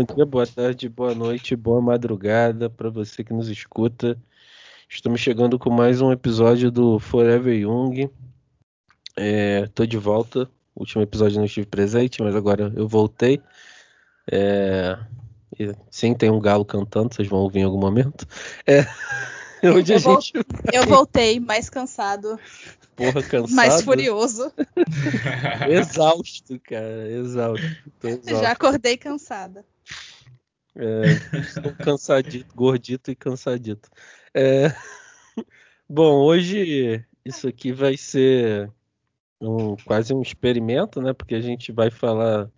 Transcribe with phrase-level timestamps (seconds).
[0.00, 4.16] Bom dia, boa tarde, boa noite, boa madrugada para você que nos escuta.
[4.88, 8.08] Estamos chegando com mais um episódio do Forever Young.
[9.14, 10.50] É, tô de volta.
[10.74, 13.42] O último episódio não estive presente, mas agora eu voltei.
[14.32, 14.98] É,
[15.90, 18.26] sim, tem um galo cantando, vocês vão ouvir em algum momento.
[18.66, 18.86] É,
[19.62, 20.32] eu, gente...
[20.72, 22.40] eu voltei mais cansado.
[23.00, 23.56] Porra, cansado.
[23.56, 24.52] Mais furioso.
[25.70, 27.10] exausto, cara.
[27.10, 27.66] Exausto.
[28.04, 28.42] exausto.
[28.42, 29.64] Já acordei cansada.
[30.76, 31.02] É,
[31.82, 33.88] cansadito, gordito e cansadito.
[34.34, 34.66] É,
[35.88, 38.70] bom, hoje isso aqui vai ser
[39.40, 41.14] um, quase um experimento, né?
[41.14, 42.50] Porque a gente vai falar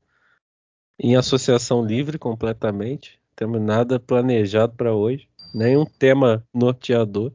[0.98, 3.20] em associação livre completamente.
[3.36, 7.32] Temos nada planejado para hoje, nenhum tema norteador.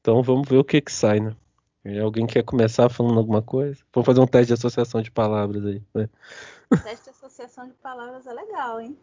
[0.00, 1.34] Então vamos ver o que que sai, né?
[2.02, 3.82] Alguém quer começar falando alguma coisa?
[3.92, 5.82] Vamos fazer um teste de associação de palavras aí.
[5.94, 6.08] Né?
[6.84, 8.96] Teste de associação de palavras é legal, hein?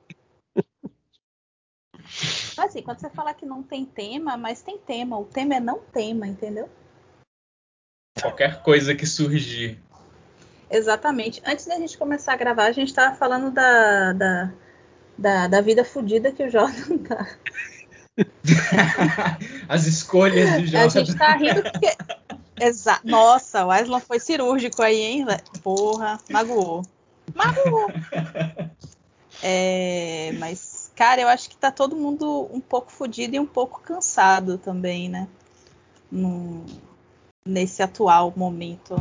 [2.58, 5.18] assim, quando você fala que não tem tema, mas tem tema.
[5.18, 6.70] O tema é não tema, entendeu?
[8.22, 9.80] Qualquer coisa que surgir.
[10.70, 11.42] Exatamente.
[11.46, 14.54] Antes da gente começar a gravar, a gente estava falando da, da,
[15.18, 17.28] da, da vida fodida que o Jordan tá.
[19.70, 20.86] As escolhas do Jordan.
[20.86, 21.96] A gente tá rindo porque.
[22.60, 25.26] Exa Nossa, o Aslan foi cirúrgico aí, hein?
[25.64, 26.84] Porra, magoou.
[27.34, 27.92] Magoou.
[29.42, 33.80] É, mas Cara, eu acho que tá todo mundo um pouco fodido e um pouco
[33.82, 35.28] cansado também, né?
[36.12, 36.66] No,
[37.46, 38.96] nesse atual momento.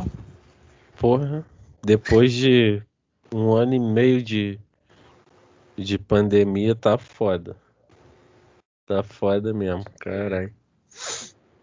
[0.99, 1.43] Porra,
[1.81, 2.83] depois de
[3.33, 4.59] um ano e meio de,
[5.75, 7.57] de pandemia, tá foda.
[8.85, 10.53] Tá foda mesmo, caralho.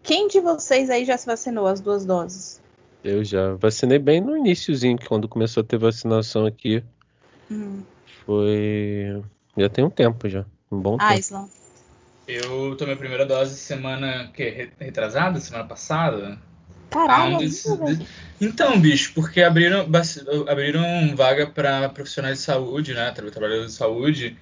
[0.05, 2.61] Quem de vocês aí já se vacinou as duas doses?
[3.03, 6.83] Eu já vacinei bem no iníciozinho, quando começou a ter vacinação aqui.
[7.49, 7.81] Hum.
[8.25, 9.21] Foi
[9.57, 10.45] já tem um tempo já.
[10.71, 11.19] Um bom ah, tempo.
[11.19, 11.49] Islam.
[12.27, 16.39] Eu tomei a primeira dose semana que retrasada, semana passada.
[16.89, 17.37] Caralho.
[17.37, 18.05] Ah,
[18.39, 19.87] Então, bicho, porque abriram,
[20.47, 23.11] abriram vaga para profissionais de saúde, né?
[23.11, 24.37] Trabalhadores de saúde.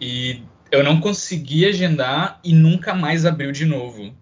[0.00, 4.14] E eu não consegui agendar e nunca mais abriu de novo.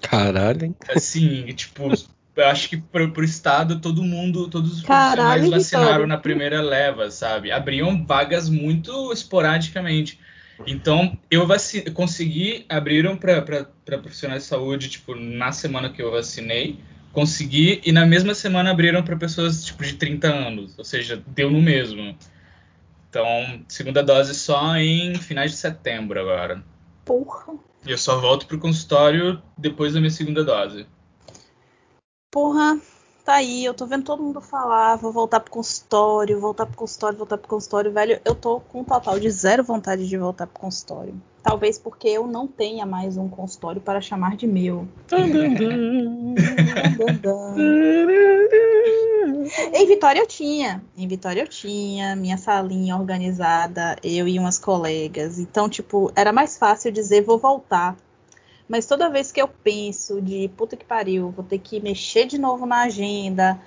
[0.00, 0.74] Caralho, hein?
[0.88, 1.92] Assim, tipo,
[2.36, 6.06] eu acho que pro, pro estado todo mundo, todos os Caralho, profissionais vacinaram Vitória.
[6.06, 7.50] na primeira leva, sabe?
[7.50, 10.18] Abriam vagas muito esporadicamente.
[10.66, 13.42] Então, eu vaci consegui, abriram para
[13.84, 16.78] profissionais de saúde, tipo, na semana que eu vacinei,
[17.12, 21.50] consegui, e na mesma semana abriram para pessoas, tipo, de 30 anos, ou seja, deu
[21.50, 22.16] no mesmo.
[23.08, 26.62] Então, segunda dose só em finais de setembro agora.
[27.08, 27.54] Porra.
[27.84, 30.86] E eu só volto pro consultório depois da minha segunda dose
[32.38, 32.78] porra,
[33.24, 37.18] tá aí, eu tô vendo todo mundo falar, vou voltar pro consultório, voltar pro consultório,
[37.18, 38.20] voltar pro consultório, velho.
[38.24, 41.20] Eu tô com um total de zero vontade de voltar pro consultório.
[41.42, 44.86] Talvez porque eu não tenha mais um consultório para chamar de meu.
[49.72, 50.82] em Vitória eu tinha.
[50.96, 55.38] Em Vitória eu tinha minha salinha organizada, eu e umas colegas.
[55.38, 57.96] Então, tipo, era mais fácil dizer vou voltar
[58.68, 62.36] mas toda vez que eu penso de puta que pariu, vou ter que mexer de
[62.36, 63.58] novo na agenda,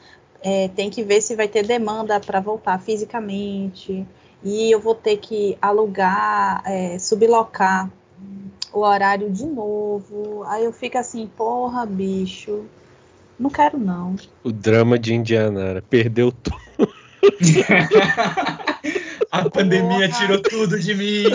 [0.43, 4.05] é, tem que ver se vai ter demanda para voltar fisicamente,
[4.43, 7.89] e eu vou ter que alugar, é, sublocar
[8.71, 10.43] o horário de novo.
[10.45, 12.65] Aí eu fico assim, porra, bicho,
[13.41, 14.15] não quero não.
[14.43, 16.61] O drama de Indianara, perdeu tudo.
[19.31, 20.19] A pandemia porra.
[20.19, 21.23] tirou tudo de mim.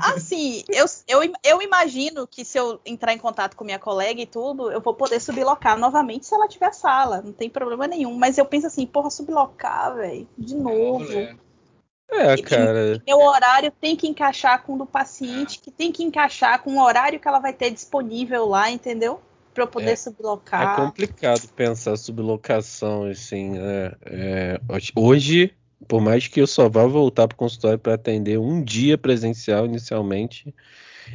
[0.00, 4.26] Assim, eu, eu, eu imagino que se eu entrar em contato com minha colega e
[4.26, 7.22] tudo, eu vou poder sublocar novamente se ela tiver sala.
[7.22, 8.14] Não tem problema nenhum.
[8.14, 11.10] Mas eu penso assim, porra, sublocar, velho, de novo.
[11.12, 11.34] É,
[12.10, 13.02] e, cara.
[13.06, 16.82] meu horário tem que encaixar com o do paciente, que tem que encaixar com o
[16.82, 19.20] horário que ela vai ter disponível lá, entendeu?
[19.54, 20.74] Para eu poder é, sublocar.
[20.74, 23.58] É complicado pensar sublocação, assim.
[23.58, 24.60] É, é,
[24.96, 25.54] hoje
[25.88, 29.66] por mais que eu só vá voltar para o consultório para atender um dia presencial
[29.66, 30.54] inicialmente,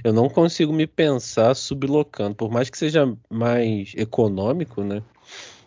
[0.04, 2.36] eu não consigo me pensar sublocando.
[2.36, 5.02] Por mais que seja mais econômico, né?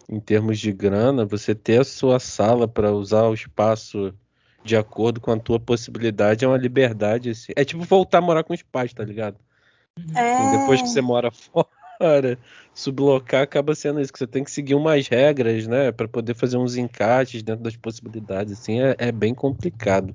[0.09, 4.13] Em termos de grana, você ter a sua sala para usar o espaço
[4.62, 7.31] de acordo com a tua possibilidade é uma liberdade.
[7.31, 7.53] Assim.
[7.57, 9.37] É tipo voltar a morar com os pais, tá ligado?
[10.15, 10.35] É...
[10.35, 12.39] Assim, depois que você mora fora
[12.73, 15.93] sublocar acaba sendo isso, que você tem que seguir umas regras, né?
[15.93, 18.55] para poder fazer uns encaixes dentro das possibilidades.
[18.55, 20.15] Assim, é, é bem complicado.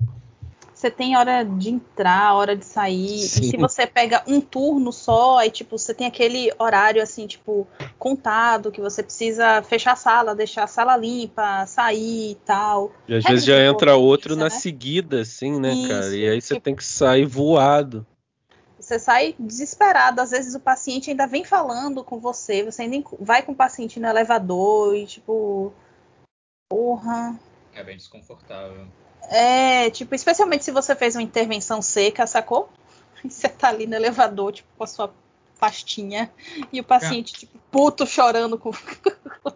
[0.76, 3.20] Você tem hora de entrar, hora de sair.
[3.20, 3.44] Sim.
[3.44, 7.66] E se você pega um turno só, aí tipo, você tem aquele horário assim, tipo,
[7.98, 12.92] contado, que você precisa fechar a sala, deixar a sala limpa, sair e tal.
[13.08, 14.50] E às é vezes já entra outro isso, na né?
[14.50, 16.16] seguida, assim, né, isso, cara?
[16.16, 18.06] E aí você tipo, tem que sair voado.
[18.78, 23.42] Você sai desesperado, às vezes o paciente ainda vem falando com você, você ainda vai
[23.42, 25.72] com o paciente no elevador e tipo.
[26.70, 27.40] Porra.
[27.74, 28.88] É bem desconfortável.
[29.30, 32.70] É, tipo, especialmente se você fez uma intervenção seca, sacou?
[33.24, 35.12] Você tá ali no elevador, tipo, com a sua
[35.60, 36.30] pastinha
[36.72, 37.40] e o paciente, é.
[37.40, 38.72] tipo, puto chorando com.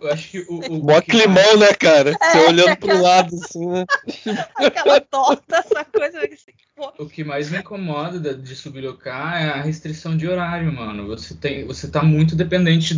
[0.01, 0.59] Eu acho que o.
[0.59, 2.17] o Mó climão, né, cara?
[2.19, 2.93] É, você olhando aquela...
[2.93, 3.85] pro lado, assim, né?
[4.55, 6.19] aquela torta, essa coisa.
[6.19, 6.51] Assim,
[6.97, 11.07] o que mais me incomoda de sublocar é a restrição de horário, mano.
[11.07, 12.95] Você, tem, você tá muito dependente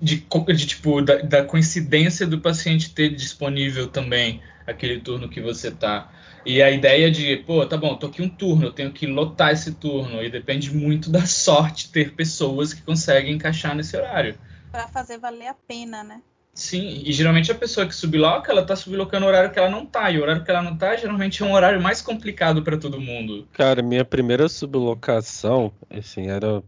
[0.00, 4.40] de, de tipo, da, da coincidência do paciente ter disponível também
[4.70, 6.10] aquele turno que você tá.
[6.44, 9.52] E a ideia de, pô, tá bom, tô aqui um turno, eu tenho que lotar
[9.52, 10.22] esse turno.
[10.22, 14.36] E depende muito da sorte ter pessoas que conseguem encaixar nesse horário.
[14.72, 16.22] Para fazer valer a pena, né?
[16.52, 19.86] Sim, e geralmente a pessoa que subloca, ela tá sublocando o horário que ela não
[19.86, 20.10] tá.
[20.10, 23.00] E o horário que ela não tá, geralmente é um horário mais complicado para todo
[23.00, 23.46] mundo.
[23.52, 26.62] Cara, minha primeira sublocação, assim, era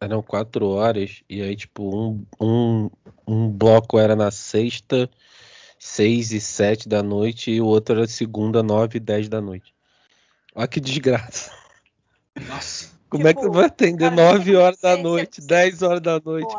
[0.00, 1.22] eram quatro horas.
[1.28, 2.90] E aí, tipo, um, um,
[3.26, 5.10] um bloco era na sexta
[5.86, 9.72] 6 e 7 da noite e o outro era segunda, 9 e 10 da noite.
[10.54, 11.52] Olha que desgraça.
[12.48, 12.90] Nossa.
[13.08, 16.20] Como tipo, é que tipo, vai atender cara, 9 horas da noite, 10 horas da
[16.20, 16.54] noite?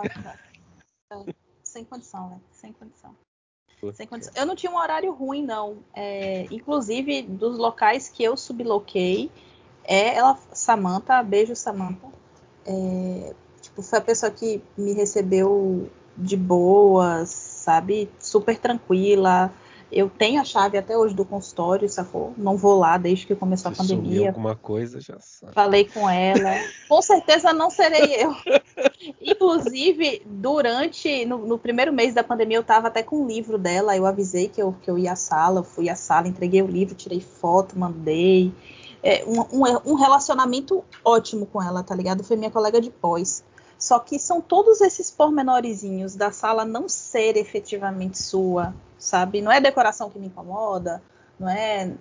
[1.61, 2.39] Sem condição, né?
[2.53, 3.15] Sem condição.
[3.93, 4.33] Sem condição.
[4.35, 5.79] Eu não tinha um horário ruim, não.
[5.93, 9.29] É, inclusive, dos locais que eu subloquei,
[9.83, 12.07] é ela, Samantha, beijo Samantha.
[12.65, 18.09] É, tipo, foi a pessoa que me recebeu de boas, sabe?
[18.17, 19.51] Super tranquila.
[19.91, 22.33] Eu tenho a chave até hoje do consultório, sacou?
[22.37, 24.29] Não vou lá desde que começou Se a pandemia.
[24.29, 25.53] alguma coisa, já sabe.
[25.53, 26.55] Falei com ela.
[26.87, 28.33] com certeza não serei eu.
[29.21, 31.25] Inclusive, durante.
[31.25, 33.95] No, no, primeiro mês da pandemia, eu tava até com um livro dela.
[33.95, 36.67] Eu avisei que eu, que eu ia à sala, eu fui à sala, entreguei o
[36.67, 38.53] livro, tirei foto, mandei.
[39.03, 42.23] É, um, um, um relacionamento ótimo com ela, tá ligado?
[42.23, 43.43] Foi minha colega de pós.
[43.77, 49.41] Só que são todos esses pormenorizinhos da sala não ser efetivamente sua, sabe?
[49.41, 51.01] Não é decoração que me incomoda,
[51.39, 51.91] não é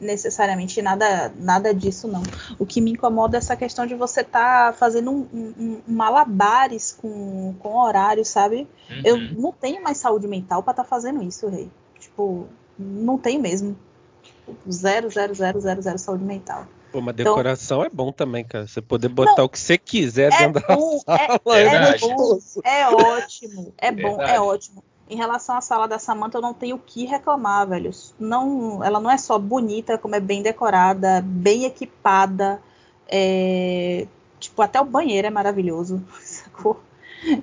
[0.00, 2.22] necessariamente nada nada disso não.
[2.58, 5.82] O que me incomoda é essa questão de você estar tá fazendo um, um, um,
[5.86, 8.68] malabares com, com horário, sabe?
[8.88, 9.02] Uhum.
[9.04, 11.70] Eu não tenho mais saúde mental para estar tá fazendo isso, rei.
[11.98, 12.46] Tipo,
[12.78, 13.76] não tenho mesmo.
[14.22, 16.66] Tipo, zero, zero, zero, zero, zero saúde mental.
[16.92, 18.66] Pô, uma então decoração então, é bom também, cara.
[18.66, 21.18] Você poder botar não, o que você quiser é dentro bom, da sala.
[21.18, 23.74] É, é, é, bom, é ótimo.
[23.78, 24.84] É bom, é ótimo.
[25.08, 27.90] Em relação à sala da Samantha, eu não tenho o que reclamar, velho.
[28.20, 32.60] Não, ela não é só bonita, como é bem decorada, bem equipada.
[33.08, 34.06] É,
[34.38, 36.02] tipo, até o banheiro é maravilhoso.
[36.20, 36.80] Sacou?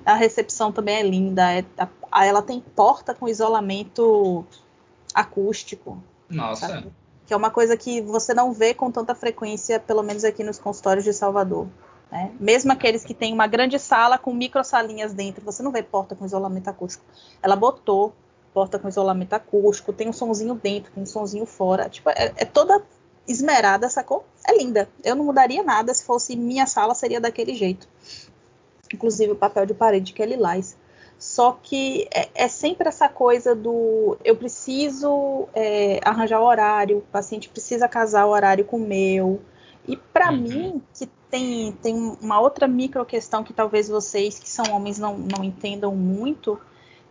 [0.04, 1.52] A recepção também é linda.
[1.52, 1.64] É,
[2.10, 4.44] a, ela tem porta com isolamento
[5.12, 6.02] acústico.
[6.28, 6.68] Nossa.
[6.68, 6.99] Sabe?
[7.30, 10.58] Que é uma coisa que você não vê com tanta frequência, pelo menos aqui nos
[10.58, 11.68] consultórios de Salvador.
[12.10, 12.32] Né?
[12.40, 16.16] Mesmo aqueles que têm uma grande sala com micro salinhas dentro, você não vê porta
[16.16, 17.04] com isolamento acústico.
[17.40, 18.12] Ela botou
[18.52, 21.88] porta com isolamento acústico, tem um sonzinho dentro, tem um sonzinho fora.
[21.88, 22.82] Tipo, é, é toda
[23.28, 24.24] esmerada, sacou?
[24.44, 24.88] É linda.
[25.04, 27.86] Eu não mudaria nada se fosse minha sala, seria daquele jeito.
[28.92, 30.76] Inclusive o papel de parede que é lilás.
[31.20, 37.02] Só que é, é, sempre essa coisa do eu preciso é, arranjar o horário, o
[37.02, 39.38] paciente precisa casar o horário com o meu.
[39.86, 40.38] E para uhum.
[40.38, 45.18] mim, que tem, tem uma outra micro questão que talvez vocês que são homens não,
[45.18, 46.58] não entendam muito,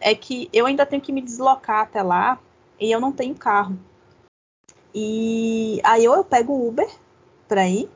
[0.02, 2.40] é que eu ainda tenho que me deslocar até lá
[2.80, 3.78] e eu não tenho carro.
[4.92, 6.90] E aí ou eu pego o Uber
[7.48, 7.88] para ir,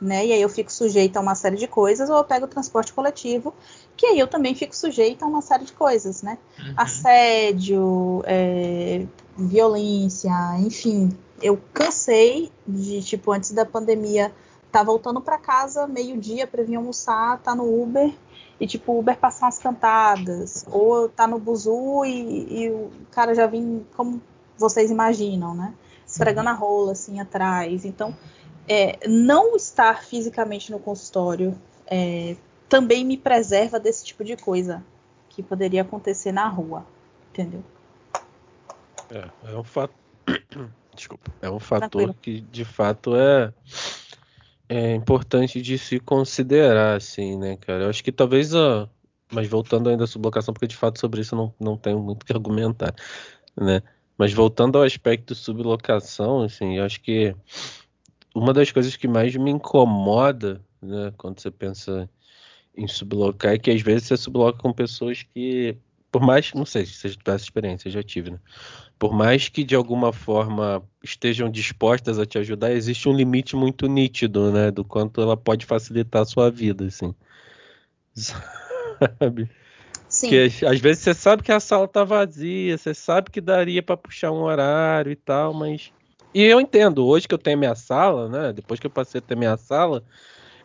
[0.00, 0.26] né?
[0.26, 2.92] E aí eu fico sujeita a uma série de coisas, ou eu pego o transporte
[2.92, 3.54] coletivo,
[3.96, 6.38] que aí eu também fico sujeita a uma série de coisas, né?
[6.58, 6.74] Uhum.
[6.76, 11.10] Assédio, é, violência, enfim.
[11.40, 14.32] Eu cansei de, tipo, antes da pandemia,
[14.70, 18.12] tá voltando para casa meio-dia para vir almoçar, tá no Uber
[18.60, 23.34] e tipo o Uber passar umas cantadas, ou tá no buzu e, e o cara
[23.34, 24.20] já vem como
[24.56, 25.74] vocês imaginam, né?
[26.06, 26.54] Esfregando uhum.
[26.54, 27.84] a rola assim atrás.
[27.84, 28.14] Então,
[28.68, 31.56] é, não estar fisicamente no consultório
[31.86, 32.36] é,
[32.68, 34.84] também me preserva desse tipo de coisa
[35.28, 36.84] que poderia acontecer na rua,
[37.30, 37.62] entendeu?
[39.10, 39.94] É, é um fato.
[40.94, 41.30] Desculpa.
[41.42, 42.16] É um fator Tranquilo.
[42.20, 43.52] que de fato é,
[44.68, 47.84] é importante de se considerar, assim, né, cara?
[47.84, 48.88] Eu acho que talvez a.
[49.30, 52.24] Mas voltando ainda à sublocação, porque de fato sobre isso eu não, não tenho muito
[52.24, 52.94] que argumentar,
[53.56, 53.82] né?
[54.16, 57.34] Mas voltando ao aspecto sublocação, assim, eu acho que
[58.38, 62.08] uma das coisas que mais me incomoda, né, quando você pensa
[62.76, 65.76] em sublocar, é que às vezes você subloca com pessoas que,
[66.12, 68.38] por mais, não sei se você tivesse experiência, eu já tive, né?
[68.98, 73.86] Por mais que de alguma forma estejam dispostas a te ajudar, existe um limite muito
[73.86, 77.14] nítido, né, do quanto ela pode facilitar a sua vida, assim.
[78.14, 79.50] Sabe?
[80.08, 80.28] Sim.
[80.28, 83.96] Porque às vezes você sabe que a sala tá vazia, você sabe que daria para
[83.96, 85.92] puxar um horário e tal, mas.
[86.36, 88.52] E eu entendo, hoje que eu tenho minha sala, né?
[88.52, 90.04] Depois que eu passei a ter minha sala,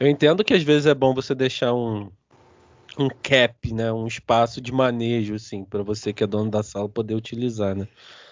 [0.01, 2.11] eu entendo que às vezes é bom você deixar um,
[2.99, 3.89] um cap, né?
[3.89, 7.87] Um espaço de manejo, assim, para você que é dono da sala poder utilizar, né?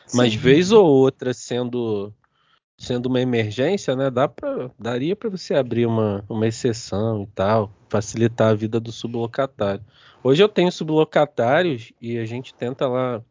[0.05, 0.17] Sim.
[0.17, 2.13] Mas vez ou outra, sendo
[2.77, 4.11] sendo uma emergência, né?
[4.11, 8.91] Dá pra, daria para você abrir uma, uma exceção e tal, facilitar a vida do
[8.91, 9.85] sublocatário.
[10.21, 13.23] Hoje eu tenho sublocatários e a gente tenta lá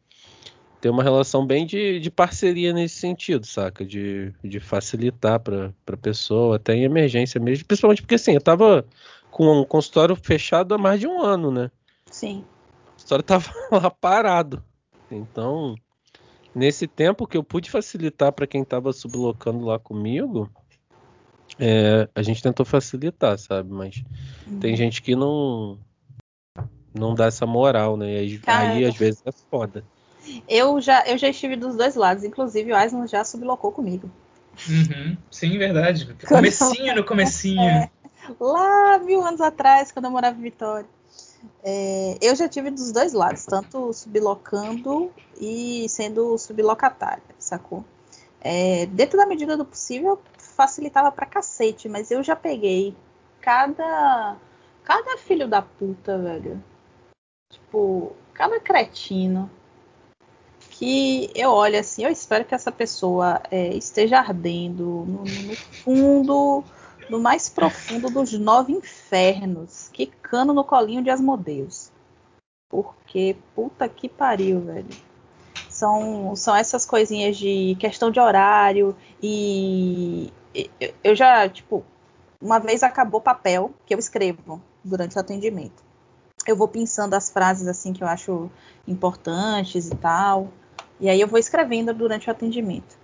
[0.79, 3.85] ter uma relação bem de, de parceria nesse sentido, saca?
[3.85, 7.65] De, de facilitar para a pessoa, até em emergência mesmo.
[7.65, 8.85] Principalmente porque assim, eu tava
[9.29, 11.69] com um consultório fechado há mais de um ano, né?
[12.09, 12.45] Sim.
[12.87, 14.63] O consultório tava lá parado.
[15.11, 15.75] Então,
[16.55, 20.49] nesse tempo que eu pude facilitar para quem tava sublocando lá comigo,
[21.59, 23.69] é, a gente tentou facilitar, sabe?
[23.71, 24.01] Mas
[24.47, 24.59] uhum.
[24.59, 25.77] tem gente que não
[26.93, 28.17] não dá essa moral, né?
[28.17, 29.83] Aí, aí às vezes é foda.
[30.47, 34.09] Eu já, eu já estive dos dois lados, inclusive o Aislan já sublocou comigo.
[34.67, 36.13] Uhum, sim, verdade.
[36.27, 37.61] Comecinho no comecinho.
[37.61, 37.89] É,
[38.39, 40.87] lá mil anos atrás, quando eu morava em Vitória.
[41.63, 47.85] É, eu já tive dos dois lados, tanto sublocando e sendo sublocatária, sacou?
[48.41, 52.95] É, dentro da medida do possível, facilitava pra cacete, mas eu já peguei
[53.41, 54.35] cada
[54.83, 56.63] cada filho da puta, velho.
[57.51, 59.49] Tipo, cada cretino
[60.79, 66.63] que eu olho assim, eu espero que essa pessoa é, esteja ardendo no, no, fundo,
[67.09, 71.91] no mais profundo dos nove infernos, quicando no colinho de Asmodeus.
[72.71, 74.87] Porque, puta que pariu, velho.
[75.69, 80.31] São, são essas coisinhas de questão de horário e
[81.03, 81.83] eu já, tipo,
[82.41, 85.83] uma vez acabou papel que eu escrevo durante o atendimento.
[86.47, 88.49] Eu vou pensando as frases assim que eu acho
[88.87, 90.47] importantes e tal.
[90.99, 92.97] E aí eu vou escrevendo durante o atendimento.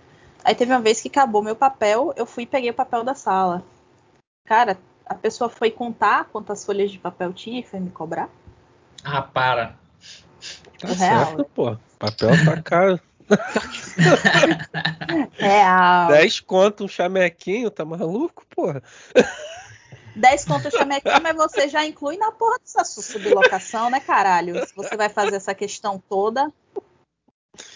[0.44, 3.14] Aí teve uma vez que acabou meu papel, eu fui e peguei o papel da
[3.14, 3.64] sala.
[4.46, 8.28] Cara, a pessoa foi contar quantas folhas de papel tinha e foi me cobrar.
[9.02, 9.74] Ah, para.
[10.78, 11.50] Tá o certo, real.
[11.54, 11.76] pô.
[11.98, 13.00] Papel tá caro.
[15.36, 16.08] Real.
[16.08, 18.82] 10 conto um chamequinho, tá maluco, porra?
[20.14, 24.66] 10 conto um chamequinho, mas você já inclui na porra dessa sublocação, né, caralho?
[24.66, 26.52] Se você vai fazer essa questão toda.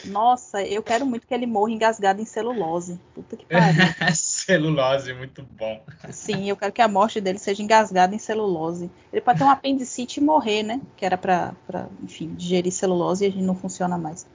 [0.05, 3.01] Nossa, eu quero muito que ele morra engasgado em celulose.
[3.15, 3.83] Puta que pariu.
[4.15, 5.83] celulose, muito bom.
[6.11, 8.91] Sim, eu quero que a morte dele seja engasgada em celulose.
[9.13, 10.81] Ele pode ter um apendicite e morrer, né?
[10.97, 14.27] Que era pra, pra enfim, digerir celulose e a gente não funciona mais.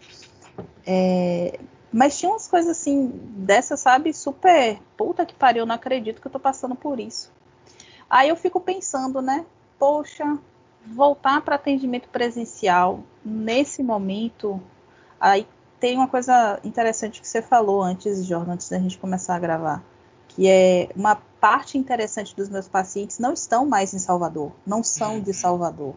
[0.85, 1.59] É,
[1.91, 4.79] mas tinha umas coisas assim, dessa, sabe, super.
[4.97, 7.31] Puta que pariu, eu não acredito que eu tô passando por isso.
[8.09, 9.45] Aí eu fico pensando, né?
[9.79, 10.37] Poxa,
[10.85, 14.61] voltar para atendimento presencial nesse momento
[15.19, 15.47] Aí
[15.79, 19.83] tem uma coisa interessante que você falou antes, Jordan, antes da gente começar a gravar,
[20.27, 25.19] que é uma parte interessante dos meus pacientes não estão mais em Salvador, não são
[25.19, 25.33] de uhum.
[25.35, 25.95] Salvador,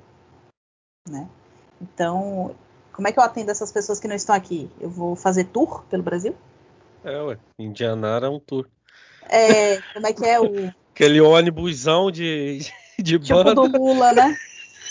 [1.08, 1.28] né?
[1.80, 2.54] Então,
[2.92, 4.70] como é que eu atendo essas pessoas que não estão aqui?
[4.80, 6.34] Eu vou fazer tour pelo Brasil?
[7.04, 8.68] É, ué, Indianara é um tour.
[9.28, 12.60] É, como é que é o aquele ônibusão de
[12.98, 13.54] de tipo banda.
[13.54, 14.36] do Lula, né?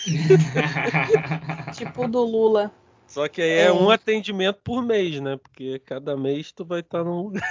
[1.75, 2.71] tipo do Lula.
[3.07, 5.37] Só que aí é, é um atendimento por mês, né?
[5.37, 7.43] Porque cada mês tu vai estar num lugar.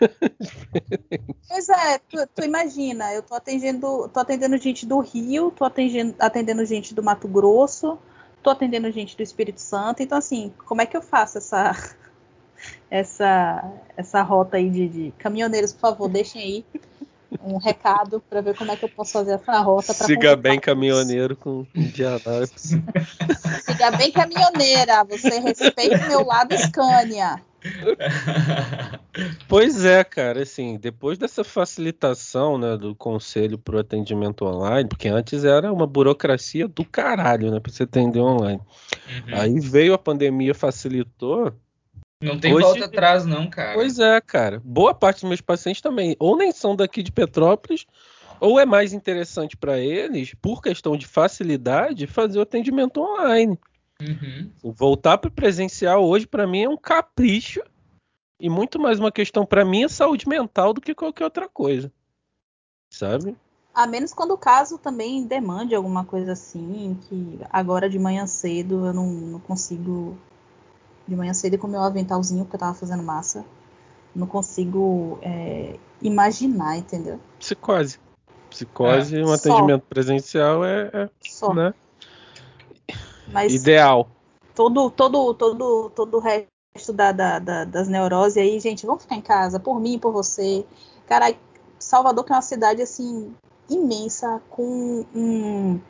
[1.48, 6.14] pois é, tu, tu, imagina, eu tô atendendo, tô atendendo gente do Rio, tô atendendo,
[6.18, 7.98] atendendo gente do Mato Grosso,
[8.42, 11.94] tô atendendo gente do Espírito Santo, então assim, como é que eu faço essa
[12.90, 16.64] essa essa rota aí de, de caminhoneiros, por favor, deixem aí
[17.42, 19.92] um recado para ver como é que eu posso fazer essa rota.
[19.92, 22.76] Siga bem caminhoneiro com Indianápolis.
[23.64, 27.40] Siga bem caminhoneira, você respeita o meu lado Scania.
[29.46, 35.08] Pois é, cara, assim, depois dessa facilitação, né, do conselho para o atendimento online, porque
[35.08, 38.60] antes era uma burocracia do caralho, né, para você atender online.
[38.60, 39.34] Uhum.
[39.38, 41.52] Aí veio a pandemia, facilitou,
[42.20, 43.74] não tem Hoje, volta atrás, não, cara.
[43.74, 44.60] Pois é, cara.
[44.64, 47.86] Boa parte dos meus pacientes também, ou nem são daqui de Petrópolis,
[48.38, 53.58] ou é mais interessante para eles, por questão de facilidade, fazer o atendimento online.
[54.00, 54.50] Uhum.
[54.62, 57.62] Voltar para presencial hoje, para mim, é um capricho.
[58.40, 61.92] e muito mais uma questão para minha saúde mental do que qualquer outra coisa.
[62.90, 63.36] Sabe?
[63.74, 68.86] A menos quando o caso também demande alguma coisa assim, que agora de manhã cedo
[68.86, 70.18] eu não, não consigo.
[71.10, 73.44] De manhã cedo com meu aventalzinho, que eu tava fazendo massa.
[74.14, 77.18] Não consigo é, imaginar, entendeu?
[77.36, 77.98] Psicose.
[78.48, 81.52] Psicose, é, um atendimento presencial é, é só.
[81.52, 81.74] Né?
[83.26, 84.08] Mas ideal.
[84.54, 89.16] Todo, todo, todo, todo o resto da, da, da, das neuroses aí, gente, vamos ficar
[89.16, 90.64] em casa, por mim, por você.
[91.08, 91.34] Cara,
[91.76, 93.34] Salvador que é uma cidade assim
[93.68, 95.80] imensa, com um,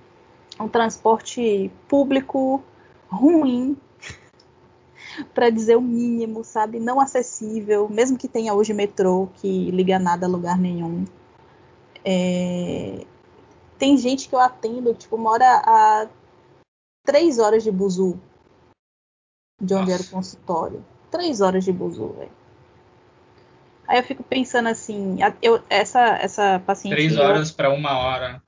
[0.59, 2.63] um transporte público
[3.11, 3.77] ruim,
[5.35, 6.79] para dizer o mínimo, sabe?
[6.79, 11.05] Não acessível, mesmo que tenha hoje metrô que liga nada a lugar nenhum.
[12.05, 13.05] É...
[13.79, 16.09] Tem gente que eu atendo, tipo, mora a
[17.05, 18.19] três horas de buzu
[19.61, 19.95] de onde Nossa.
[19.95, 20.85] era o consultório.
[21.11, 22.41] Três horas de buzu, velho.
[23.87, 26.95] Aí eu fico pensando assim, eu, essa, essa paciente.
[26.95, 28.41] Três horas para uma hora.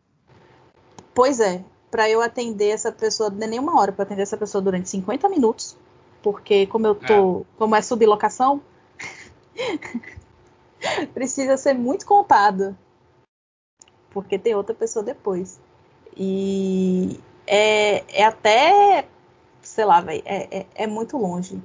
[1.12, 4.37] Pois é, para eu atender essa pessoa, não é nem uma hora para atender essa
[4.37, 5.76] pessoa durante 50 minutos,
[6.23, 7.45] porque como eu tô, é.
[7.59, 8.62] como é sublocação,
[11.12, 12.76] precisa ser muito contado,
[14.11, 15.61] porque tem outra pessoa depois.
[16.17, 19.07] E é, é até,
[19.61, 21.61] sei lá, véio, é, é, é muito longe.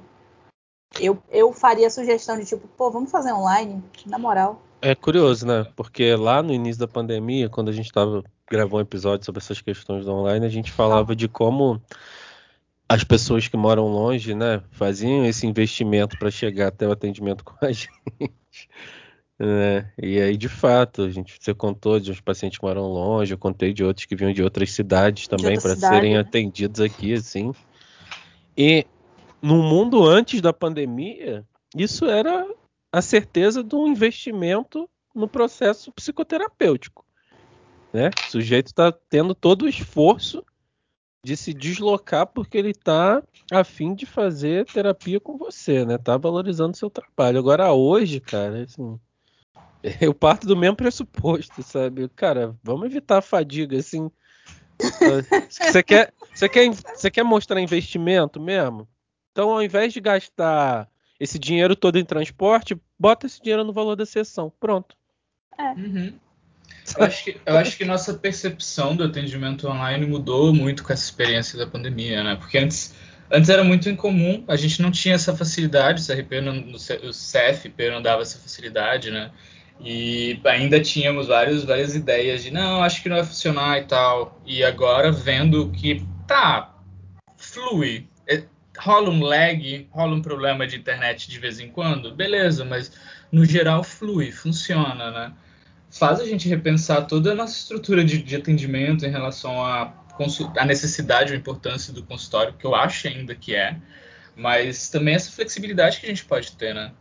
[0.98, 4.60] Eu, eu faria a sugestão de tipo, pô, vamos fazer online, na moral.
[4.80, 5.66] É curioso, né?
[5.76, 9.60] Porque lá no início da pandemia, quando a gente tava gravando um episódio sobre essas
[9.60, 11.80] questões do online, a gente falava de como
[12.88, 17.54] as pessoas que moram longe, né, faziam esse investimento para chegar até o atendimento com
[17.64, 17.90] a gente.
[19.38, 19.92] Né?
[20.02, 23.38] E aí, de fato, a gente você contou de uns pacientes que moram longe, eu
[23.38, 26.20] contei de outros que vinham de outras cidades também para serem né?
[26.20, 27.52] atendidos aqui, assim.
[28.56, 28.86] E
[29.40, 32.44] no mundo antes da pandemia, isso era
[32.90, 37.04] a certeza de um investimento no processo psicoterapêutico.
[37.92, 38.10] Né?
[38.26, 40.44] O sujeito está tendo todo o esforço
[41.28, 45.98] de se deslocar porque ele está a fim de fazer terapia com você, né?
[45.98, 47.38] Tá valorizando seu trabalho.
[47.38, 48.98] Agora hoje, cara, assim,
[50.00, 52.08] eu parto do mesmo pressuposto, sabe?
[52.16, 54.10] Cara, vamos evitar a fadiga, assim.
[55.50, 58.88] Você quer, você quer, você quer mostrar investimento mesmo?
[59.30, 60.88] Então, ao invés de gastar
[61.20, 64.50] esse dinheiro todo em transporte, bota esse dinheiro no valor da sessão.
[64.58, 64.96] Pronto.
[65.58, 65.72] É.
[65.72, 66.18] Uhum.
[66.96, 71.04] Eu, acho que, eu acho que nossa percepção do atendimento online mudou muito com essa
[71.04, 72.36] experiência da pandemia, né?
[72.36, 72.94] Porque antes,
[73.30, 77.90] antes era muito incomum, a gente não tinha essa facilidade, o CRP, não, o CFP
[77.90, 79.30] não dava essa facilidade, né?
[79.80, 84.40] E ainda tínhamos vários, várias ideias de não, acho que não vai funcionar e tal.
[84.44, 86.74] E agora vendo que tá,
[87.36, 88.08] flui,
[88.78, 92.92] rola um lag, rola um problema de internet de vez em quando, beleza, mas
[93.30, 95.32] no geral flui, funciona, né?
[95.90, 100.62] Faz a gente repensar toda a nossa estrutura de, de atendimento em relação à a,
[100.62, 103.76] a necessidade ou importância do consultório, que eu acho ainda que é,
[104.36, 106.92] mas também essa flexibilidade que a gente pode ter, né?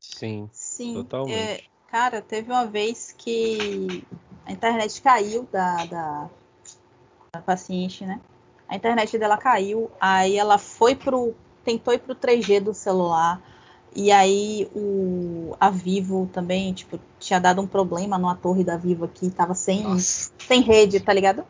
[0.00, 1.34] Sim, Sim totalmente.
[1.34, 4.04] É, cara, teve uma vez que
[4.44, 6.30] a internet caiu da, da,
[7.32, 8.20] da paciente, né?
[8.70, 11.34] a internet dela caiu, aí ela foi pro.
[11.64, 13.42] tentou ir pro 3G do celular.
[13.94, 19.04] E aí o, a Vivo também, tipo, tinha dado um problema numa torre da Vivo
[19.04, 21.44] aqui, tava sem, sem rede, tá ligado?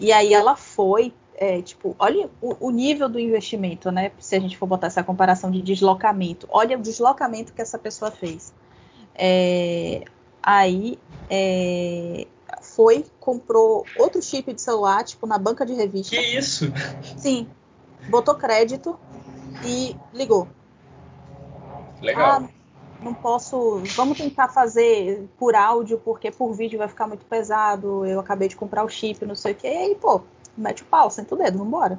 [0.00, 4.12] E aí ela foi, é, tipo, olha o, o, nível do investimento, né?
[4.20, 8.10] Se a gente for botar essa comparação de deslocamento, olha o deslocamento que essa pessoa
[8.10, 8.54] fez.
[9.14, 10.04] É,
[10.40, 10.96] aí
[11.28, 12.28] é,
[12.62, 16.14] foi, comprou outro chip de celular, tipo, na banca de revista.
[16.14, 16.72] Que isso?
[17.16, 17.48] Sim.
[18.08, 18.96] Botou crédito
[19.64, 20.46] e ligou.
[22.00, 22.42] Legal.
[22.42, 22.48] Ah,
[23.02, 23.82] não posso.
[23.96, 28.04] Vamos tentar fazer por áudio, porque por vídeo vai ficar muito pesado.
[28.04, 29.66] Eu acabei de comprar o chip, não sei o que.
[29.66, 30.20] E aí, pô,
[30.56, 31.98] mete o pau, senta o dedo, vambora.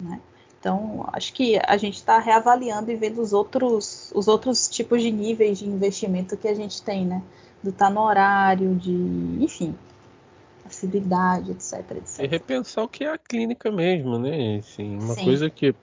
[0.00, 0.20] Né?
[0.58, 5.10] Então, acho que a gente está reavaliando e vendo os outros, os outros tipos de
[5.10, 7.22] níveis de investimento que a gente tem, né?
[7.62, 8.92] do estar tá no horário, de,
[9.40, 9.74] enfim,
[10.64, 12.24] acessibilidade, etc, etc.
[12.24, 14.58] E repensar o que é a clínica mesmo, né?
[14.58, 15.24] Assim, uma Sim.
[15.24, 15.74] coisa que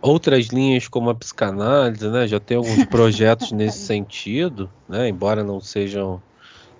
[0.00, 5.60] outras linhas como a psicanálise, né, já tem alguns projetos nesse sentido, né, embora não
[5.60, 6.22] sejam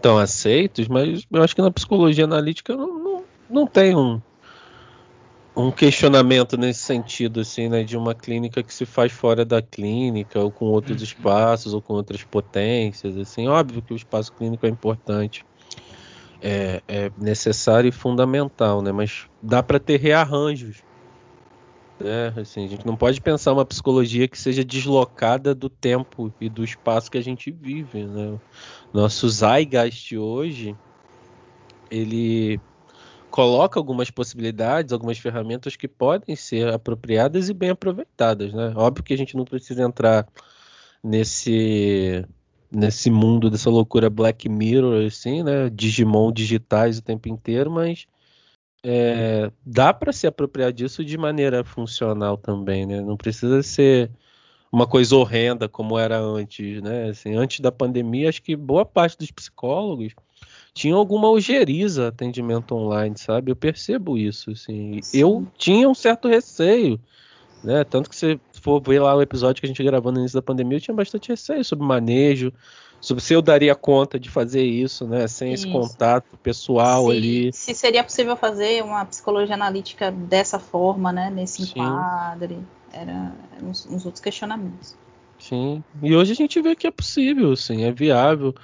[0.00, 4.20] tão aceitos, mas eu acho que na psicologia analítica não, não, não tem um,
[5.56, 10.38] um questionamento nesse sentido, assim, né, de uma clínica que se faz fora da clínica,
[10.38, 11.04] ou com outros uhum.
[11.04, 15.44] espaços, ou com outras potências, assim, óbvio que o espaço clínico é importante,
[16.40, 20.87] é, é necessário e fundamental, né, mas dá para ter rearranjos
[22.00, 26.48] É, assim, a gente não pode pensar uma psicologia que seja deslocada do tempo e
[26.48, 28.38] do espaço que a gente vive, né?
[28.92, 30.76] Nosso Zeitgeist hoje,
[31.90, 32.60] ele
[33.30, 38.72] coloca algumas possibilidades, algumas ferramentas que podem ser apropriadas e bem aproveitadas, né?
[38.76, 40.26] Óbvio que a gente não precisa entrar
[41.02, 42.24] nesse
[42.70, 45.70] nesse mundo dessa loucura Black Mirror, assim, né?
[45.70, 48.06] Digimon digitais o tempo inteiro, mas
[48.82, 53.00] é, dá para se apropriar disso de maneira funcional também, né?
[53.00, 54.10] Não precisa ser
[54.70, 57.10] uma coisa horrenda como era antes, né?
[57.10, 60.14] Assim, antes da pandemia, acho que boa parte dos psicólogos
[60.74, 63.50] tinha alguma ojeriza atendimento online, sabe?
[63.50, 65.00] Eu percebo isso, assim.
[65.02, 65.18] Sim.
[65.18, 67.00] Eu tinha um certo receio,
[67.64, 67.82] né?
[67.84, 70.42] Tanto que se for ver lá o episódio que a gente gravou no início da
[70.42, 72.52] pandemia, eu tinha bastante receio sobre manejo,
[73.00, 75.26] sobre se eu daria conta de fazer isso, né?
[75.28, 75.66] Sem isso.
[75.66, 77.52] esse contato pessoal se, ali.
[77.52, 81.30] Se seria possível fazer uma psicologia analítica dessa forma, né?
[81.30, 81.80] Nesse Sim.
[81.80, 82.58] enquadre.
[82.92, 83.32] Era
[83.62, 84.96] uns, uns, outros questionamentos.
[85.38, 85.84] Sim.
[86.02, 88.54] E hoje a gente vê que é possível, sim, é viável.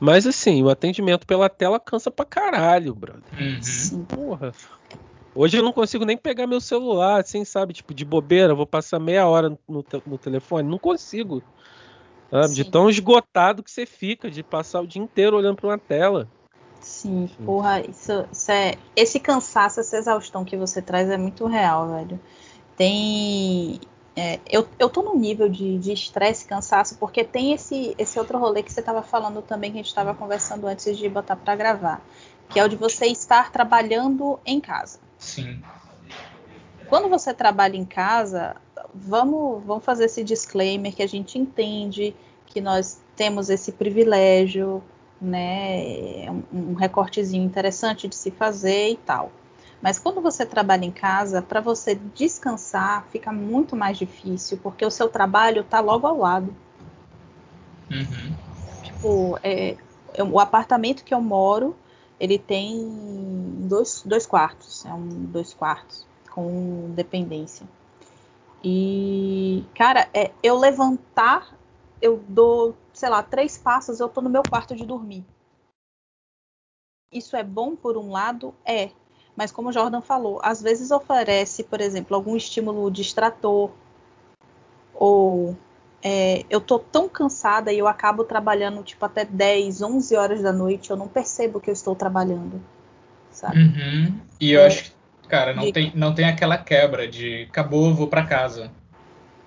[0.00, 3.22] Mas assim, o atendimento pela tela cansa pra caralho, brother.
[3.38, 4.04] Uhum.
[4.04, 4.52] Porra.
[5.34, 7.74] Hoje eu não consigo nem pegar meu celular, assim, sabe?
[7.74, 10.68] Tipo, de bobeira, vou passar meia hora no, no telefone.
[10.68, 11.42] Não consigo.
[12.30, 12.54] Sabe?
[12.54, 16.28] De tão esgotado que você fica, de passar o dia inteiro olhando para uma tela.
[16.80, 17.44] Sim, Sim.
[17.44, 18.76] porra, isso, isso, é.
[18.94, 22.20] Esse cansaço, essa exaustão que você traz é muito real, velho.
[22.76, 23.80] Tem.
[24.14, 28.38] É, eu, eu tô num nível de estresse e cansaço, porque tem esse, esse outro
[28.38, 31.54] rolê que você estava falando também, que a gente estava conversando antes de botar para
[31.54, 32.00] gravar,
[32.48, 34.98] que é o de você estar trabalhando em casa.
[35.18, 35.62] Sim.
[36.88, 38.56] Quando você trabalha em casa,
[38.96, 42.14] vamos, vamos fazer esse disclaimer que a gente entende
[42.46, 44.82] que nós temos esse privilégio,
[45.20, 46.30] né?
[46.30, 49.30] Um, um recortezinho interessante de se fazer e tal.
[49.82, 54.90] Mas quando você trabalha em casa, para você descansar fica muito mais difícil, porque o
[54.90, 56.54] seu trabalho está logo ao lado.
[57.90, 58.34] Uhum.
[58.82, 59.76] Tipo, é,
[60.22, 61.76] o apartamento que eu moro,
[62.18, 62.88] ele tem
[63.68, 67.66] dois, dois quartos, é um dois quartos com dependência.
[68.68, 71.56] E, cara, é, eu levantar,
[72.02, 75.24] eu dou, sei lá, três passos, eu tô no meu quarto de dormir.
[77.12, 78.52] Isso é bom por um lado?
[78.64, 78.90] É.
[79.36, 83.70] Mas como o Jordan falou, às vezes oferece, por exemplo, algum estímulo distrator
[84.92, 85.56] ou
[86.02, 90.52] é, eu tô tão cansada e eu acabo trabalhando tipo até 10, 11 horas da
[90.52, 92.60] noite, eu não percebo que eu estou trabalhando,
[93.30, 93.58] sabe?
[93.58, 94.20] Uhum.
[94.40, 94.95] E eu é, acho que,
[95.26, 95.72] cara, não, de...
[95.72, 98.70] tem, não tem aquela quebra de acabou, vou para casa.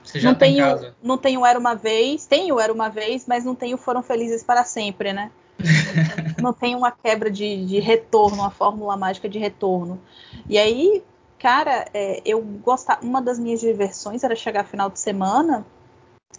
[0.04, 0.96] Você já não tá tenho, casa.
[1.04, 4.64] Não tenho Era Uma Vez, tenho Era Uma Vez, mas não tenho Foram Felizes para
[4.64, 5.32] Sempre, né?
[6.42, 10.00] não tem uma quebra de, de, retorno, uma fórmula mágica de retorno.
[10.48, 11.04] E aí,
[11.38, 13.06] cara, é, eu gostava.
[13.06, 15.66] Uma das minhas diversões era chegar final de semana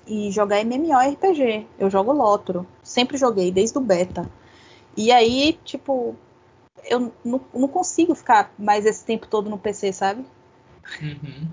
[0.06, 1.66] e jogar MMORPG.
[1.78, 2.66] Eu jogo Lotro.
[2.82, 4.28] Sempre joguei, desde o beta.
[4.96, 6.16] E aí, tipo,
[6.84, 10.24] eu não, não consigo ficar mais esse tempo todo no PC, sabe?
[11.00, 11.48] Uhum.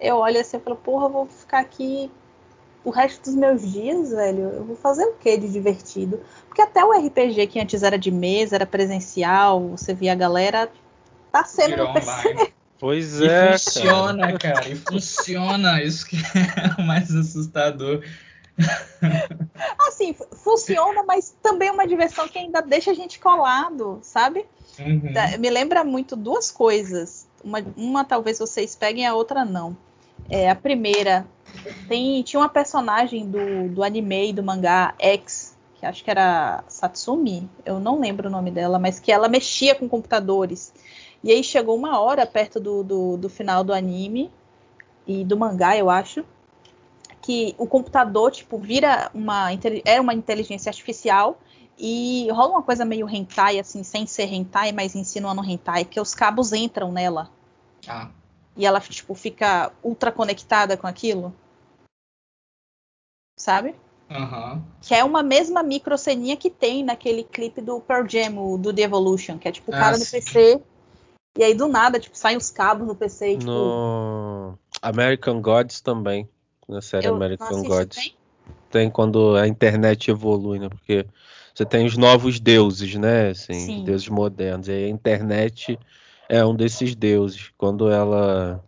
[0.00, 2.10] Eu olho assim e falo, porra, eu vou ficar aqui
[2.84, 6.20] o resto dos meus dias, velho, eu vou fazer o que de divertido?
[6.46, 10.70] Porque até o RPG que antes era de mesa, era presencial, você via a galera,
[11.32, 12.10] tá sendo Virou no PC.
[12.10, 12.54] Online.
[12.76, 13.54] Pois é.
[13.54, 14.54] E funciona, cara.
[14.54, 14.68] cara.
[14.68, 15.82] E funciona.
[15.82, 18.04] Isso que é o mais assustador.
[19.88, 24.46] Assim, funciona, mas também é uma diversão que ainda deixa a gente colado, sabe?
[24.78, 25.12] Uhum.
[25.38, 27.26] Me lembra muito duas coisas.
[27.42, 29.76] Uma, uma talvez vocês peguem, a outra não.
[30.30, 31.26] É, a primeira,
[31.88, 36.64] tem, tinha uma personagem do, do anime e do mangá X, que acho que era
[36.66, 40.72] Satsumi, eu não lembro o nome dela, mas que ela mexia com computadores.
[41.22, 44.30] E aí chegou uma hora perto do, do, do final do anime
[45.06, 46.24] e do mangá, eu acho,
[47.24, 49.48] que o computador, tipo, vira uma,
[49.84, 51.38] era uma inteligência artificial
[51.78, 56.14] e rola uma coisa meio hentai, assim, sem ser hentai, mas insinuando hentai, que os
[56.14, 57.30] cabos entram nela.
[57.88, 58.10] Ah.
[58.56, 61.34] E ela, tipo, fica ultra conectada com aquilo
[63.36, 63.74] sabe?
[64.10, 64.62] Uhum.
[64.82, 69.38] Que é uma mesma microceninha que tem naquele clipe do Pearl Jam, do The Evolution,
[69.38, 70.60] que é tipo o ah, cara no PC
[71.36, 73.50] e aí do nada, tipo, saem os cabos no PC e, tipo...
[73.50, 76.28] No American Gods também,
[76.68, 77.96] na série Eu American Gods.
[77.96, 78.14] Tem?
[78.74, 80.68] tem quando a internet evolui, né?
[80.68, 81.06] Porque
[81.54, 83.30] você tem os novos deuses, né?
[83.30, 83.84] Assim, Sim.
[83.84, 84.66] deuses modernos.
[84.66, 85.78] E a internet
[86.28, 87.52] é um desses deuses.
[87.56, 88.62] Quando ela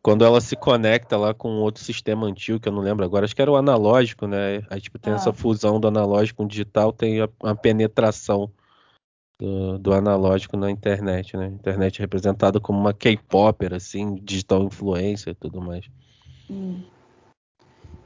[0.00, 3.36] quando ela se conecta lá com outro sistema antigo, que eu não lembro agora, acho
[3.36, 4.62] que era o analógico, né?
[4.70, 5.16] Aí tipo, tem ah.
[5.16, 8.50] essa fusão do analógico com o digital, tem a, a penetração
[9.38, 11.48] do, do, analógico na internet, né?
[11.48, 15.84] Internet representada como uma K-popper, assim, digital influencer e tudo mais.
[16.50, 16.82] Hum.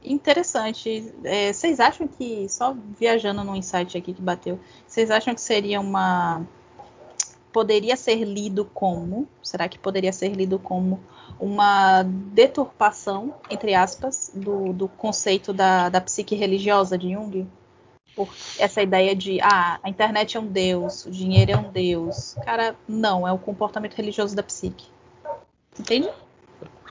[0.03, 1.13] Interessante.
[1.23, 5.79] É, vocês acham que, só viajando num insight aqui que bateu, vocês acham que seria
[5.79, 6.45] uma.
[7.53, 9.27] Poderia ser lido como?
[9.41, 10.99] Será que poderia ser lido como
[11.39, 17.47] uma deturpação, entre aspas, do, do conceito da, da psique religiosa de Jung?
[18.15, 18.29] Por
[18.59, 22.35] essa ideia de, ah, a internet é um deus, o dinheiro é um deus.
[22.43, 24.87] Cara, não, é o comportamento religioso da psique.
[25.79, 26.09] Entende?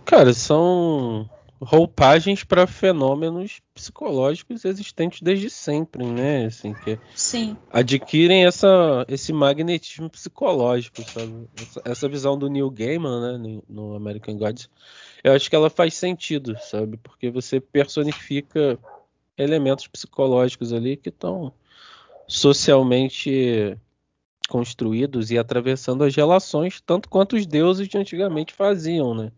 [0.05, 1.29] Cara, são
[1.63, 6.47] roupagens para fenômenos psicológicos existentes desde sempre, né?
[6.47, 7.57] Assim, que Sim.
[7.71, 11.49] adquirem essa, esse magnetismo psicológico, sabe?
[11.61, 14.69] Essa, essa, visão do Neil Gaiman, né, no American Gods,
[15.23, 16.97] eu acho que ela faz sentido, sabe?
[16.97, 18.77] Porque você personifica
[19.39, 21.53] elementos psicológicos ali que estão
[22.27, 23.79] socialmente
[24.49, 29.31] construídos e atravessando as relações, tanto quanto os deuses de antigamente faziam, né?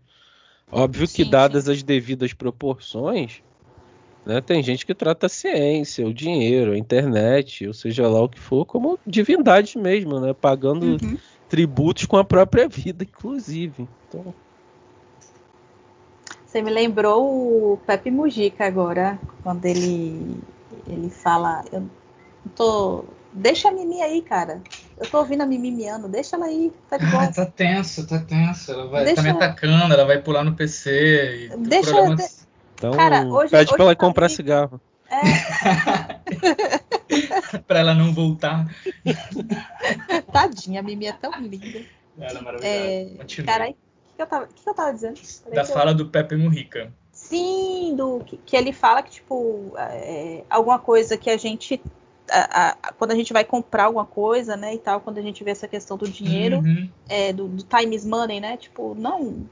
[0.71, 1.73] Óbvio que, sim, dadas sim.
[1.73, 3.43] as devidas proporções,
[4.27, 8.29] né, tem gente que trata a ciência, o dinheiro, a internet, ou seja lá o
[8.29, 10.33] que for, como divindades mesmo, né?
[10.33, 11.19] Pagando uhum.
[11.49, 13.89] tributos com a própria vida, inclusive.
[14.09, 14.35] Então...
[16.47, 20.41] Você me lembrou o Pepe Mujica agora, quando ele,
[20.87, 21.65] ele fala.
[21.73, 21.85] Eu
[22.55, 24.63] tô Deixa a Mimi aí, cara.
[24.97, 26.09] Eu tô ouvindo a Mimi miando.
[26.09, 26.73] Deixa ela aí.
[26.89, 27.25] Tá de boa.
[27.25, 28.73] Ah, tá tenso, tá tenso.
[28.73, 29.17] Ela vai Deixa...
[29.17, 31.51] tá me atacando, ela vai pular no PC.
[31.53, 32.17] E Deixa programa...
[32.17, 32.25] de...
[32.75, 34.37] Então, cara, hoje, pede hoje pra ela tá comprar Mimi...
[34.37, 34.81] cigarro.
[35.09, 35.19] É.
[37.67, 38.67] pra ela não voltar.
[40.33, 41.85] Tadinha, a Mimi é tão linda.
[42.19, 42.67] Ela é maravilhosa.
[42.67, 43.43] É...
[43.45, 43.75] Cara, o
[44.17, 45.21] que, eu tava, que eu tava dizendo?
[45.53, 45.95] da fala eu...
[45.97, 46.93] do Pepe Murrica.
[47.13, 51.81] Sim, do que, que, ele fala que, tipo, é, alguma coisa que a gente
[52.31, 55.43] a, a, quando a gente vai comprar alguma coisa, né, e tal, quando a gente
[55.45, 56.89] vê essa questão do dinheiro, uhum.
[57.09, 59.47] é, do, do time is money, né, tipo, não,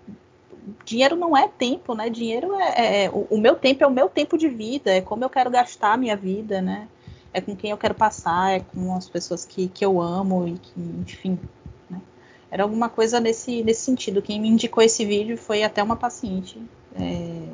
[0.84, 3.90] dinheiro não é tempo, né, dinheiro é, é, é o, o, meu tempo é o
[3.90, 6.88] meu tempo de vida, é como eu quero gastar a minha vida, né,
[7.32, 10.52] é com quem eu quero passar, é com as pessoas que, que eu amo e
[10.52, 11.38] que, enfim,
[11.90, 12.00] né,
[12.50, 16.60] era alguma coisa nesse, nesse sentido, quem me indicou esse vídeo foi até uma paciente,
[16.94, 17.48] é,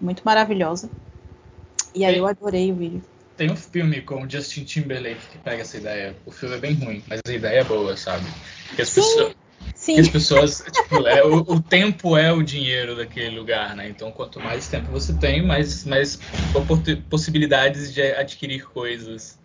[0.00, 0.90] muito maravilhosa,
[1.94, 3.02] e aí eu adorei o vídeo.
[3.38, 6.16] Tem um filme com o Justin Timberlake que pega essa ideia.
[6.26, 8.26] O filme é bem ruim, mas a ideia é boa, sabe?
[8.74, 9.36] Que as sim, pessoas,
[9.76, 10.00] sim.
[10.00, 13.88] As pessoas tipo, é, o, o, tempo é o dinheiro daquele lugar, né?
[13.88, 16.18] Então, quanto mais tempo você tem, mais, mais
[17.08, 19.37] possibilidades de adquirir coisas.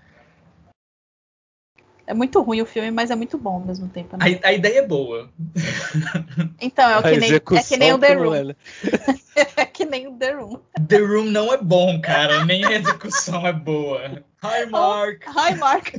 [2.06, 4.18] É muito ruim o filme, mas é muito bom ao mesmo tempo.
[4.18, 4.40] Né?
[4.44, 5.30] A, a, ideia é boa.
[6.60, 8.36] Então, é, que nem, é que nem o The Room.
[8.36, 8.56] É, né?
[9.56, 10.60] é que nem o The Room.
[10.88, 12.44] The Room não é bom, cara.
[12.46, 14.24] Nem a execução é boa.
[14.44, 15.24] Hi, Mark.
[15.28, 15.94] Oh, hi, Mark.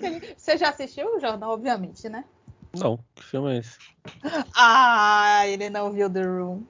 [0.36, 2.24] Você já assistiu o jornal, obviamente, né?
[2.76, 3.78] Não, que filme é esse?
[4.54, 6.62] Ah, ele não viu The Room.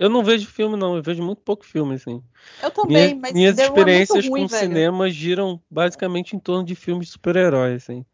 [0.00, 0.96] Eu não vejo filme, não.
[0.96, 2.22] Eu vejo muito pouco filme, assim.
[2.62, 4.66] Eu também, Minha, mas Minhas The experiências é ruim, com velho.
[4.66, 8.06] cinema giram basicamente em torno de filmes de super-heróis, assim.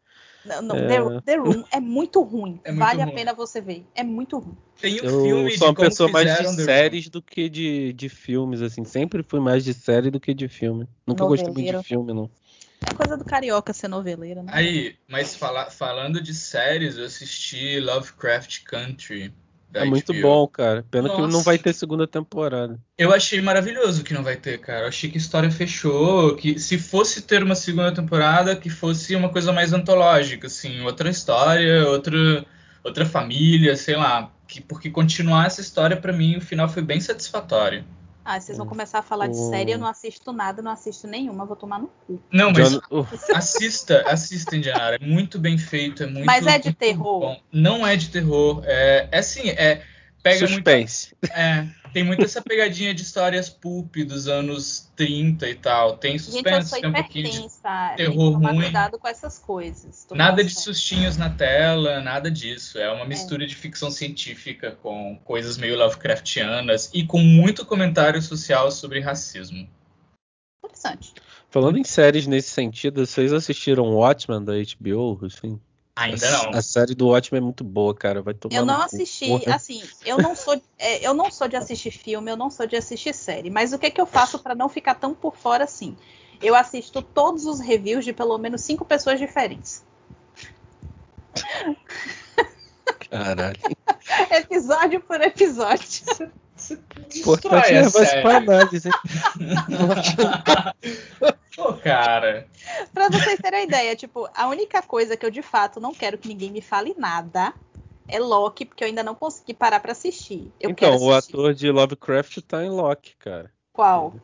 [0.43, 0.87] Não, não é...
[0.87, 2.59] The, The, Room é muito ruim.
[2.65, 3.11] É muito vale ruim.
[3.11, 3.85] a pena você ver.
[3.95, 4.57] É muito ruim.
[4.81, 8.61] Tem um eu filme sou uma pessoa mais de séries do que de, de filmes,
[8.61, 8.83] assim.
[8.83, 10.89] Sempre fui mais de série do que de filme.
[11.07, 11.47] Nunca Noveleiro.
[11.53, 12.29] gostei muito de filme, não.
[12.85, 14.51] É coisa do carioca ser noveleira, né?
[14.53, 19.33] Aí, mas fala, falando de séries, eu assisti Lovecraft Country
[19.83, 20.85] é muito bom, cara.
[20.89, 21.21] Pena Nossa.
[21.21, 22.79] que não vai ter segunda temporada.
[22.97, 24.81] Eu achei maravilhoso que não vai ter, cara.
[24.81, 29.15] Eu achei que a história fechou, que se fosse ter uma segunda temporada, que fosse
[29.15, 32.45] uma coisa mais antológica, assim, outra história, outra,
[32.83, 34.31] outra família, sei lá.
[34.47, 37.83] Que, porque continuar essa história, para mim, o final foi bem satisfatório.
[38.29, 41.45] Ah, vocês vão começar a falar de série, eu não assisto nada, não assisto nenhuma,
[41.45, 42.21] vou tomar no cu.
[42.29, 43.07] Não, mas John...
[43.33, 44.97] assista, assista, Indiana.
[44.97, 47.21] É muito bem feito, é muito Mas é de terror.
[47.21, 47.41] Bom.
[47.53, 48.61] Não é de terror.
[48.65, 49.81] É, é assim, é.
[50.23, 51.15] Pega Suspense.
[51.21, 55.97] Muito, é, tem muito essa pegadinha de histórias pulp dos anos 30 e tal.
[55.97, 57.47] Tem suspense, Gente, tem um pouquinho de
[57.95, 58.61] terror ruim.
[58.61, 60.05] cuidado com essas coisas.
[60.11, 62.77] Nada de sustinhos na tela, nada disso.
[62.77, 63.07] É uma é.
[63.07, 63.47] mistura é.
[63.47, 69.67] de ficção científica com coisas meio Lovecraftianas e com muito comentário social sobre racismo.
[70.63, 71.13] Interessante.
[71.49, 75.59] Falando em séries nesse sentido, vocês assistiram Watchmen da HBO, assim?
[75.97, 76.51] Ainda não.
[76.51, 78.21] A série do Watchmen é muito boa, cara.
[78.21, 81.89] Vai tomar Eu não assisti, assim, eu não sou, é, eu não sou de assistir
[81.89, 83.49] filme, eu não sou de assistir série.
[83.49, 85.97] Mas o que, é que eu faço para não ficar tão por fora assim?
[86.39, 89.83] Eu assisto todos os reviews de pelo menos cinco pessoas diferentes.
[93.09, 93.57] Caralho.
[94.29, 96.31] episódio por episódio.
[97.15, 98.89] Importante é levar isso pra análise.
[101.55, 102.47] Pô, cara.
[102.93, 106.17] pra vocês terem a ideia, tipo, a única coisa que eu de fato não quero
[106.17, 107.53] que ninguém me fale nada
[108.07, 110.51] é Loki, porque eu ainda não consegui parar para assistir.
[110.59, 111.07] Eu então, assistir.
[111.07, 113.51] o ator de Lovecraft tá em Loki, cara.
[113.73, 114.15] Qual?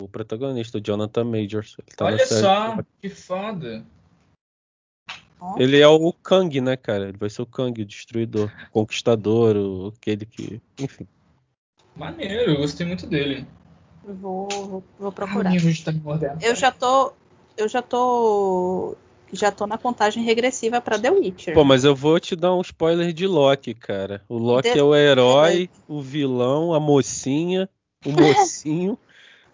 [0.00, 1.76] O protagonista, o Jonathan Majors.
[1.96, 3.84] Tá Olha só, que foda.
[5.56, 7.08] Ele é o Kang, né, cara?
[7.08, 10.60] Ele vai ser o Kang, o destruidor, o conquistador, o, aquele que.
[10.78, 11.06] Enfim.
[11.96, 13.46] Maneiro, eu gostei muito dele.
[14.04, 15.52] Vou, vou, vou procurar.
[15.52, 17.12] Ah, eu já tô.
[17.56, 18.96] Eu já tô.
[19.32, 21.54] Já tô na contagem regressiva para The Witcher.
[21.54, 24.22] Pô, mas eu vou te dar um spoiler de Loki, cara.
[24.28, 24.78] O Loki The...
[24.78, 27.68] é o herói, o vilão, a mocinha,
[28.04, 28.98] o mocinho.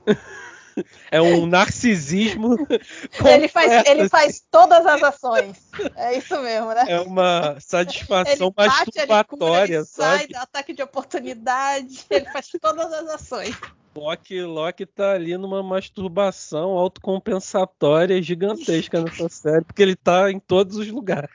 [1.10, 2.56] É um narcisismo.
[3.24, 5.56] ele faz, ele faz todas as ações.
[5.96, 6.84] É isso mesmo, né?
[6.86, 12.48] É uma satisfação ele masturbatória, bate, ele cura, ele sai, ataque de oportunidade, ele faz
[12.60, 13.56] todas as ações.
[13.96, 20.76] Loki, Loki tá ali numa masturbação autocompensatória gigantesca nessa série, porque ele tá em todos
[20.76, 21.30] os lugares.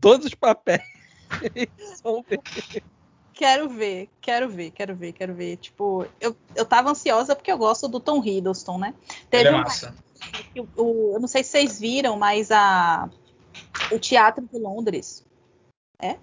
[0.00, 0.82] todos os papéis.
[3.34, 5.56] Quero ver, quero ver, quero ver, quero ver.
[5.56, 8.94] Tipo, eu, eu tava ansiosa porque eu gosto do Tom Hiddleston, né?
[9.28, 9.94] Teve Ele é massa.
[10.56, 13.10] Um, o, eu não sei se vocês viram, mas a,
[13.90, 15.26] o Teatro de Londres.
[16.00, 16.16] É?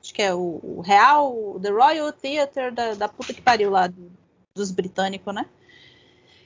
[0.00, 3.88] Acho que é o, o Real, The Royal Theatre da, da puta que pariu lá
[3.88, 4.10] do,
[4.54, 5.46] dos britânicos, né?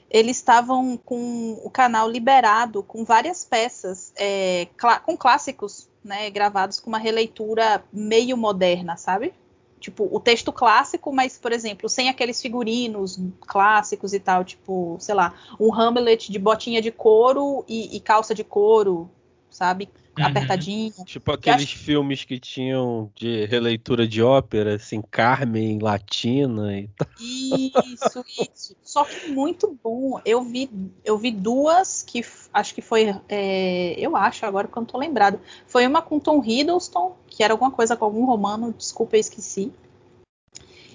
[0.09, 6.29] Eles estavam com o canal liberado com várias peças, é, cl com clássicos, né?
[6.31, 9.33] Gravados com uma releitura meio moderna, sabe?
[9.79, 15.15] Tipo, o texto clássico, mas, por exemplo, sem aqueles figurinos clássicos e tal, tipo, sei
[15.15, 19.09] lá, um Hamlet de botinha de couro e, e calça de couro,
[19.49, 19.89] sabe?
[20.25, 20.91] Apertadinha.
[21.05, 21.77] Tipo aqueles acho...
[21.77, 27.07] filmes que tinham de releitura de ópera, assim, Carmen Latina e tal.
[27.19, 28.75] Isso, isso.
[28.83, 30.19] Só que muito bom.
[30.25, 30.69] Eu vi,
[31.03, 33.15] eu vi duas que acho que foi.
[33.29, 35.39] É, eu acho agora que eu não tô lembrado.
[35.65, 39.71] Foi uma com Tom Hiddleston, que era alguma coisa com algum romano, desculpa, eu esqueci.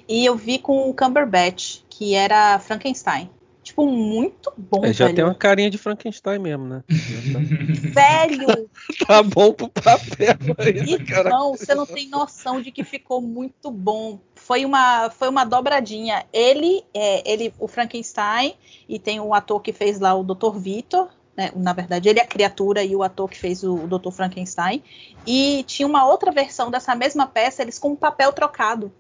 [0.09, 3.31] E eu vi com o Cumberbatch, que era Frankenstein.
[3.63, 5.17] Tipo, muito bom, é, já velho.
[5.17, 6.83] tem uma carinha de Frankenstein mesmo, né?
[6.89, 8.69] velho!
[9.07, 11.31] tá bom pro papel aí, cara.
[11.31, 14.19] Não, você não tem noção de que ficou muito bom.
[14.35, 16.27] Foi uma, foi uma dobradinha.
[16.33, 18.55] Ele, é, ele, o Frankenstein,
[18.89, 20.59] e tem o ator que fez lá o Dr.
[20.59, 21.53] Vitor, né?
[21.55, 24.11] Na verdade, ele é a criatura e o ator que fez o, o Dr.
[24.11, 24.83] Frankenstein.
[25.25, 28.93] E tinha uma outra versão dessa mesma peça, eles com um papel trocado.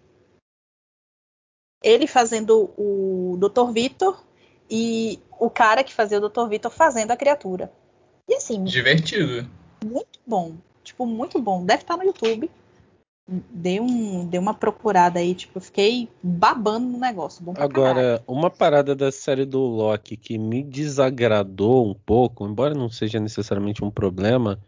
[1.82, 3.72] Ele fazendo o Dr.
[3.72, 4.22] Vitor
[4.70, 6.48] e o cara que fazia o Dr.
[6.48, 7.70] Vitor fazendo a criatura.
[8.28, 8.62] E assim.
[8.64, 9.48] Divertido.
[9.84, 10.54] Muito bom.
[10.82, 11.64] Tipo, muito bom.
[11.64, 12.50] Deve estar no YouTube.
[13.28, 17.42] Dei, um, dei uma procurada aí, tipo, fiquei babando no negócio.
[17.56, 18.22] Agora, caralho.
[18.26, 23.84] uma parada da série do Loki que me desagradou um pouco, embora não seja necessariamente
[23.84, 24.58] um problema,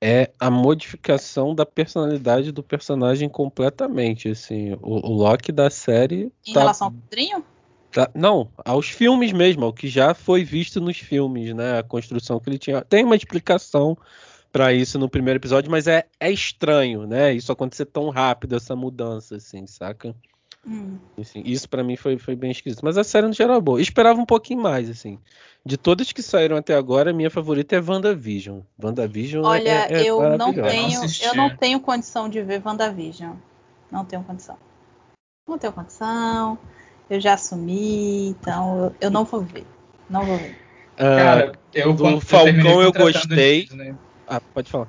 [0.00, 4.28] é a modificação da personalidade do personagem completamente.
[4.28, 6.32] Assim, o, o Loki da série.
[6.46, 6.60] Em tá...
[6.60, 7.44] relação ao quadrinho?
[7.92, 11.78] Tá, não, aos filmes mesmo, ao que já foi visto nos filmes, né?
[11.78, 12.82] A construção que ele tinha.
[12.82, 13.98] Tem uma explicação
[14.52, 17.32] para isso no primeiro episódio, mas é, é estranho, né?
[17.32, 20.14] Isso acontecer tão rápido, essa mudança, assim, saca?
[20.66, 20.98] Hum.
[21.18, 22.84] Assim, isso para mim foi, foi bem esquisito.
[22.84, 23.80] Mas a série no geral é boa.
[23.80, 25.18] esperava um pouquinho mais, assim.
[25.64, 28.60] De todas que saíram até agora, a minha favorita é WandaVision.
[28.82, 33.34] WandaVision Olha, é, é eu não tenho, eu não tenho condição de ver WandaVision.
[33.90, 34.56] Não tenho condição.
[35.48, 36.58] Não tenho condição
[37.10, 39.66] eu já assumi, então eu, não vou ver.
[40.08, 40.50] Não vou ver.
[40.92, 43.68] Uh, Cara, eu do Falcão eu gostei.
[44.28, 44.88] Ah, pode falar.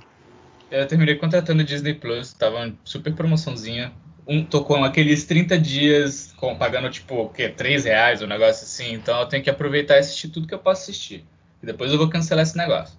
[0.70, 3.92] Eu terminei contratando Disney Plus, tava super promoçãozinha.
[4.28, 7.50] Um, tô com aqueles 30 dias com, pagando tipo o quê?
[7.50, 8.94] 3 reais, um negócio assim.
[8.94, 11.26] Então eu tenho que aproveitar e assistir tudo que eu posso assistir.
[11.62, 12.98] E depois eu vou cancelar esse negócio.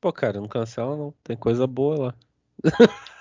[0.00, 1.12] Pô, cara, não cancela não.
[1.24, 2.14] Tem coisa boa lá.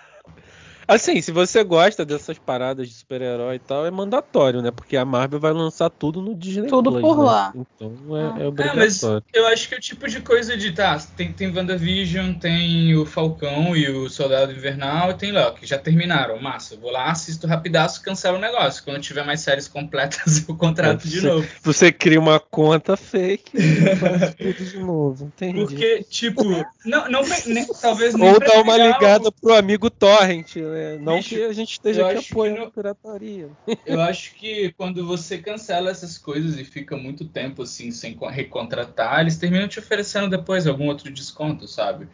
[0.88, 4.71] Assim, se você gosta dessas paradas de super-herói e tal, é mandatório, né?
[4.71, 7.23] Porque a Marvel vai lançar tudo no Disney Tudo Plus, por né?
[7.23, 7.54] lá.
[7.54, 8.71] Então é, é obrigatório.
[8.71, 12.33] É, mas eu acho que é o tipo de coisa de, tá, tem, tem WandaVision,
[12.35, 16.77] tem o Falcão e o Soldado Invernal e tem Loki, já terminaram, massa.
[16.77, 18.81] Vou lá, assisto rapidaço, cancelo o negócio.
[18.83, 21.48] Quando tiver mais séries completas, eu contrato é, de você, novo.
[21.63, 25.60] Você cria uma conta fake e faz tudo de novo, entendi.
[25.60, 26.44] Porque, tipo,
[26.85, 29.31] não, não, nem, talvez nem Ou dá uma ligada o...
[29.33, 30.77] pro amigo Torrent, né?
[30.78, 33.50] É, não Bicho, que a gente esteja aqui apoiando a pirataria.
[33.84, 39.21] Eu acho que quando você cancela essas coisas e fica muito tempo assim sem recontratar,
[39.21, 42.08] eles terminam te oferecendo depois algum outro desconto, sabe?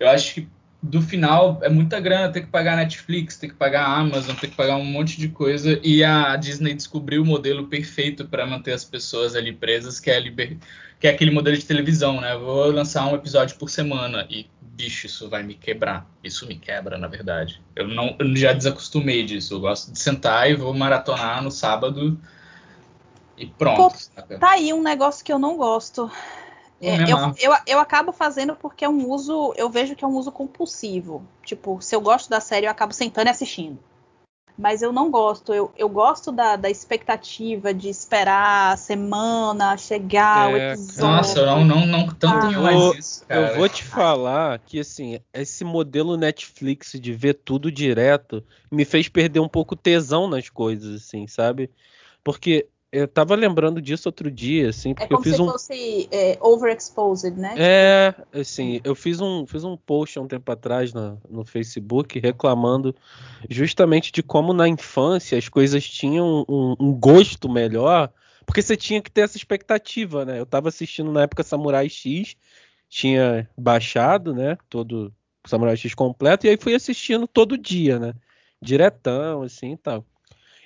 [0.00, 0.48] Eu acho que
[0.80, 4.56] do final é muita grana, tem que pagar Netflix, tem que pagar Amazon, tem que
[4.56, 5.78] pagar um monte de coisa.
[5.82, 10.20] E a Disney descobriu o modelo perfeito para manter as pessoas ali presas, que é,
[10.20, 10.56] liber...
[11.00, 12.36] que é aquele modelo de televisão, né?
[12.36, 14.46] vou lançar um episódio por semana e
[14.78, 16.06] bicho, isso vai me quebrar.
[16.22, 17.60] Isso me quebra, na verdade.
[17.74, 19.54] Eu não eu já desacostumei disso.
[19.54, 22.16] Eu gosto de sentar e vou maratonar no sábado
[23.36, 23.96] e pronto.
[24.14, 26.08] Pô, tá aí um negócio que eu não gosto.
[26.80, 30.16] É, eu, eu, eu, acabo fazendo porque é um uso, eu vejo que é um
[30.16, 31.24] uso compulsivo.
[31.44, 33.78] Tipo, se eu gosto da série, eu acabo sentando e assistindo.
[34.56, 40.50] Mas eu não gosto, eu, eu gosto da, da expectativa de esperar a semana chegar,
[40.50, 41.04] é, o episódio.
[41.04, 42.60] Nossa, não, não, não tanto ah.
[42.60, 43.52] mais isso, cara.
[43.52, 49.08] Eu vou te falar que, assim, esse modelo Netflix de ver tudo direto me fez
[49.08, 51.70] perder um pouco tesão nas coisas, assim, sabe?
[52.24, 55.50] Porque eu tava lembrando disso outro dia, assim, porque é como eu fiz se um.
[55.50, 57.54] fosse é, overexposed, né?
[57.58, 62.18] É, assim, eu fiz um, fiz um post há um tempo atrás no, no Facebook
[62.18, 62.94] reclamando
[63.48, 68.10] justamente de como na infância as coisas tinham um, um, gosto melhor,
[68.46, 70.40] porque você tinha que ter essa expectativa, né?
[70.40, 72.36] Eu tava assistindo na época Samurai X,
[72.88, 74.56] tinha baixado, né?
[74.70, 75.12] Todo
[75.46, 78.14] Samurai X completo, e aí fui assistindo todo dia, né?
[78.62, 80.06] Diretão, assim e tal.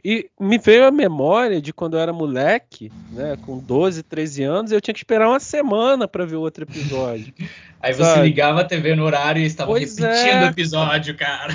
[0.05, 4.73] E me veio a memória de quando eu era moleque, né, com 12, 13 anos,
[4.73, 7.33] eu tinha que esperar uma semana para ver outro episódio.
[7.81, 8.23] Aí você sabe?
[8.23, 10.47] ligava a TV no horário e estava pois repetindo é.
[10.47, 11.53] o episódio, cara.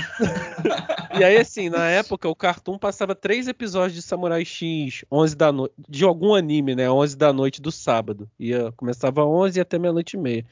[1.17, 5.53] e aí, assim, na época, o Cartoon passava três episódios de Samurai X, 11 da
[5.53, 8.29] noite, de algum anime, né, 11 da noite do sábado.
[8.37, 10.45] Ia, começava 11 e até meia-noite e meia.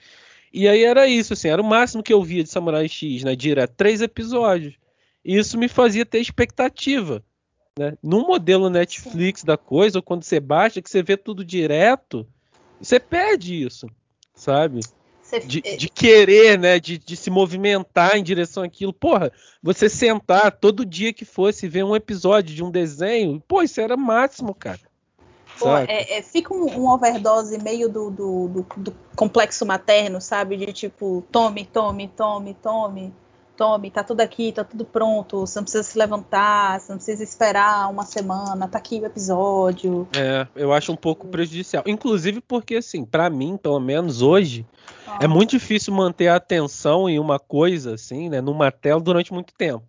[0.54, 3.36] E aí era isso, assim, era o máximo que eu via de Samurai X, né,
[3.36, 4.76] direto, três episódios.
[5.26, 7.22] E isso me fazia ter expectativa
[7.78, 7.98] né?
[8.02, 9.48] No modelo Netflix Sim.
[9.48, 12.26] da coisa, ou quando você baixa, que você vê tudo direto,
[12.80, 13.88] você perde isso,
[14.34, 14.80] sabe?
[15.46, 16.80] De, de, querer, né?
[16.80, 18.94] De, de, se movimentar em direção àquilo.
[18.94, 19.30] Porra,
[19.62, 23.98] você sentar todo dia que fosse ver um episódio de um desenho, pô, isso era
[23.98, 24.80] máximo, cara.
[25.60, 30.56] Pô, é, é, fica um, um, overdose meio do, do, do, do complexo materno, sabe?
[30.56, 33.14] De tipo, tome, tome, tome, tome
[33.56, 37.24] tome, tá tudo aqui, tá tudo pronto, você não precisa se levantar, você não precisa
[37.24, 40.08] esperar uma semana, tá aqui o episódio.
[40.16, 41.84] É, eu acho um pouco prejudicial.
[41.86, 44.66] Inclusive porque, assim, para mim, pelo menos hoje,
[45.08, 45.20] ah.
[45.22, 49.54] é muito difícil manter a atenção em uma coisa, assim, né, numa tela durante muito
[49.54, 49.84] tempo.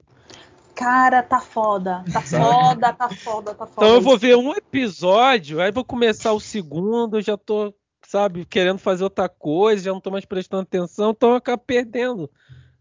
[0.75, 3.87] Cara, tá foda, tá foda, tá foda, tá foda.
[3.87, 7.75] Então eu vou ver um episódio, aí vou começar o segundo, eu já tô,
[8.07, 12.31] sabe, querendo fazer outra coisa, já não tô mais prestando atenção, então eu acabo perdendo,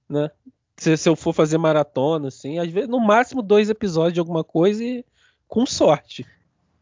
[0.09, 0.29] né?
[0.77, 4.43] Se, se, eu for fazer maratona, assim, às vezes no máximo dois episódios de alguma
[4.43, 5.05] coisa e
[5.47, 6.25] com sorte.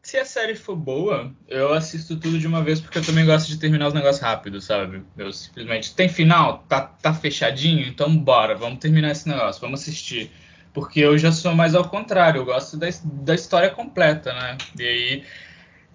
[0.02, 3.48] Se a série for boa, eu assisto tudo de uma vez porque eu também gosto
[3.48, 5.02] de terminar os negócios rápido, sabe?
[5.16, 10.30] Eu simplesmente tem final, tá, tá fechadinho, então bora, vamos terminar esse negócio, vamos assistir.
[10.74, 14.58] Porque eu já sou mais ao contrário, eu gosto da, da história completa, né?
[14.78, 15.24] E aí,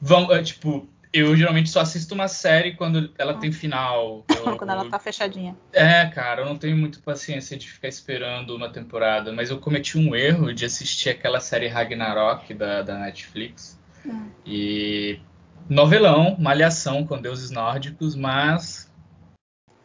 [0.01, 4.23] vamos, é, tipo, eu geralmente só assisto uma série quando ela tem final.
[4.29, 5.57] Eu, quando ela tá fechadinha.
[5.73, 9.97] É, cara, eu não tenho muita paciência de ficar esperando uma temporada, mas eu cometi
[9.97, 13.79] um erro de assistir aquela série Ragnarok da, da Netflix.
[14.05, 14.29] Hum.
[14.45, 15.19] E.
[15.67, 18.91] Novelão, malhação com deuses nórdicos, mas.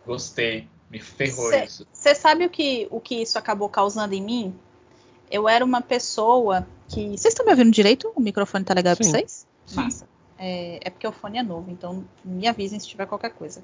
[0.06, 0.68] Gostei.
[0.90, 1.86] Me ferrou cê, isso.
[1.92, 4.54] Você sabe o que, o que isso acabou causando em mim?
[5.30, 7.08] Eu era uma pessoa que.
[7.08, 8.12] Vocês estão me ouvindo direito?
[8.14, 9.02] O microfone tá legal Sim.
[9.02, 9.46] pra vocês?
[9.66, 9.76] Sim.
[9.76, 10.13] Massa.
[10.38, 13.62] É, é, porque o fone é novo, então me avisem se tiver qualquer coisa.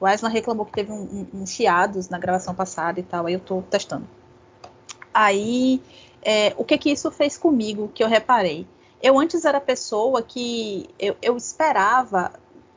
[0.00, 3.34] O Aslan reclamou que teve um, um, um chiados na gravação passada e tal, aí
[3.34, 4.06] eu tô testando.
[5.12, 5.80] Aí,
[6.22, 8.66] é, o que que isso fez comigo, que eu reparei?
[9.02, 12.32] Eu antes era pessoa que eu, eu esperava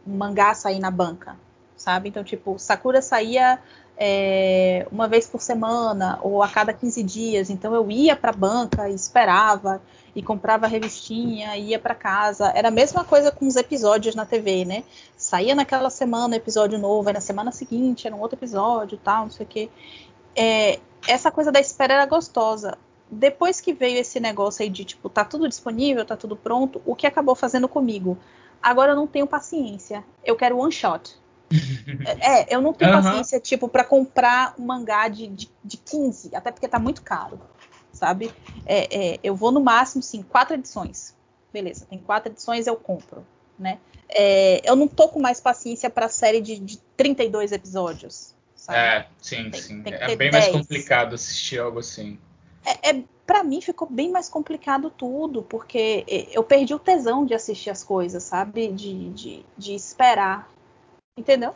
[0.05, 1.35] mangá sair na banca,
[1.75, 2.09] sabe?
[2.09, 3.59] Então, tipo, Sakura saía
[3.97, 7.49] é, uma vez por semana ou a cada 15 dias.
[7.49, 9.81] Então eu ia para a banca e esperava
[10.15, 12.51] e comprava a revistinha, ia para casa.
[12.55, 14.83] Era a mesma coisa com os episódios na TV, né?
[15.15, 19.31] Saía naquela semana episódio novo, aí na semana seguinte era um outro episódio, tal, não
[19.31, 19.69] sei o quê.
[20.35, 22.77] É, essa coisa da espera era gostosa.
[23.09, 26.95] Depois que veio esse negócio aí de tipo, tá tudo disponível, tá tudo pronto, o
[26.95, 28.17] que acabou fazendo comigo?
[28.61, 30.03] Agora eu não tenho paciência.
[30.25, 31.17] Eu quero one shot.
[32.19, 33.01] É, eu não tenho uhum.
[33.01, 37.39] paciência, tipo, para comprar um mangá de, de, de 15, até porque tá muito caro,
[37.97, 38.31] sabe?
[38.65, 41.15] É, é, eu vou no máximo, sim, quatro edições.
[41.51, 43.25] Beleza, tem quatro edições, eu compro,
[43.57, 43.79] né?
[44.09, 48.77] É, eu não tô com mais paciência pra série de, de 32 episódios, sabe?
[48.77, 49.83] É, sim, tem, sim.
[49.83, 50.31] Tem é bem 10.
[50.31, 52.17] mais complicado assistir algo assim.
[52.65, 57.33] É, é para mim ficou bem mais complicado tudo, porque eu perdi o tesão de
[57.33, 58.69] assistir as coisas, sabe?
[58.69, 60.49] De, de, de esperar
[61.17, 61.55] Entendeu?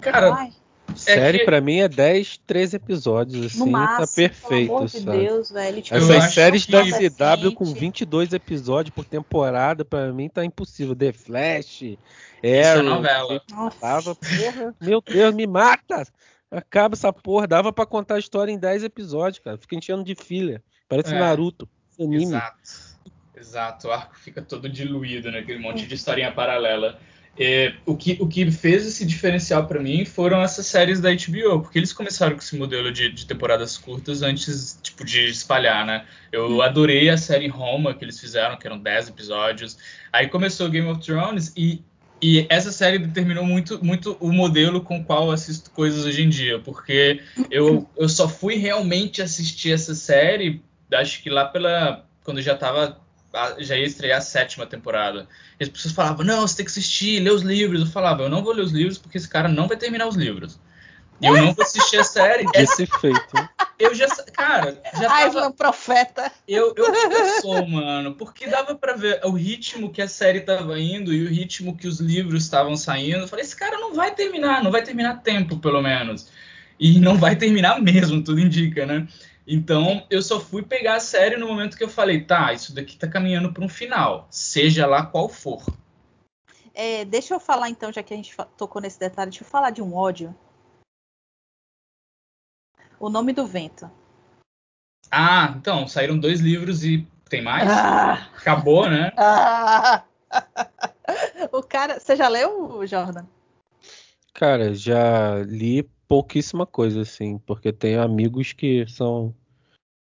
[0.00, 0.52] Cara, Ai.
[0.98, 1.44] Série que...
[1.44, 5.00] para mim é 10, 13 episódios, assim, no tá máximo, tá perfeito, pelo amor de
[5.00, 5.82] Deus, velho.
[5.82, 10.94] Tipo, Essas séries da CW com 22 episódios por temporada, para mim tá impossível.
[10.94, 13.42] The Flash, Arrow, é novela.
[13.80, 16.06] Tava, porra, meu Deus, me mata!
[16.50, 19.58] Acaba essa porra, dava para contar a história em 10 episódios, cara.
[19.58, 20.62] Fica enchendo de filha.
[20.88, 21.68] Parece é, Naruto,
[21.98, 22.24] anime.
[22.24, 22.88] Exato.
[23.36, 26.98] Exato, o arco fica todo diluído naquele monte de historinha paralela.
[27.40, 31.60] É, o, que, o que fez esse diferencial para mim foram essas séries da HBO,
[31.60, 36.04] porque eles começaram com esse modelo de, de temporadas curtas antes tipo, de espalhar, né?
[36.32, 36.62] Eu hum.
[36.62, 39.78] adorei a série Roma que eles fizeram, que eram 10 episódios.
[40.12, 41.80] Aí começou Game of Thrones e,
[42.20, 46.22] e essa série determinou muito, muito o modelo com o qual eu assisto coisas hoje
[46.24, 47.20] em dia, porque
[47.52, 50.60] eu, eu só fui realmente assistir essa série,
[50.92, 52.04] acho que lá pela.
[52.24, 53.00] quando já estava
[53.58, 55.28] já ia estrear a sétima temporada.
[55.58, 57.80] E as pessoas falavam, não, você tem que assistir, ler os livros.
[57.80, 60.16] Eu falava, eu não vou ler os livros porque esse cara não vai terminar os
[60.16, 60.58] livros.
[61.20, 62.46] E eu não vou assistir a série.
[62.54, 63.48] Esse feito.
[63.78, 65.52] Eu já, cara, já Ai, tava...
[65.52, 66.30] profeta.
[66.46, 70.78] Eu, eu, eu sou, mano, porque dava para ver o ritmo que a série tava
[70.80, 73.18] indo e o ritmo que os livros estavam saindo.
[73.18, 76.28] Eu falei, esse cara não vai terminar, não vai terminar tempo, pelo menos.
[76.78, 79.06] E não vai terminar mesmo, tudo indica, né?
[79.50, 82.98] Então, eu só fui pegar a série no momento que eu falei, tá, isso daqui
[82.98, 85.64] tá caminhando para um final, seja lá qual for.
[86.74, 89.70] É, deixa eu falar então, já que a gente tocou nesse detalhe, deixa eu falar
[89.70, 90.36] de um ódio.
[93.00, 93.90] O Nome do Vento.
[95.10, 97.66] Ah, então, saíram dois livros e tem mais?
[97.70, 98.30] Ah.
[98.36, 99.12] Acabou, né?
[99.16, 100.04] Ah.
[101.50, 103.24] o cara, você já leu, Jordan?
[104.34, 109.34] Cara, já li pouquíssima coisa, assim, porque tenho amigos que são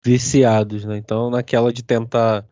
[0.04, 0.98] viciados, né?
[0.98, 2.44] Então, naquela de tentar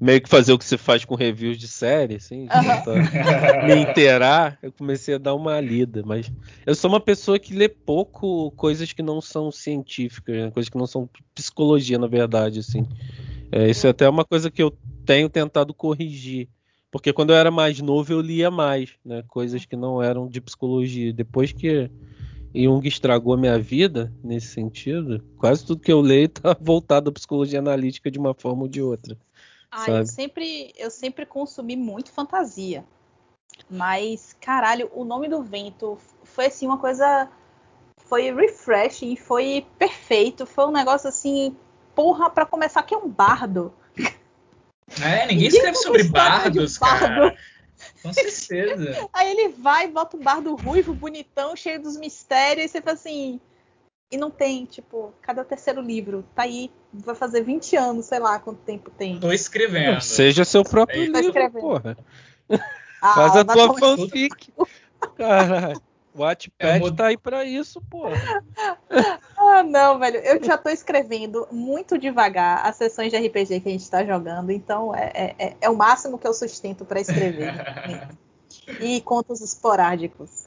[0.00, 3.74] meio que fazer o que se faz com reviews de série, assim, de tentar me
[3.82, 6.30] inteirar, eu comecei a dar uma lida, mas
[6.66, 10.50] eu sou uma pessoa que lê pouco coisas que não são científicas, né?
[10.50, 12.86] coisas que não são psicologia, na verdade, assim.
[13.52, 16.48] É, isso é até uma coisa que eu tenho tentado corrigir,
[16.90, 19.22] porque quando eu era mais novo eu lia mais, né?
[19.28, 21.12] Coisas que não eram de psicologia.
[21.12, 21.90] Depois que
[22.54, 27.12] Jung estragou a minha vida nesse sentido, quase tudo que eu leio está voltado à
[27.12, 29.16] psicologia analítica de uma forma ou de outra.
[29.70, 32.84] Ah, eu sempre, eu sempre consumi muito fantasia.
[33.68, 37.28] Mas, caralho, o nome do vento foi assim uma coisa.
[37.98, 40.44] Foi refreshing, foi perfeito.
[40.44, 41.56] Foi um negócio assim,
[41.94, 43.72] porra, para começar, que é um bardo.
[45.00, 47.06] É, ninguém escreve sobre bardos, bardo.
[47.06, 47.36] cara.
[48.02, 49.08] Com certeza.
[49.12, 52.94] Aí ele vai, bota o bar do ruivo, bonitão, cheio dos mistérios, e você fala
[52.94, 53.40] assim.
[54.12, 56.24] E não tem, tipo, cada terceiro livro.
[56.34, 59.20] Tá aí, vai fazer 20 anos, sei lá quanto tempo tem.
[59.20, 60.00] Tô escrevendo.
[60.00, 61.96] Seja seu próprio é livro, porra.
[63.00, 64.52] Ah, Faz a tua fanfic.
[65.16, 65.80] Caralho.
[66.14, 68.14] O Wattpad é tá aí pra isso, porra.
[69.38, 70.18] ah, não, velho.
[70.18, 74.50] Eu já tô escrevendo muito devagar as sessões de RPG que a gente tá jogando,
[74.50, 77.54] então é, é, é, é o máximo que eu sustento para escrever.
[78.80, 80.46] e contos esporádicos.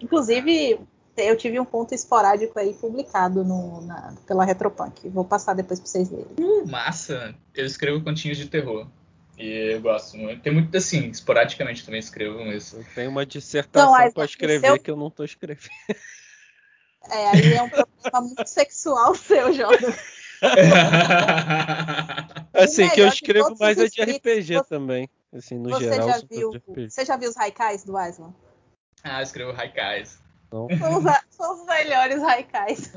[0.00, 0.80] Inclusive,
[1.16, 5.08] eu tive um conto esporádico aí publicado no, na, pela Retropunk.
[5.08, 6.36] Vou passar depois pra vocês lerem.
[6.38, 7.34] Uh, massa!
[7.54, 8.86] Eu escrevo continhos de terror.
[9.40, 10.42] E eu gosto muito.
[10.42, 12.74] Tem muito assim, esporadicamente também escrevo, mas.
[12.74, 14.78] Eu tenho uma dissertação então, para escrever seu...
[14.78, 15.70] que eu não estou escrevendo.
[17.10, 19.94] É, aí é um problema muito sexual seu, Jordan.
[22.52, 25.08] assim, que eu escrevo mais é de RPG você, também.
[25.32, 26.08] Assim, no você geral.
[26.08, 28.34] Já viu, você já viu os haikais do Aslan?
[29.02, 30.18] Ah, eu escrevo haikais.
[30.50, 30.74] São os,
[31.30, 32.92] são os melhores haikais.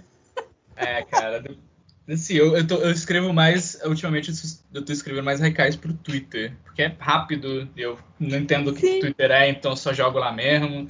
[0.76, 1.42] É, cara.
[2.08, 4.32] Assim, eu, eu, tô, eu, escrevo mais, ultimamente
[4.74, 8.82] eu tô escrevendo mais haikais pro Twitter, porque é rápido, eu não entendo o que,
[8.82, 10.88] que Twitter é, então só jogo lá mesmo.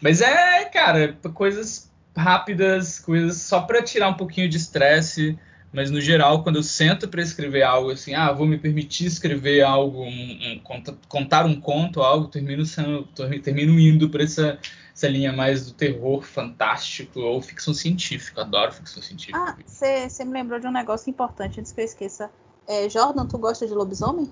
[0.00, 5.36] Mas é, cara, coisas rápidas, coisas só para tirar um pouquinho de estresse,
[5.72, 9.62] mas no geral, quando eu sento para escrever algo assim, ah, vou me permitir escrever
[9.62, 10.60] algo, um, um,
[11.08, 13.04] contar um conto, algo, termino, sendo,
[13.42, 14.58] termino indo para essa
[14.94, 18.42] essa linha mais do terror fantástico ou ficção científica.
[18.42, 19.38] Adoro ficção científica.
[19.38, 22.30] Ah, você me lembrou de um negócio importante antes que eu esqueça.
[22.68, 24.30] É, Jordan, tu gosta de lobisomem?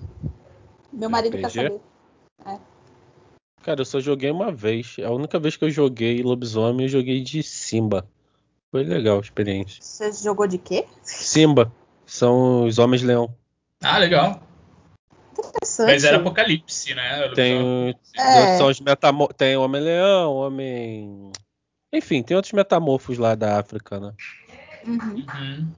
[0.93, 1.41] Meu marido RPG?
[1.41, 1.81] quer saber.
[2.45, 2.59] É.
[3.63, 4.97] Cara, eu só joguei uma vez.
[5.03, 8.07] A única vez que eu joguei lobisomem, eu joguei de Simba.
[8.71, 9.83] Foi legal a experiência.
[9.83, 10.87] Você jogou de quê?
[11.03, 11.71] Simba.
[12.05, 13.35] São os Homens-Leão.
[13.83, 14.41] Ah, legal.
[15.37, 15.91] Interessante.
[15.91, 17.29] Mas era Apocalipse, né?
[17.35, 18.57] Tem, é.
[18.57, 21.31] são os metamor tem Homem-Leão, Homem.
[21.91, 24.13] Enfim, tem outros metamorfos lá da África, né?
[24.87, 25.15] Uhum.
[25.15, 25.71] Uhum.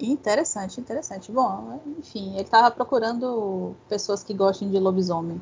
[0.00, 1.30] Interessante, interessante.
[1.30, 5.40] Bom, enfim, ele tava procurando pessoas que gostem de lobisomem.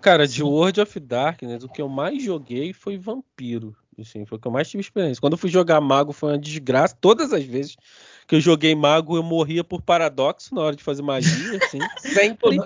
[0.00, 3.76] Cara, de World of Darkness, o que eu mais joguei foi vampiro.
[3.98, 5.20] Assim, foi o que eu mais tive experiência.
[5.20, 6.96] Quando eu fui jogar mago foi uma desgraça.
[7.00, 7.76] Todas as vezes
[8.26, 11.78] que eu joguei mago, eu morria por paradoxo na hora de fazer magia, assim.
[11.98, 12.58] Sempre.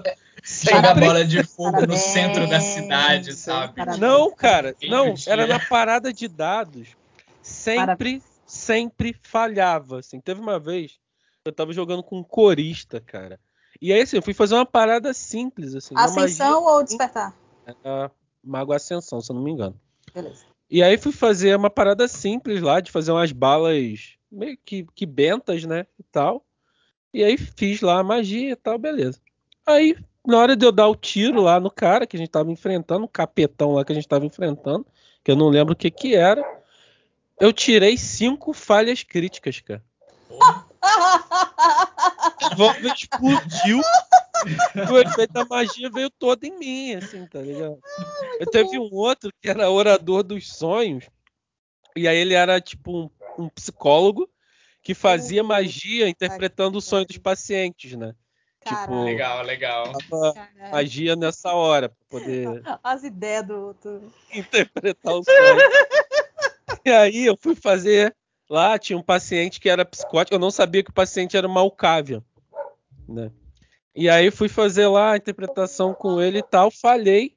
[0.42, 2.00] Sem a bola de fogo Parabéns.
[2.00, 3.74] no centro da cidade, sabe?
[3.74, 3.98] Parabéns.
[3.98, 6.88] Não, cara, não, era na parada de dados.
[7.42, 8.22] Sempre, Parabéns.
[8.46, 10.20] sempre falhava, assim.
[10.20, 10.98] Teve uma vez
[11.48, 13.40] eu tava jogando com um corista, cara.
[13.80, 15.94] E aí, assim, eu fui fazer uma parada simples, assim.
[15.96, 16.76] Ascensão magia...
[16.76, 17.34] ou despertar?
[17.66, 18.10] É,
[18.42, 19.78] Mago Ascensão, se eu não me engano.
[20.12, 20.44] Beleza.
[20.70, 25.06] E aí fui fazer uma parada simples lá, de fazer umas balas meio que, que
[25.06, 25.86] bentas, né?
[25.98, 26.44] E tal.
[27.12, 29.18] E aí fiz lá a magia e tal, beleza.
[29.66, 29.96] Aí,
[30.26, 33.04] na hora de eu dar o tiro lá no cara que a gente tava enfrentando,
[33.04, 34.86] o capetão lá que a gente tava enfrentando,
[35.24, 36.44] que eu não lembro o que que era,
[37.40, 39.82] eu tirei cinco falhas críticas, cara.
[42.40, 43.80] A explodiu.
[44.90, 47.78] O efeito da magia veio todo em mim, assim, tá ligado?
[48.38, 51.08] eu teve um outro que era orador dos sonhos.
[51.96, 53.10] E aí ele era tipo um,
[53.44, 54.28] um psicólogo
[54.82, 58.14] que fazia magia interpretando o sonho dos pacientes, né?
[58.64, 59.92] Tipo, legal, legal.
[60.70, 62.62] Magia nessa hora pra poder.
[62.82, 64.12] As ideias do outro.
[64.32, 65.58] Interpretar o sonho.
[66.84, 68.14] e aí eu fui fazer
[68.48, 72.22] lá, tinha um paciente que era psicótico, eu não sabia que o paciente era Malkavian,
[73.08, 73.30] né?
[73.98, 77.36] E aí fui fazer lá a interpretação com ele e tal, falhei.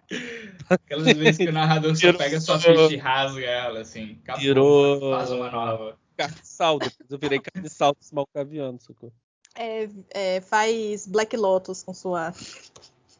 [0.67, 4.17] Aquelas vezes que o narrador só pega sua ficha e rasga ela, assim.
[4.23, 5.13] Acabou, Tirou...
[5.13, 5.95] Faz uma nova.
[6.17, 9.13] Carniçal, depois eu virei carniçal dos malcavianos, socorro.
[9.55, 12.33] É, é, faz Black Lotus com sua.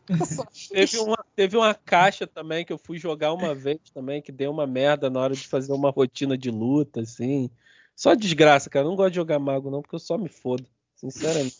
[0.69, 4.51] teve, uma, teve uma caixa também que eu fui jogar uma vez também, que deu
[4.51, 7.49] uma merda na hora de fazer uma rotina de luta, assim.
[7.95, 8.85] Só desgraça, cara.
[8.85, 10.65] Eu não gosto de jogar mago, não, porque eu só me fodo.
[10.95, 11.55] Sinceramente.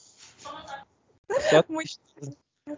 [1.49, 1.63] Só...
[1.69, 1.99] Muito,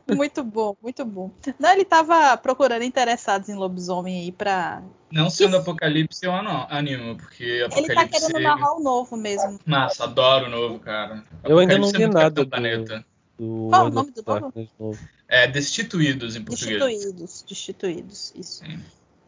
[0.08, 1.32] muito bom, muito bom.
[1.60, 4.82] Não, ele tava procurando interessados em lobisomem aí pra.
[5.12, 7.78] Não sendo Apocalipse, eu animo, porque Apocalipse.
[7.78, 9.60] Ele tá querendo narrar o novo mesmo.
[9.66, 11.24] Massa, adoro o novo, cara.
[11.44, 12.30] Eu ainda não vi é nada.
[12.44, 12.48] Do...
[12.48, 13.06] Planeta.
[13.42, 15.00] Do Qual o nome do novo?
[15.28, 16.80] É Destituídos em português.
[16.80, 18.64] Destituídos, Destituídos, isso.
[18.64, 18.80] Sim.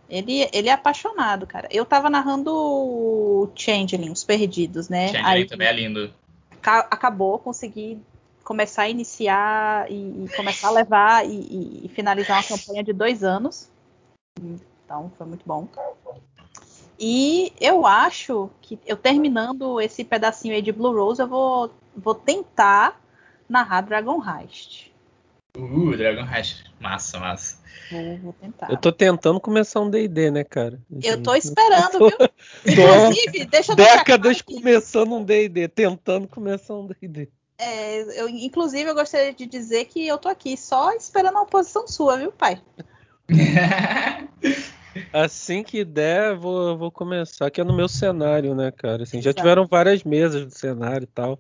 [0.08, 1.68] Ele, ele é apaixonado, cara.
[1.72, 5.08] Eu tava narrando o Changeling, Os Perdidos, né?
[5.08, 6.14] Changeling Aí, também é lindo.
[6.62, 8.00] Acabou, consegui
[8.44, 13.24] começar a iniciar e, e começar a levar e, e, finalizar uma campanha de dois
[13.24, 13.68] anos.
[14.40, 15.68] Então, foi muito bom.
[17.00, 22.14] E eu acho que eu terminando esse pedacinho aí de Blue Rose, eu vou, vou
[22.14, 23.02] tentar
[23.54, 24.92] narrar Dragon Heist.
[25.56, 26.66] Uh, Dragon Heist.
[26.80, 27.60] Massa, massa.
[27.92, 28.72] Vou, vou tentar.
[28.72, 30.82] Eu tô tentando começar um D&D, né, cara?
[31.04, 32.18] Eu tô esperando, viu?
[32.66, 37.30] Inclusive, deixa eu Décadas começando um D&D, tentando começar um D&D.
[37.60, 41.88] É, eu, inclusive, eu gostaria de dizer que eu tô aqui só esperando a oposição
[41.88, 42.60] sua, viu, pai?
[45.14, 47.46] assim que der, vou, vou começar.
[47.46, 49.04] Aqui é no meu cenário, né, cara?
[49.04, 51.40] Assim, já tiveram várias mesas do cenário e tal.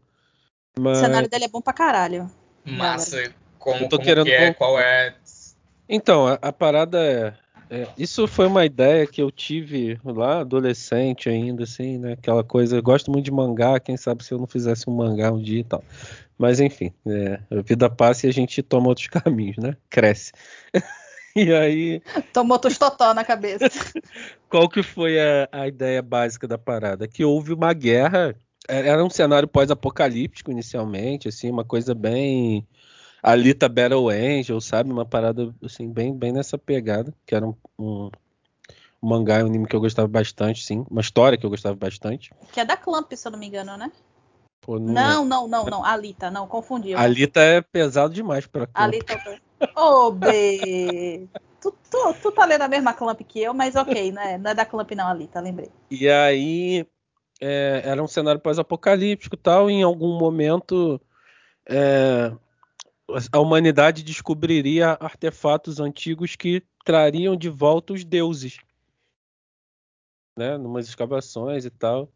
[0.80, 0.98] Mas...
[0.98, 2.30] O cenário dele é bom pra caralho.
[2.66, 3.34] Massa.
[3.60, 4.26] Como, eu tô como querendo...
[4.26, 4.54] que é?
[4.54, 5.16] Qual é?
[5.88, 7.34] Então, a, a parada é,
[7.74, 12.14] é, Isso foi uma ideia que eu tive lá, adolescente ainda, assim, né?
[12.14, 12.76] Aquela coisa.
[12.76, 15.62] Eu gosto muito de mangá, quem sabe se eu não fizesse um mangá um dia
[15.62, 15.84] e tal.
[16.38, 19.76] Mas enfim, é, a vida passa e a gente toma outros caminhos, né?
[19.90, 20.34] Cresce.
[21.36, 22.00] e aí.
[22.32, 23.68] Tomou tostotó na cabeça.
[24.48, 27.08] Qual que foi a, a ideia básica da parada?
[27.08, 28.36] Que houve uma guerra.
[28.68, 32.66] Era um cenário pós-apocalíptico inicialmente, assim, uma coisa bem
[33.22, 34.91] Alita Battle Angel, sabe?
[34.91, 38.11] Uma parada assim, bem, bem nessa pegada, que era um, um,
[39.01, 40.86] um mangá, um anime que eu gostava bastante, sim.
[40.89, 42.34] Uma história que eu gostava bastante.
[42.51, 43.91] Que é da Clamp, se eu não me engano, né?
[44.61, 45.26] Pô, não, não, é.
[45.26, 46.93] não, não, não, Alita, não, confundi.
[46.93, 48.93] Alita é pesado demais pra Clamp.
[48.93, 49.41] Alita.
[49.76, 51.28] Ô, oh, B.
[51.61, 54.38] Tu, tu, tu, tá lendo a mesma Clamp que eu, mas ok, né?
[54.38, 55.70] Não é da Clamp, não, Alita, lembrei.
[55.89, 56.86] E aí.
[57.46, 61.00] É, era um cenário pós-apocalíptico tal, e em algum momento.
[61.68, 62.32] É,
[63.32, 68.60] a humanidade descobriria artefatos antigos que trariam de volta os deuses,
[70.38, 70.58] né?
[70.58, 72.10] Numas escavações e tal.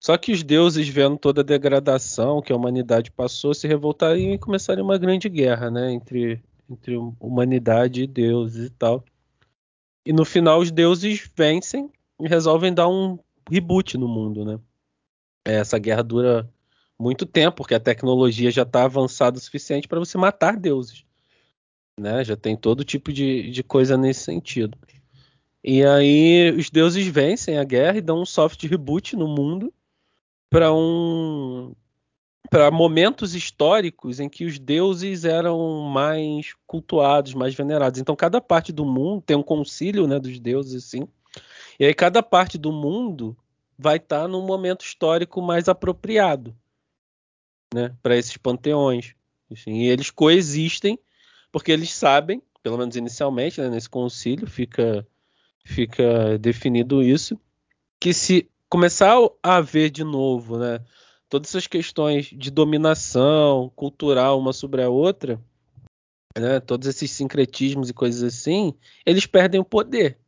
[0.00, 4.38] Só que os deuses, vendo toda a degradação que a humanidade passou, se revoltariam e
[4.38, 5.92] começariam uma grande guerra, né?
[5.92, 9.04] Entre, entre humanidade e deuses e tal.
[10.04, 13.18] E no final os deuses vencem e resolvem dar um
[13.50, 14.58] reboot no mundo, né?
[15.44, 16.50] Essa guerra dura
[16.98, 21.04] muito tempo, porque a tecnologia já está avançada o suficiente para você matar deuses.
[21.98, 22.24] Né?
[22.24, 24.78] Já tem todo tipo de, de coisa nesse sentido.
[25.62, 29.72] E aí os deuses vencem a guerra e dão um soft reboot no mundo
[30.50, 31.74] para um
[32.50, 37.98] para momentos históricos em que os deuses eram mais cultuados, mais venerados.
[37.98, 41.08] Então, cada parte do mundo tem um concílio né, dos deuses, assim.
[41.78, 43.36] E aí, cada parte do mundo
[43.78, 46.54] vai estar tá num momento histórico mais apropriado
[47.74, 49.14] né, para esses panteões.
[49.50, 50.98] Assim, e eles coexistem
[51.52, 55.06] porque eles sabem, pelo menos inicialmente, né, nesse concílio fica,
[55.64, 57.38] fica definido isso,
[58.00, 60.80] que se começar a haver de novo né,
[61.28, 65.40] todas essas questões de dominação cultural uma sobre a outra,
[66.36, 68.74] né, todos esses sincretismos e coisas assim,
[69.06, 70.18] eles perdem o poder.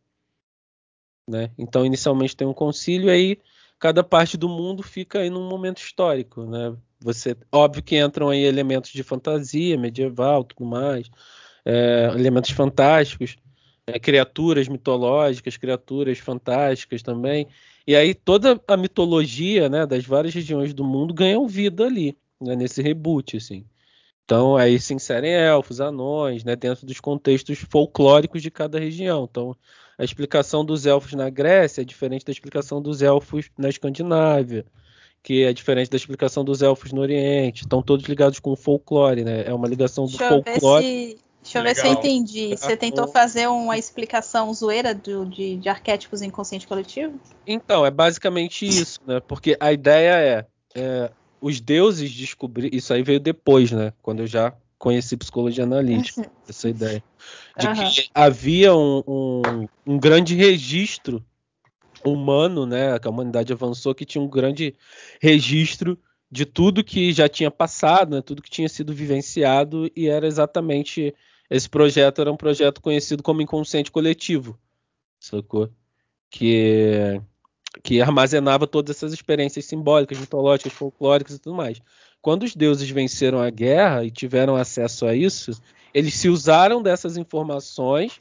[1.29, 1.51] Né?
[1.59, 3.39] Então, inicialmente tem um concílio, aí
[3.79, 6.45] cada parte do mundo fica aí num momento histórico.
[6.45, 6.77] Né?
[7.01, 11.11] Você, óbvio que entram aí elementos de fantasia medieval, tudo mais,
[11.65, 13.37] é, elementos fantásticos,
[13.87, 17.49] é, criaturas mitológicas, criaturas fantásticas também.
[17.87, 22.57] E aí toda a mitologia né, das várias regiões do mundo ganham vida ali, né,
[22.57, 23.65] nesse reboot, assim.
[24.25, 29.29] Então aí se inserem elfos, anões, né, dentro dos contextos folclóricos de cada região.
[29.31, 29.57] Então
[29.99, 34.65] a explicação dos elfos na Grécia é diferente da explicação dos elfos na Escandinávia,
[35.23, 37.63] que é diferente da explicação dos elfos no Oriente.
[37.63, 39.45] Estão todos ligados com o folclore, né?
[39.47, 41.19] É uma ligação do Deixa folclore.
[41.43, 42.49] Deixa eu ver se eu entendi.
[42.57, 47.21] Você tentou fazer uma explicação zoeira do, de, de arquétipos inconsciente coletivo?
[47.47, 49.21] Então, é basicamente isso, né?
[49.21, 52.75] Porque a ideia é, é os deuses descobrir.
[52.75, 53.93] Isso aí veio depois, né?
[54.03, 56.27] Quando eu já conheci psicologia analítica, uhum.
[56.49, 57.03] essa ideia.
[57.59, 57.91] De uhum.
[57.91, 61.25] que havia um, um, um, grande registro
[62.05, 62.99] humano, né?
[62.99, 64.75] Que a humanidade avançou, que tinha um grande
[65.21, 65.99] registro
[66.31, 68.23] de tudo que já tinha passado, né?
[68.23, 71.15] tudo que tinha sido vivenciado, e era exatamente
[71.49, 74.59] esse projeto era um projeto conhecido como inconsciente coletivo,
[75.21, 75.71] sacou?
[76.29, 77.21] Que,
[77.83, 81.81] que armazenava todas essas experiências simbólicas, mitológicas, folclóricas e tudo mais.
[82.27, 85.53] Quando os deuses venceram a guerra e tiveram acesso a isso,
[85.95, 88.19] eles se usaram dessas informações,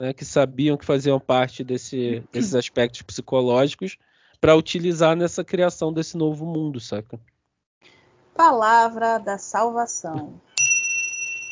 [0.00, 3.98] né, que sabiam que faziam parte desse, desses aspectos psicológicos,
[4.40, 7.20] para utilizar nessa criação desse novo mundo, saca?
[8.34, 10.40] Palavra da salvação.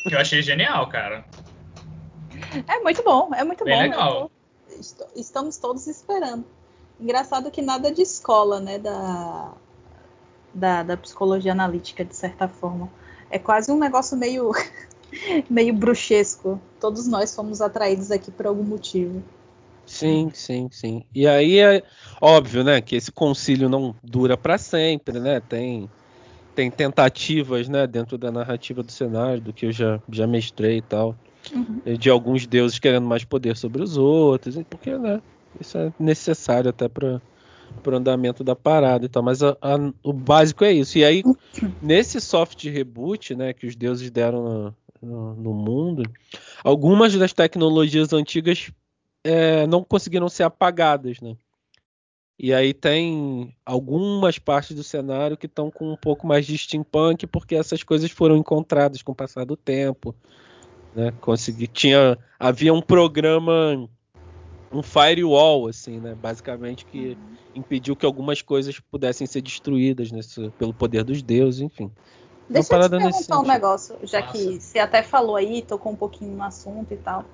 [0.09, 1.23] Eu achei genial, cara.
[2.67, 3.81] É muito bom, é muito Bem bom.
[3.83, 4.31] Legal.
[4.97, 6.47] Tô, estamos todos esperando.
[6.99, 9.53] Engraçado que nada de escola, né, da,
[10.55, 12.89] da, da psicologia analítica, de certa forma.
[13.29, 14.51] É quase um negócio meio,
[15.49, 16.59] meio bruxesco.
[16.79, 19.21] Todos nós fomos atraídos aqui por algum motivo.
[19.85, 21.03] Sim, sim, sim.
[21.13, 21.83] E aí é
[22.19, 25.39] óbvio, né, que esse concílio não dura para sempre, né?
[25.39, 25.89] Tem
[26.55, 30.81] tem tentativas, né, dentro da narrativa do cenário, do que eu já, já mestrei e
[30.81, 31.13] tal,
[31.53, 31.81] uhum.
[31.99, 35.21] de alguns deuses querendo mais poder sobre os outros, porque, né,
[35.59, 37.21] isso é necessário até para
[37.83, 40.97] o andamento da parada e tal, mas a, a, o básico é isso.
[40.97, 41.23] E aí,
[41.81, 46.03] nesse soft reboot, né, que os deuses deram no, no, no mundo,
[46.63, 48.71] algumas das tecnologias antigas
[49.23, 51.35] é, não conseguiram ser apagadas, né?
[52.37, 57.25] E aí tem algumas partes do cenário que estão com um pouco mais de steampunk,
[57.27, 60.13] porque essas coisas foram encontradas com o passar do tempo.
[60.93, 61.13] Né?
[61.21, 63.89] Consegui, tinha, havia um programa,
[64.75, 66.15] um firewall, assim, né?
[66.15, 67.37] basicamente, que uhum.
[67.55, 71.91] impediu que algumas coisas pudessem ser destruídas nesse, pelo poder dos deuses, enfim.
[72.49, 74.33] Deixa eu te perguntar um negócio, já Nossa.
[74.33, 77.25] que você até falou aí, tocou um pouquinho no assunto e tal.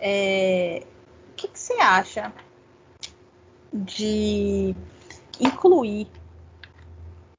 [0.00, 0.86] É,
[1.30, 2.32] o que, que você acha
[3.72, 4.74] de
[5.38, 6.08] incluir,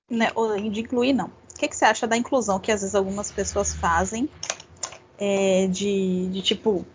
[0.09, 0.27] né,
[0.71, 1.27] de incluir não.
[1.27, 4.29] O que, que você acha da inclusão que às vezes algumas pessoas fazem
[5.17, 6.85] é, de, de tipo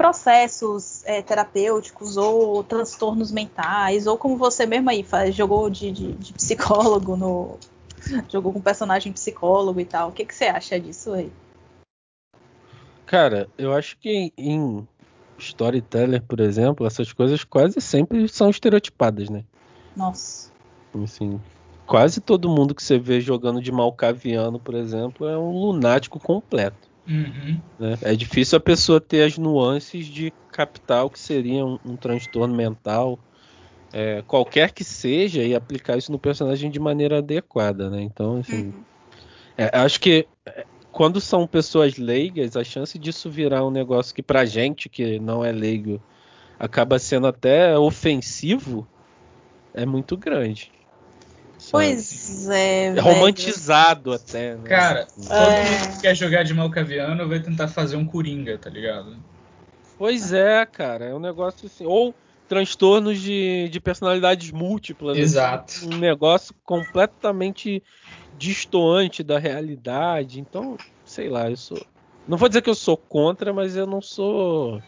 [0.00, 6.12] processos é, terapêuticos ou transtornos mentais, ou como você mesmo aí faz, jogou de, de,
[6.12, 7.58] de, psicólogo no.
[8.32, 10.08] jogou com personagem psicólogo e tal.
[10.08, 11.30] O que, que você acha disso aí?
[13.04, 14.88] Cara, eu acho que em
[15.36, 19.44] storyteller, por exemplo, essas coisas quase sempre são estereotipadas, né?
[19.94, 20.50] Nossa.
[20.94, 21.38] Assim,
[21.86, 26.89] quase todo mundo que você vê jogando de malcaviano, por exemplo, é um lunático completo.
[27.06, 27.60] Uhum.
[27.78, 27.98] Né?
[28.02, 32.54] É difícil a pessoa ter as nuances de captar o que seria um, um transtorno
[32.54, 33.18] mental,
[33.92, 38.02] é, qualquer que seja, e aplicar isso no personagem de maneira adequada, né?
[38.02, 38.84] Então, assim, uhum.
[39.56, 40.26] é, acho que
[40.92, 45.44] quando são pessoas leigas, a chance disso virar um negócio que pra gente que não
[45.44, 46.00] é leigo
[46.58, 48.86] acaba sendo até ofensivo
[49.72, 50.70] é muito grande.
[51.70, 52.86] Pois é.
[52.86, 54.54] É romantizado até.
[54.54, 54.68] Né?
[54.68, 55.64] Cara, todo é...
[55.64, 59.16] mundo que quer jogar de malcaviano vai tentar fazer um coringa, tá ligado?
[59.98, 61.06] Pois é, cara.
[61.06, 61.84] É um negócio assim.
[61.84, 62.14] Ou
[62.48, 65.16] transtornos de, de personalidades múltiplas.
[65.16, 65.86] Exato.
[65.86, 67.82] Um negócio completamente
[68.36, 70.40] distoante da realidade.
[70.40, 71.80] Então, sei lá, eu sou.
[72.26, 74.82] Não vou dizer que eu sou contra, mas eu não sou.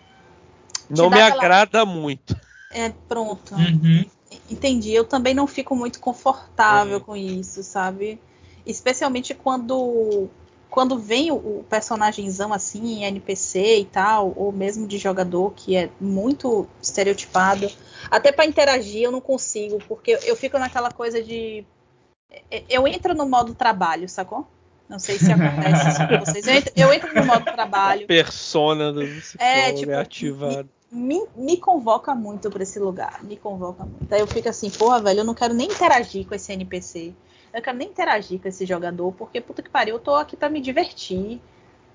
[0.90, 1.40] Não me aquela...
[1.40, 2.34] agrada muito.
[2.72, 3.54] É, pronto.
[3.54, 4.06] Uhum.
[4.52, 4.92] Entendi.
[4.92, 7.04] Eu também não fico muito confortável uhum.
[7.04, 8.20] com isso, sabe?
[8.66, 10.28] Especialmente quando
[10.70, 15.90] quando vem o, o personagemzão assim, NPC e tal, ou mesmo de jogador que é
[16.00, 17.70] muito estereotipado,
[18.10, 21.62] até para interagir eu não consigo, porque eu fico naquela coisa de
[22.70, 24.46] eu entro no modo trabalho, sacou?
[24.88, 26.46] Não sei se acontece isso com vocês.
[26.46, 28.04] Eu entro, eu entro, no modo trabalho.
[28.04, 29.02] A persona do
[29.38, 30.68] é, tipo, é ativada.
[30.92, 33.24] Me, me, convoca muito para esse lugar.
[33.24, 34.12] Me convoca muito.
[34.12, 37.14] Aí eu fico assim, porra, velho, eu não quero nem interagir com esse NPC.
[37.50, 40.50] Eu quero nem interagir com esse jogador, porque puta que pariu, eu tô aqui para
[40.50, 41.40] me divertir.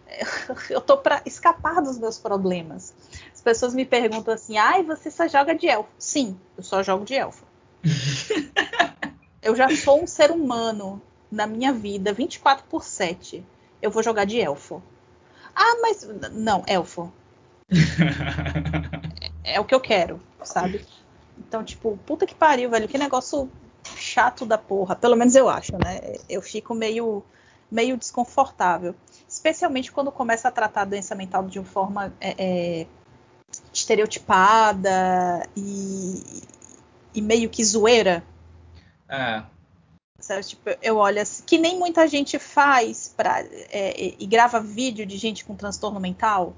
[0.69, 2.95] Eu tô para escapar dos meus problemas.
[3.33, 5.89] As pessoas me perguntam assim: ai, você só joga de elfo?
[5.99, 7.43] Sim, eu só jogo de elfo.
[9.43, 13.45] eu já sou um ser humano na minha vida 24 por 7.
[13.81, 14.81] Eu vou jogar de elfo.
[15.53, 16.07] Ah, mas.
[16.31, 17.11] Não, elfo.
[19.43, 20.85] É, é o que eu quero, sabe?
[21.37, 22.87] Então, tipo, puta que pariu, velho.
[22.87, 23.49] Que negócio
[23.95, 24.95] chato da porra.
[24.95, 26.17] Pelo menos eu acho, né?
[26.29, 27.23] Eu fico meio,
[27.71, 28.95] meio desconfortável.
[29.27, 32.87] Especialmente quando começa a tratar a doença mental de uma forma é, é,
[33.73, 36.43] estereotipada e,
[37.13, 38.23] e, meio que zoeira.
[39.09, 39.43] É.
[40.19, 45.05] Sabe, tipo, eu olho assim, que nem muita gente faz pra, é, e grava vídeo
[45.05, 46.55] de gente com transtorno mental.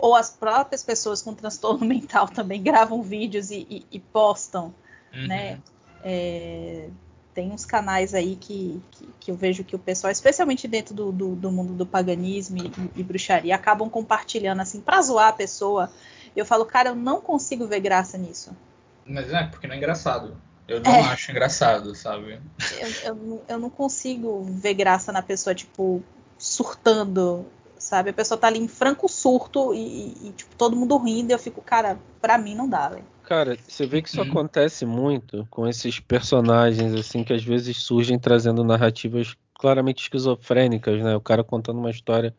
[0.00, 4.74] Ou as próprias pessoas com transtorno mental também gravam vídeos e, e, e postam,
[5.14, 5.26] uhum.
[5.26, 5.60] né?
[6.02, 6.88] É,
[7.34, 11.12] tem uns canais aí que, que, que, eu vejo que o pessoal, especialmente dentro do,
[11.12, 15.90] do, do mundo do paganismo e, e, bruxaria, acabam compartilhando assim pra zoar a pessoa.
[16.34, 18.56] Eu falo, cara, eu não consigo ver graça nisso.
[19.04, 20.36] Mas é, porque não é engraçado.
[20.66, 21.00] Eu não é.
[21.00, 22.40] acho engraçado, sabe?
[22.78, 26.02] Eu, eu, eu, não consigo ver graça na pessoa, tipo,
[26.38, 27.44] surtando,
[27.90, 28.10] sabe?
[28.10, 31.38] A pessoa tá ali em franco surto e, e tipo, todo mundo rindo e eu
[31.40, 33.04] fico, cara, pra mim não dá, velho.
[33.24, 34.28] Cara, você vê que isso uhum.
[34.28, 41.16] acontece muito com esses personagens, assim, que às vezes surgem trazendo narrativas claramente esquizofrênicas, né?
[41.16, 42.32] O cara contando uma história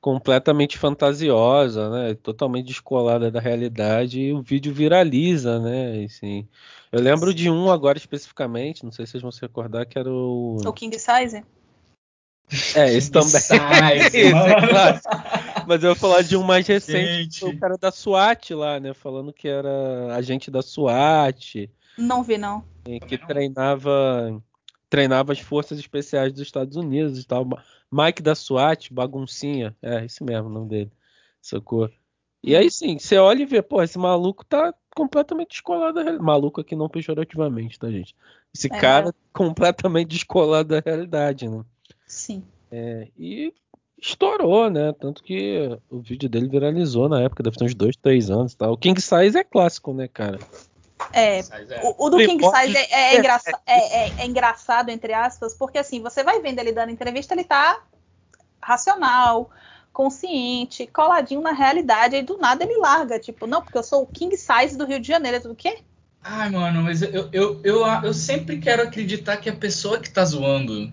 [0.00, 2.14] completamente fantasiosa, né?
[2.14, 6.04] Totalmente descolada da realidade e o vídeo viraliza, né?
[6.04, 6.48] Assim,
[6.90, 10.10] eu lembro de um agora especificamente, não sei se vocês vão se recordar, que era
[10.10, 10.56] o.
[10.64, 11.44] O King Size?
[12.74, 13.28] É, esse também.
[13.28, 13.54] Size,
[13.96, 15.16] esse é clássico.
[15.66, 18.92] Mas eu vou falar de um mais recente, o cara da SWAT lá, né?
[18.92, 21.70] Falando que era agente da SWAT.
[21.96, 22.64] Não vi, não.
[23.06, 24.42] Que treinava
[24.88, 27.46] treinava as forças especiais dos Estados Unidos e tal.
[27.90, 29.76] Mike da SWAT, baguncinha.
[29.80, 30.92] É, esse mesmo o nome dele.
[31.40, 31.88] Sacou?
[32.42, 36.24] E aí sim, você olha e vê, pô, esse maluco tá completamente descolado da realidade.
[36.24, 38.16] Maluco aqui não pejorativamente, tá, gente?
[38.54, 41.62] Esse é, cara completamente descolado da realidade, né?
[42.10, 42.42] Sim.
[42.72, 43.54] É, e
[43.96, 44.92] estourou, né?
[44.98, 48.56] Tanto que o vídeo dele viralizou na época, deve ter uns dois, três anos e
[48.56, 48.72] tal.
[48.72, 50.40] O King Size é clássico, né, cara?
[51.12, 51.40] É,
[51.84, 56.02] o, o, do King Size é, é, engraça, é, é, engraçado, entre aspas, porque assim,
[56.02, 57.80] você vai vendo ele dando entrevista, ele tá
[58.60, 59.48] racional,
[59.92, 64.06] consciente, coladinho na realidade, e do nada ele larga, tipo, não, porque eu sou o
[64.06, 65.78] King Size do Rio de Janeiro, tudo o quê?
[66.22, 70.22] Ai, mano, mas eu, eu, eu, eu, sempre quero acreditar que a pessoa que tá
[70.24, 70.92] zoando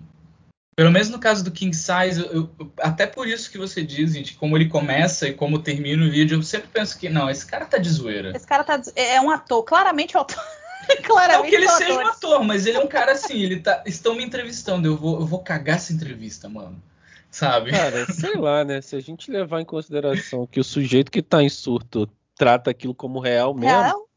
[0.78, 4.12] pelo menos no caso do King Size, eu, eu, até por isso que você diz,
[4.12, 7.44] gente, como ele começa e como termina o vídeo, eu sempre penso que não, esse
[7.44, 8.30] cara tá de zoeira.
[8.32, 10.40] Esse cara tá é um ator, claramente um ator.
[11.02, 13.58] claramente não que ele um seja um ator, mas ele é um cara assim, ele
[13.58, 13.82] tá.
[13.86, 16.80] Estão me entrevistando, eu vou, eu vou cagar essa entrevista, mano.
[17.28, 17.72] Sabe?
[17.72, 18.80] Cara, sei lá, né?
[18.80, 22.94] Se a gente levar em consideração que o sujeito que tá em surto trata aquilo
[22.94, 23.82] como real mesmo.
[23.82, 24.08] Real?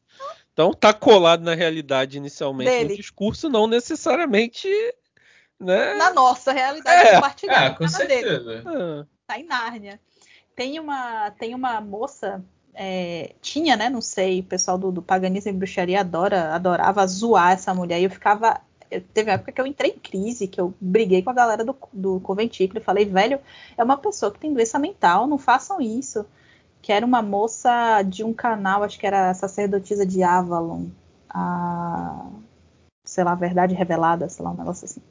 [0.53, 2.89] Então tá colado na realidade inicialmente Dele.
[2.89, 4.69] no discurso, não necessariamente
[5.61, 5.93] né?
[5.95, 7.65] na nossa realidade é, compartilhada.
[7.65, 8.39] É, com certeza.
[8.39, 8.63] Dele.
[8.65, 9.05] Ah.
[9.27, 9.99] Tá em Nárnia.
[10.55, 12.43] Tem uma, tem uma moça,
[12.73, 13.89] é, tinha, né?
[13.89, 17.99] Não sei, o pessoal do, do paganismo e bruxaria adora, adorava zoar essa mulher.
[17.99, 18.59] E eu ficava.
[18.89, 21.63] Eu, teve uma época que eu entrei em crise, que eu briguei com a galera
[21.63, 23.39] do, do Conventículo e falei, velho,
[23.77, 26.25] é uma pessoa que tem doença mental, não façam isso.
[26.81, 30.87] Que era uma moça de um canal, acho que era a sacerdotisa de Avalon.
[31.29, 32.25] A,
[33.05, 35.01] sei lá, Verdade Revelada, sei lá, um negócio assim.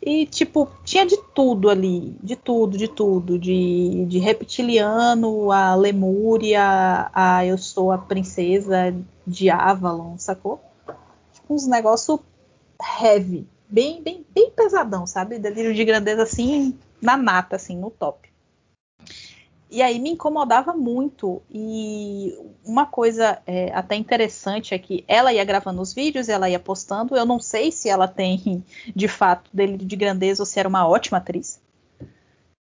[0.00, 2.16] E, tipo, tinha de tudo ali.
[2.22, 3.38] De tudo, de tudo.
[3.38, 8.94] De, de reptiliano, a Lemúria, a eu sou a princesa
[9.26, 10.60] de Avalon, sacou?
[11.32, 12.20] Tipo, uns negócios
[13.00, 13.46] heavy.
[13.68, 15.38] Bem, bem, bem pesadão, sabe?
[15.38, 18.27] Delírio de grandeza, assim, na mata, assim, no top.
[19.70, 21.42] E aí me incomodava muito.
[21.50, 26.58] E uma coisa é, até interessante é que ela ia gravando os vídeos, ela ia
[26.58, 27.16] postando.
[27.16, 28.64] Eu não sei se ela tem,
[28.94, 31.60] de fato, delírio de grandeza ou se era uma ótima atriz.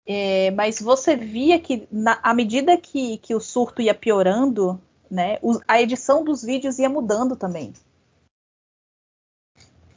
[0.06, 4.80] É, mas você via que, na, à medida que, que o surto ia piorando,
[5.10, 7.72] né, a edição dos vídeos ia mudando também.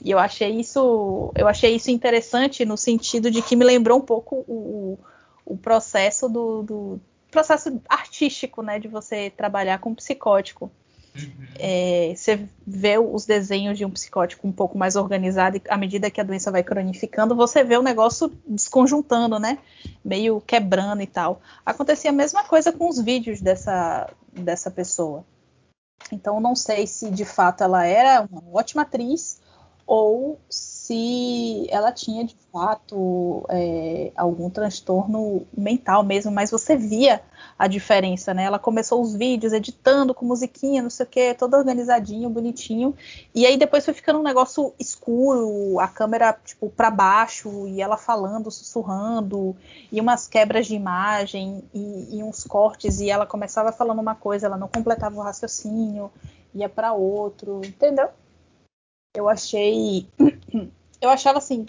[0.04, 4.06] E eu achei isso, eu achei isso interessante no sentido de que me lembrou um
[4.06, 5.00] pouco o, o
[5.56, 7.02] processo do, do,
[7.36, 10.72] processo artístico, né, de você trabalhar com psicótico.
[11.16, 11.48] Uhum.
[11.58, 16.10] É, você vê os desenhos de um psicótico um pouco mais organizado e à medida
[16.10, 19.58] que a doença vai cronificando, você vê o negócio desconjuntando, né?
[20.04, 21.42] Meio quebrando e tal.
[21.66, 25.26] Acontecia a mesma coisa com os vídeos dessa, dessa pessoa.
[26.12, 29.42] Então, não sei se de fato ela era uma ótima atriz
[29.88, 30.75] ou se
[31.70, 37.22] ela tinha de fato é, algum transtorno mental mesmo, mas você via
[37.58, 38.44] a diferença, né?
[38.44, 42.96] Ela começou os vídeos editando com musiquinha, não sei o que, todo organizadinho, bonitinho,
[43.34, 47.98] e aí depois foi ficando um negócio escuro, a câmera tipo para baixo e ela
[47.98, 49.56] falando, sussurrando,
[49.92, 54.48] e umas quebras de imagem e, e uns cortes e ela começava falando uma coisa,
[54.48, 56.12] ela não completava o raciocínio,
[56.54, 58.10] ia para outro, entendeu?
[59.16, 60.08] eu achei.
[61.02, 61.66] Eu achava assim,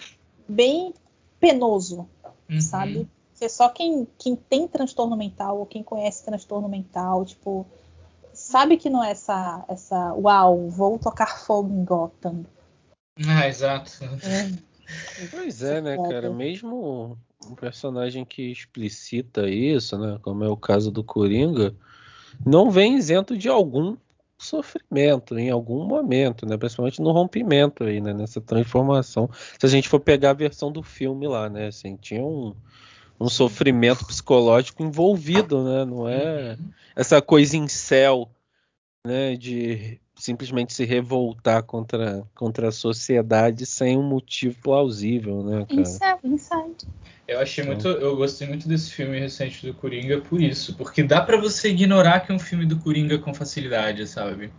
[0.47, 0.93] bem
[1.39, 2.07] penoso,
[2.49, 2.61] uhum.
[2.61, 3.07] sabe?
[3.31, 7.67] Porque só quem, quem tem transtorno mental ou quem conhece transtorno mental, tipo,
[8.33, 12.45] sabe que não é essa, essa uau, vou tocar fogo em Gotham.
[13.27, 13.91] Ah, exato.
[14.03, 14.67] É.
[15.31, 16.31] Pois é, né, cara?
[16.31, 20.19] Mesmo um personagem que explicita isso, né?
[20.21, 21.75] Como é o caso do Coringa,
[22.45, 23.97] não vem isento de algum
[24.37, 26.57] sofrimento em algum momento, né?
[26.57, 28.13] Principalmente no rompimento aí, né?
[28.13, 29.29] Nessa transformação.
[29.59, 31.67] Se a gente for pegar a versão do filme lá, né?
[31.67, 32.55] Assim, tinha um,
[33.19, 35.85] um sofrimento psicológico envolvido, né?
[35.85, 36.69] Não é uhum.
[36.95, 38.29] essa coisa em céu,
[39.05, 39.35] né?
[39.35, 45.81] De simplesmente se revoltar contra, contra a sociedade sem um motivo plausível, né, cara?
[45.81, 46.87] Inside, inside.
[47.27, 51.21] Eu achei muito, eu gostei muito desse filme recente do Coringa por isso, porque dá
[51.21, 54.51] para você ignorar que é um filme do Coringa com facilidade, sabe?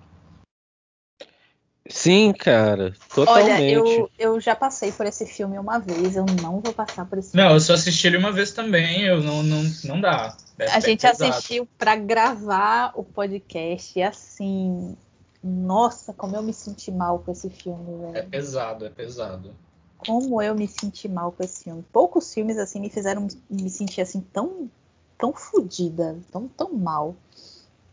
[1.88, 3.52] Sim, cara, totalmente.
[3.52, 7.18] Olha, eu, eu já passei por esse filme uma vez, eu não vou passar por
[7.18, 7.56] esse Não, filme.
[7.56, 10.36] eu só assisti ele uma vez também, eu não, não, não dá.
[10.58, 11.30] Deve a gente pesado.
[11.32, 14.94] assistiu para gravar o podcast e assim,
[15.42, 18.16] nossa, como eu me senti mal com esse filme, velho.
[18.16, 19.54] É pesado, é pesado.
[19.98, 21.84] Como eu me senti mal com esse filme.
[21.92, 24.70] Poucos filmes assim me fizeram me sentir assim tão
[25.16, 27.16] tão fodida, tão tão mal.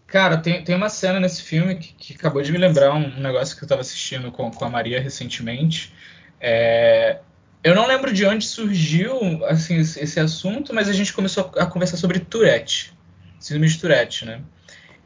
[0.07, 3.19] Cara, tem, tem uma cena nesse filme que, que acabou de me lembrar um, um,
[3.19, 5.93] negócio que eu tava assistindo com, com a Maria recentemente.
[6.39, 7.19] É,
[7.63, 11.65] eu não lembro de onde surgiu assim, esse, assunto, mas a gente começou a, a
[11.65, 12.93] conversar sobre Tourette.
[13.39, 14.41] Síndrome de Tourette, né?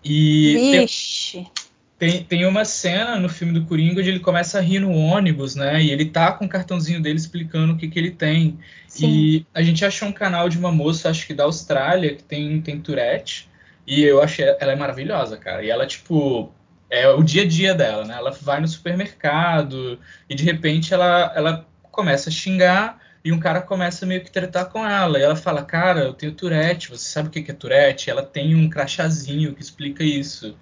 [0.03, 1.37] E Vixe.
[1.37, 1.51] Tem,
[1.99, 5.53] tem, tem uma cena no filme do Coringa onde ele começa a rir no ônibus,
[5.53, 5.83] né?
[5.83, 8.57] E ele tá com o cartãozinho dele explicando o que, que ele tem.
[8.87, 9.07] Sim.
[9.07, 12.61] E a gente achou um canal de uma moça, acho que da Austrália, que tem,
[12.61, 13.49] tem Tourette.
[13.85, 15.61] E eu achei ela é maravilhosa, cara.
[15.61, 16.49] E ela, tipo,
[16.89, 18.15] é o dia a dia dela, né?
[18.15, 23.61] Ela vai no supermercado e de repente ela, ela começa a xingar e um cara
[23.61, 25.19] começa meio que tretar com ela.
[25.19, 28.09] E ela fala, cara, eu tenho Tourette, você sabe o que é Tourette?
[28.09, 30.57] Ela tem um crachazinho que explica isso.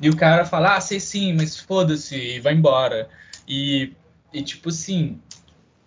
[0.00, 3.08] E o cara fala, ah, sei sim, mas foda-se, e vai embora.
[3.46, 3.92] E,
[4.32, 5.20] e, tipo assim,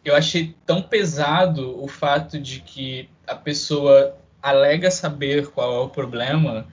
[0.04, 5.90] eu achei tão pesado o fato de que a pessoa alega saber qual é o
[5.90, 6.66] problema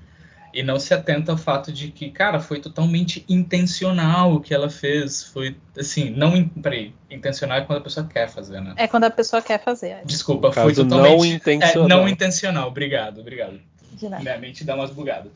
[0.54, 4.70] e não se atenta ao fato de que, cara, foi totalmente intencional o que ela
[4.70, 5.24] fez.
[5.24, 6.48] Foi, assim, não.
[6.48, 8.72] Peraí, intencional é quando a pessoa quer fazer, né?
[8.76, 9.98] É quando a pessoa quer fazer.
[10.04, 11.18] Desculpa, foi totalmente.
[11.18, 11.98] Não intencional.
[11.98, 13.60] É, não intencional, obrigado, obrigado.
[13.92, 14.22] De nada.
[14.22, 15.32] Minha mente dá umas bugadas.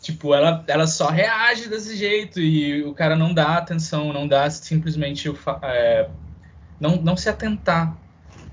[0.00, 4.48] Tipo, ela, ela só reage desse jeito e o cara não dá atenção, não dá
[4.48, 5.30] simplesmente
[5.62, 6.08] é,
[6.80, 7.94] não, não se atentar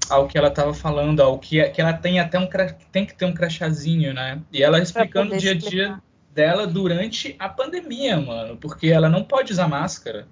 [0.10, 2.50] ao que ela estava falando, ao que, que ela tem até um
[2.92, 4.42] tem que ter um crachazinho, né?
[4.52, 6.02] E ela explicando o dia a dia
[6.34, 10.28] dela durante a pandemia, mano, porque ela não pode usar máscara.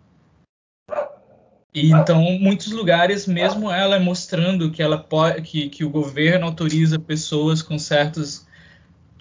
[1.73, 6.99] E então, muitos lugares, mesmo ela mostrando que ela pode, que, que o governo autoriza
[6.99, 8.44] pessoas com certos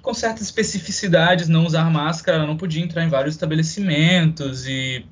[0.04, 5.04] com certas especificidades, não usar máscara, ela não podia entrar em vários estabelecimentos e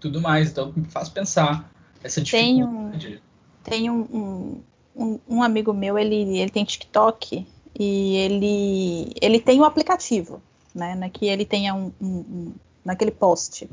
[0.00, 0.50] tudo mais.
[0.50, 1.70] Então, me faz pensar
[2.02, 3.22] essa dificuldade.
[3.62, 4.60] Tem um, tem um,
[4.96, 7.46] um, um, amigo meu, ele, ele tem TikTok
[7.78, 10.42] e ele, ele tem um aplicativo,
[10.74, 12.52] né, né que ele tenha um, um
[12.84, 13.70] naquele post.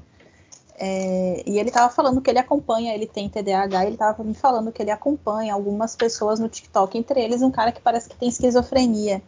[0.77, 4.71] É, e ele estava falando que ele acompanha, ele tem TDAH, ele estava me falando
[4.71, 8.29] que ele acompanha algumas pessoas no TikTok, entre eles um cara que parece que tem
[8.29, 9.23] esquizofrenia.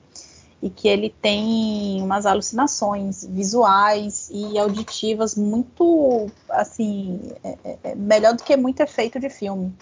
[0.62, 8.34] E que ele tem umas alucinações visuais e auditivas muito, assim, é, é, é melhor
[8.34, 9.74] do que muito efeito de filme.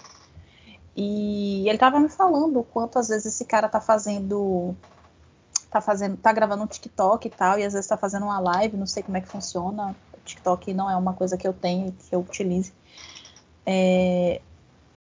[0.94, 4.74] E ele estava me falando quantas vezes esse cara tá fazendo
[5.70, 8.76] tá fazendo, tá gravando um TikTok e tal, e às vezes tá fazendo uma live,
[8.76, 9.94] não sei como é que funciona.
[10.14, 12.72] O TikTok não é uma coisa que eu tenho, que eu utilize.
[13.64, 14.40] É,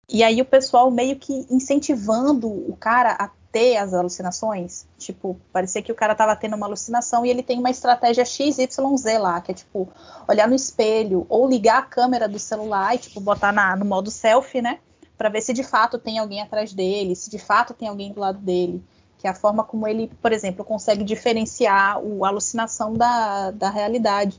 [0.09, 4.85] e aí o pessoal meio que incentivando o cara a ter as alucinações.
[4.97, 8.79] Tipo, parecia que o cara tava tendo uma alucinação e ele tem uma estratégia XYZ
[9.19, 9.87] lá, que é tipo,
[10.27, 14.09] olhar no espelho ou ligar a câmera do celular e tipo botar na, no modo
[14.09, 14.79] selfie, né?
[15.15, 18.19] Para ver se de fato tem alguém atrás dele, se de fato tem alguém do
[18.19, 18.83] lado dele
[19.19, 24.37] que é a forma como ele, por exemplo, consegue diferenciar a alucinação da, da realidade.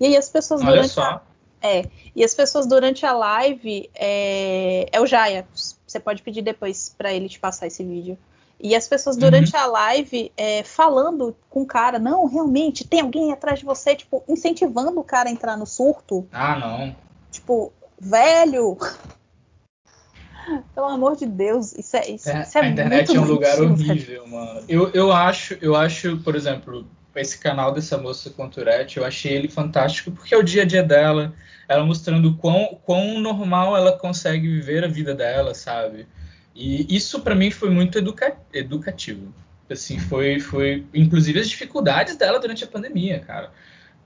[0.00, 1.02] E aí as pessoas Olha durante só.
[1.02, 1.22] A,
[1.62, 1.84] é,
[2.16, 5.46] e as pessoas durante a live é, é o Jaya.
[5.54, 8.18] Você pode pedir depois para ele te passar esse vídeo.
[8.60, 9.60] E as pessoas durante uhum.
[9.60, 14.22] a live é, falando com o cara, não, realmente tem alguém atrás de você, tipo,
[14.28, 16.26] incentivando o cara a entrar no surto.
[16.32, 16.96] Ah, não.
[17.30, 18.78] Tipo, velho,
[20.74, 23.60] pelo amor de Deus, isso é, isso, é, isso é A internet é um lugar
[23.60, 24.62] horrível, mano.
[24.68, 29.48] Eu, eu acho, eu acho, por exemplo, esse canal dessa moça Conturete, eu achei ele
[29.48, 31.34] fantástico porque é o dia a dia dela,
[31.68, 36.06] ela mostrando quão, quão normal ela consegue viver a vida dela, sabe?
[36.54, 39.34] E isso para mim foi muito educa educativo.
[39.68, 43.50] Assim, foi, foi, inclusive as dificuldades dela durante a pandemia, cara.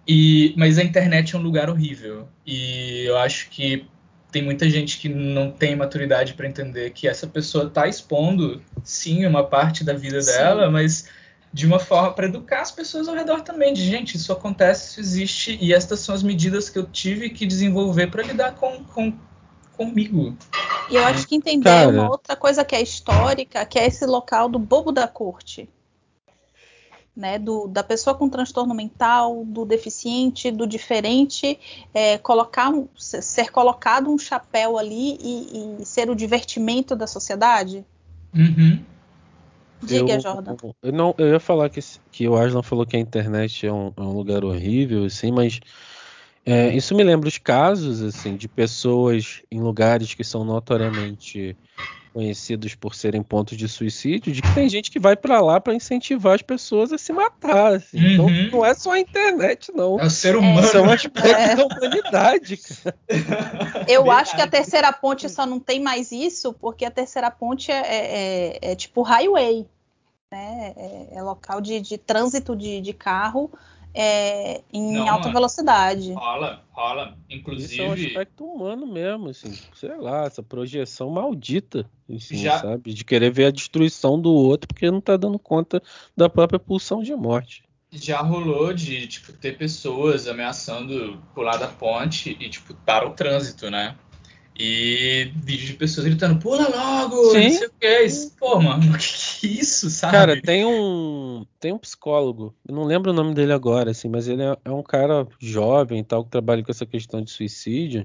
[0.06, 2.28] E, mas a internet é um lugar horrível.
[2.46, 3.86] E eu acho que
[4.30, 9.26] tem muita gente que não tem maturidade para entender que essa pessoa está expondo, sim,
[9.26, 10.32] uma parte da vida sim.
[10.32, 11.08] dela, mas
[11.52, 15.00] de uma forma para educar as pessoas ao redor também, de gente, isso acontece, isso
[15.00, 19.14] existe, e estas são as medidas que eu tive que desenvolver para lidar com, com
[19.78, 20.36] comigo.
[20.90, 21.88] E eu acho que entender Cara.
[21.88, 25.68] uma outra coisa que é histórica, que é esse local do bobo da corte
[27.18, 31.58] né, do, da pessoa com transtorno mental, do deficiente, do diferente,
[31.92, 37.84] é, colocar um, ser colocado um chapéu ali e, e, ser o divertimento da sociedade?
[38.32, 38.78] Uhum.
[39.82, 40.56] Diga, eu, Jordan.
[40.80, 41.80] Eu, não, eu ia falar que,
[42.12, 45.58] que o Aslan falou que a internet é um, é um lugar horrível, assim, mas
[46.50, 51.54] é, isso me lembra os casos assim de pessoas em lugares que são notoriamente
[52.12, 55.74] conhecidos por serem pontos de suicídio, de que tem gente que vai para lá para
[55.74, 57.74] incentivar as pessoas a se matar.
[57.74, 58.14] Assim.
[58.14, 58.34] Então, uhum.
[58.34, 60.00] Então não é só a internet, não.
[60.00, 60.66] É o ser humano.
[60.74, 61.54] É, um aspecto é.
[61.54, 62.56] da humanidade.
[62.56, 62.96] Cara.
[63.86, 67.70] Eu acho que a terceira ponte só não tem mais isso, porque a terceira ponte
[67.70, 69.66] é, é, é, é tipo highway.
[70.30, 70.74] Né?
[70.76, 73.50] É, é, local de, de trânsito de, de carro
[73.94, 76.12] é, em não, alta velocidade.
[76.12, 77.16] Rola, rola.
[77.28, 77.72] Inclusive.
[77.72, 79.56] Isso é um aspecto humano mesmo, assim.
[79.74, 82.58] Sei lá, essa projeção maldita, assim, já...
[82.58, 82.92] sabe?
[82.92, 85.82] De querer ver a destruição do outro porque não tá dando conta
[86.16, 87.64] da própria pulsão de morte.
[87.90, 93.70] Já rolou de, tipo, ter pessoas ameaçando pular da ponte e, tipo, para o trânsito,
[93.70, 93.96] né?
[94.58, 97.44] E vídeo de pessoas gritando, pula logo, Sim.
[97.44, 97.86] não sei o que.
[97.86, 98.08] É
[98.40, 100.12] Pô, mano, que, que é isso, sabe?
[100.12, 101.46] Cara, tem um.
[101.60, 104.70] Tem um psicólogo, eu não lembro o nome dele agora, assim, mas ele é, é
[104.70, 108.04] um cara jovem e tal, que trabalha com essa questão de suicídio.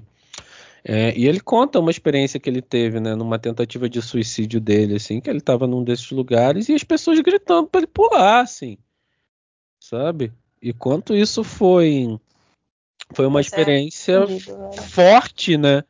[0.84, 4.96] É, e ele conta uma experiência que ele teve, né, numa tentativa de suicídio dele,
[4.96, 8.76] assim, que ele estava num desses lugares e as pessoas gritando para ele pular, assim,
[9.80, 10.30] sabe?
[10.60, 12.20] E quanto isso foi
[13.12, 14.20] foi uma é experiência
[14.88, 15.82] forte, né?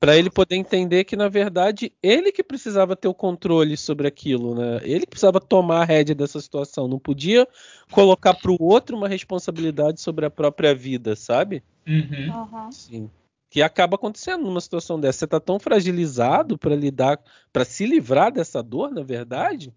[0.00, 4.54] Para ele poder entender que na verdade ele que precisava ter o controle sobre aquilo,
[4.54, 4.80] né?
[4.82, 7.46] Ele que precisava tomar a rédea dessa situação, não podia
[7.90, 11.62] colocar para o outro uma responsabilidade sobre a própria vida, sabe?
[11.86, 12.70] Uhum.
[12.70, 13.10] Sim.
[13.50, 15.20] Que acaba acontecendo numa situação dessa.
[15.20, 17.18] Você está tão fragilizado para lidar,
[17.52, 19.72] para se livrar dessa dor, na verdade,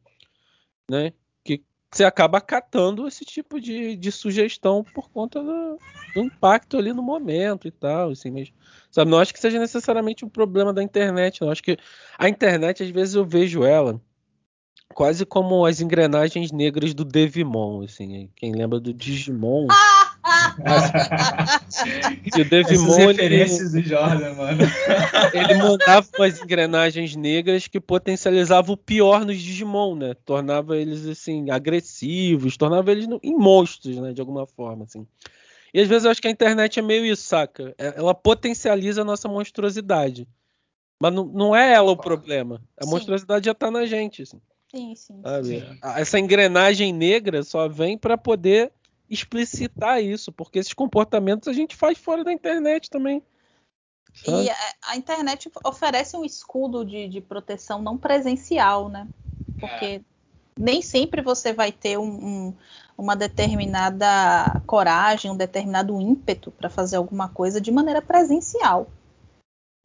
[0.90, 1.14] né?
[1.94, 5.78] Você acaba acatando esse tipo de, de sugestão por conta do,
[6.16, 8.52] do impacto ali no momento e tal, assim, mas
[8.92, 9.10] Sabe?
[9.10, 11.42] Não acho que seja necessariamente um problema da internet.
[11.42, 11.78] Não acho que
[12.20, 14.00] a internet, às vezes, eu vejo ela
[14.94, 18.30] quase como as engrenagens negras do Devimon, assim.
[18.36, 19.68] Quem lembra do Digimon?
[22.36, 24.62] E o Devimon, Essas referências ele, do Jordan, mano.
[25.34, 30.14] ele mandava umas engrenagens negras que potencializavam o pior nos Digimon, né?
[30.26, 34.14] Tornava eles assim agressivos, tornava eles em monstros, né?
[34.14, 35.06] De alguma forma, assim.
[35.74, 37.74] E às vezes eu acho que a internet é meio isso, saca?
[37.78, 40.28] É, ela potencializa a nossa monstruosidade.
[41.00, 42.62] Mas não, não é ela o problema.
[42.78, 42.92] A sim.
[42.92, 44.22] monstruosidade já tá na gente.
[44.22, 45.64] Assim, sim, sim, sim.
[45.96, 48.72] Essa engrenagem negra só vem para poder
[49.12, 53.22] explicitar isso, porque esses comportamentos a gente faz fora da internet também.
[54.14, 54.44] Sabe?
[54.44, 54.56] E a,
[54.88, 59.08] a, internet oferece um escudo de, de, proteção não presencial, né?
[59.60, 60.02] Porque é
[60.58, 62.54] nem sempre você vai ter um, um,
[62.98, 68.88] uma determinada coragem, um determinado ímpeto para fazer alguma coisa de maneira presencial.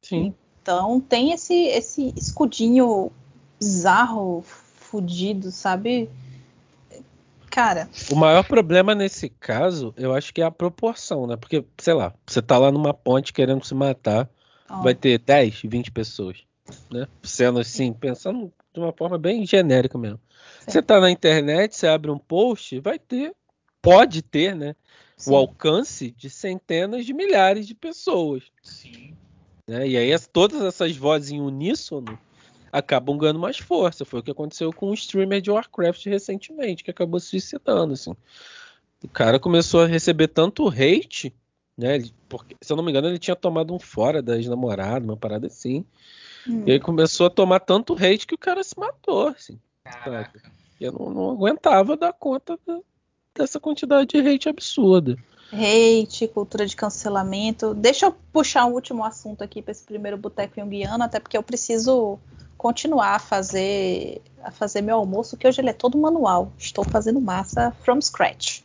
[0.04, 0.34] Sim.
[0.60, 3.12] Então tem esse, esse escudinho
[3.58, 6.10] bizarro, fudido, sabe?
[7.56, 7.88] Cara.
[8.12, 11.38] O maior problema nesse caso, eu acho que é a proporção, né?
[11.38, 14.28] Porque, sei lá, você tá lá numa ponte querendo se matar,
[14.68, 14.82] oh.
[14.82, 16.44] vai ter 10, 20 pessoas,
[16.90, 17.08] né?
[17.22, 20.20] Sendo assim, pensando de uma forma bem genérica mesmo.
[20.60, 20.70] Sim.
[20.70, 23.34] Você tá na internet, você abre um post, vai ter,
[23.80, 24.76] pode ter, né?
[25.16, 25.30] Sim.
[25.30, 28.42] O alcance de centenas de milhares de pessoas.
[28.62, 29.14] Sim.
[29.66, 29.88] Né?
[29.88, 32.18] E aí todas essas vozes em uníssono
[32.72, 34.04] acabam ganhando mais força.
[34.04, 38.14] Foi o que aconteceu com o streamer de Warcraft recentemente, que acabou se suicidando, assim.
[39.02, 41.34] O cara começou a receber tanto hate,
[41.76, 42.02] né?
[42.28, 45.46] Porque, se eu não me engano, ele tinha tomado um fora da ex-namorada, uma parada
[45.46, 45.84] assim.
[46.48, 46.64] Hum.
[46.66, 49.58] E ele começou a tomar tanto hate que o cara se matou, assim.
[49.84, 50.40] Caraca.
[50.80, 52.80] Eu não, não aguentava dar conta da,
[53.34, 55.16] dessa quantidade de hate absurda.
[55.52, 57.74] Hate, cultura de cancelamento.
[57.74, 61.42] Deixa eu puxar um último assunto aqui para esse primeiro boteco junguiano, até porque eu
[61.42, 62.18] preciso
[62.56, 66.52] continuar a fazer a fazer meu almoço, que hoje ele é todo manual.
[66.58, 68.60] Estou fazendo massa from scratch.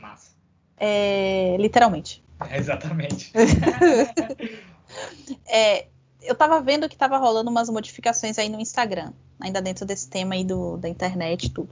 [0.00, 0.30] Massa.
[0.76, 2.22] É, literalmente.
[2.48, 3.32] É, exatamente.
[5.46, 5.86] é,
[6.22, 10.34] eu estava vendo que estava rolando umas modificações aí no Instagram, ainda dentro desse tema
[10.34, 11.70] aí do, da internet e tudo.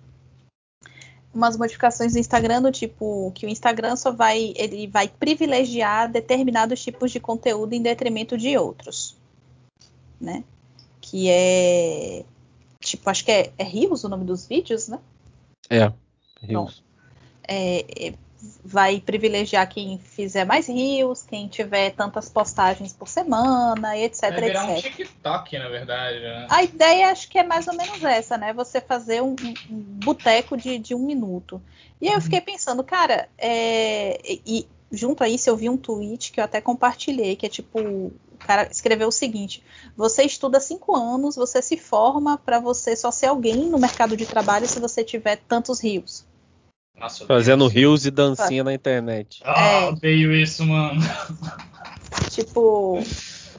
[1.36, 6.82] Umas modificações no Instagram do tipo que o Instagram só vai ele vai privilegiar determinados
[6.82, 9.16] tipos de conteúdo em detrimento de outros,
[10.20, 10.42] né?
[11.08, 12.24] que é
[12.80, 14.98] tipo, acho que é, é Rios o nome dos vídeos, né?
[15.70, 15.92] É,
[16.42, 16.82] Rios.
[17.46, 18.14] É, é,
[18.64, 24.70] vai privilegiar quem fizer mais rios, quem tiver tantas postagens por semana, etc, vai virar
[24.70, 24.86] etc.
[24.86, 26.20] um TikTok, na verdade.
[26.20, 26.46] Né?
[26.50, 28.52] A ideia acho que é mais ou menos essa, né?
[28.52, 29.34] Você fazer um,
[29.70, 31.62] um boteco de, de, um minuto.
[32.00, 36.32] E aí eu fiquei pensando, cara, é, e junto a isso eu vi um tweet
[36.32, 39.62] que eu até compartilhei, que é tipo o cara escreveu o seguinte:
[39.96, 44.26] você estuda cinco anos, você se forma para você só ser alguém no mercado de
[44.26, 46.24] trabalho se você tiver tantos rios.
[46.98, 49.42] Nossa, Fazendo rios e dancinha na internet.
[49.44, 49.88] Ah, é.
[49.88, 51.00] odeio isso, mano.
[52.30, 53.02] Tipo,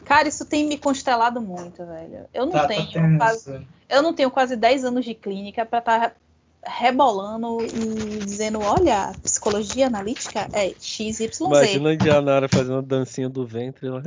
[0.05, 2.25] cara, isso tem me constelado muito, velho.
[2.33, 5.65] Eu não tá, tá tenho tá quase, eu não tenho quase 10 anos de clínica
[5.65, 6.15] para estar tá
[6.65, 11.39] rebolando e dizendo, olha, psicologia analítica é XYZ.
[11.39, 14.03] Imagina a Indianara fazendo dancinha do ventre lá.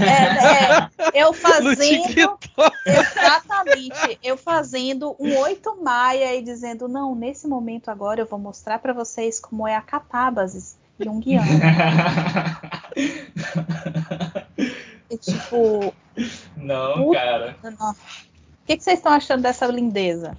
[0.00, 2.38] É, é, eu fazendo.
[2.86, 4.18] Exatamente.
[4.22, 8.92] Eu fazendo um 8 maia e dizendo: não, nesse momento agora eu vou mostrar para
[8.92, 11.46] vocês como é a catábasis junguiana.
[15.10, 15.94] e tipo.
[16.56, 17.56] Não, puta, cara.
[17.62, 17.94] O
[18.66, 20.36] que, que vocês estão achando dessa lindeza?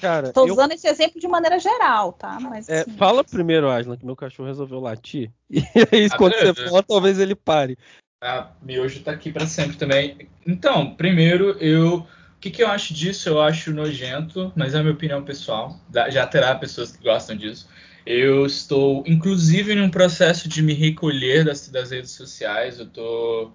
[0.00, 0.76] Cara, Tô usando eu...
[0.76, 2.38] esse exemplo de maneira geral, tá?
[2.40, 5.30] Mas, é, assim, fala primeiro, Aslan, que meu cachorro resolveu latir.
[5.50, 5.60] E
[5.92, 6.54] aí, ah, quando beleza.
[6.54, 7.78] você fala, talvez ele pare.
[8.22, 10.28] A miojo tá aqui para sempre também.
[10.46, 11.98] Então, primeiro, eu.
[11.98, 13.28] O que, que eu acho disso?
[13.28, 15.78] Eu acho nojento, mas é a minha opinião pessoal.
[16.10, 17.68] Já terá pessoas que gostam disso.
[18.04, 22.78] Eu estou, inclusive, num processo de me recolher das, das redes sociais.
[22.78, 23.50] Eu tô.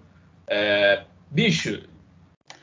[0.46, 1.82] É, bicho,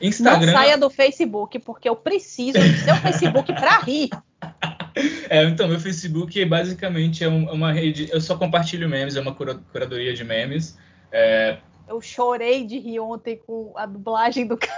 [0.00, 0.46] Instagram...
[0.46, 4.10] Não saia do Facebook, porque eu preciso do seu Facebook para rir.
[5.28, 8.08] É, então, meu Facebook basicamente é, é uma rede.
[8.10, 10.76] Eu só compartilho memes, é uma curadoria de memes.
[11.12, 11.58] É...
[11.88, 14.72] Eu chorei de rir ontem com a dublagem do cara.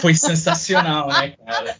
[0.00, 1.76] Foi sensacional, né, cara?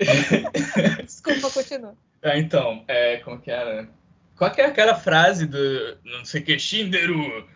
[1.04, 1.94] Desculpa, continua.
[2.22, 3.88] É, então, é, como que era?
[4.36, 7.46] Qual que é aquela frase do não sei o que, Shinderu?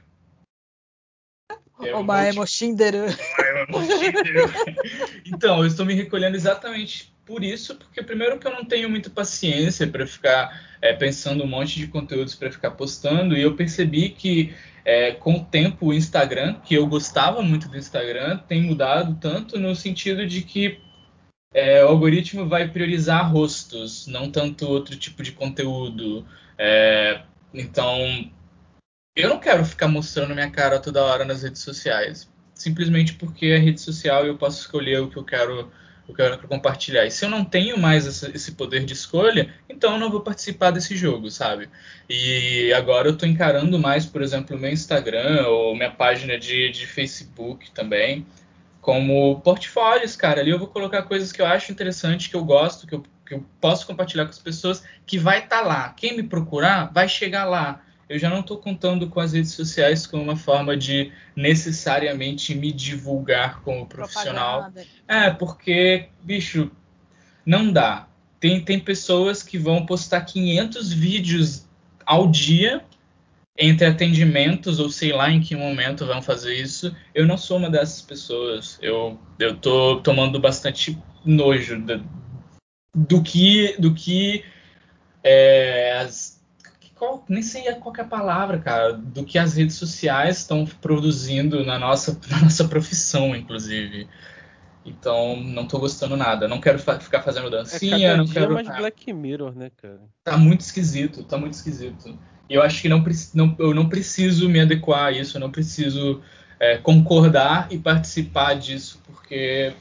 [1.80, 3.06] É Omae Moshinderu.
[5.26, 9.10] então, eu estou me recolhendo exatamente por isso, porque primeiro que eu não tenho muita
[9.10, 14.10] paciência para ficar é, pensando um monte de conteúdos para ficar postando, e eu percebi
[14.10, 19.16] que é, com o tempo o Instagram, que eu gostava muito do Instagram, tem mudado
[19.20, 20.78] tanto no sentido de que
[21.54, 26.26] é, o algoritmo vai priorizar rostos, não tanto outro tipo de conteúdo.
[26.58, 27.22] É,
[27.54, 28.30] então,
[29.16, 32.28] eu não quero ficar mostrando minha cara toda hora nas redes sociais.
[32.54, 35.70] Simplesmente porque é rede social e eu posso escolher o que eu quero,
[36.08, 37.04] o que eu quero compartilhar.
[37.04, 40.70] E se eu não tenho mais esse poder de escolha, então eu não vou participar
[40.72, 41.68] desse jogo, sabe?
[42.08, 46.86] E agora eu estou encarando mais, por exemplo, meu Instagram ou minha página de, de
[46.86, 48.26] Facebook também,
[48.80, 50.40] como portfólios, cara.
[50.40, 53.34] Ali eu vou colocar coisas que eu acho interessante, que eu gosto, que eu, que
[53.34, 55.88] eu posso compartilhar com as pessoas, que vai estar tá lá.
[55.90, 60.06] Quem me procurar vai chegar lá eu já não estou contando com as redes sociais
[60.06, 64.62] como uma forma de necessariamente me divulgar como profissional.
[64.64, 64.86] Propaganda.
[65.08, 66.70] É, porque, bicho,
[67.44, 68.08] Não dá.
[68.40, 71.66] Tem, tem pessoas que vão postar 500 vídeos
[72.04, 72.82] ao dia
[73.56, 76.94] entre atendimentos, ou sei lá em que momento vão fazer isso.
[77.14, 78.78] Eu não sou uma dessas pessoas.
[78.82, 82.04] Eu, eu tô tomando bastante nojo do,
[82.94, 84.44] do que, do que
[85.22, 86.43] é, as,
[87.04, 91.78] qual, nem sei qual é palavra, cara, do que as redes sociais estão produzindo na
[91.78, 94.08] nossa, na nossa profissão, inclusive.
[94.86, 96.46] Então, não tô gostando nada.
[96.48, 98.52] Não quero fa ficar fazendo dancinha, é não quero.
[98.52, 100.00] mais Black Mirror, né, cara?
[100.22, 102.18] Tá muito esquisito, tá muito esquisito.
[102.48, 103.02] E eu acho que não,
[103.34, 106.22] não, eu não preciso me adequar a isso, eu não preciso
[106.60, 109.72] é, concordar e participar disso, porque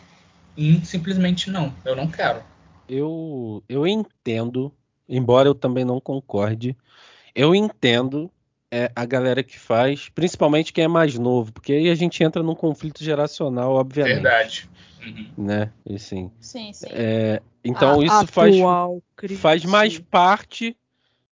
[0.57, 2.41] hum, simplesmente não, eu não quero.
[2.87, 4.71] Eu, eu entendo,
[5.07, 6.77] embora eu também não concorde,
[7.35, 8.31] eu entendo
[8.71, 12.41] é, a galera que faz, principalmente quem é mais novo, porque aí a gente entra
[12.41, 14.13] num conflito geracional, obviamente.
[14.15, 14.69] Verdade.
[15.05, 15.27] Uhum.
[15.37, 15.71] Né?
[15.85, 16.31] E, sim.
[16.39, 16.87] Sim, sim.
[16.89, 18.55] É, então a, isso faz,
[19.39, 20.75] faz mais parte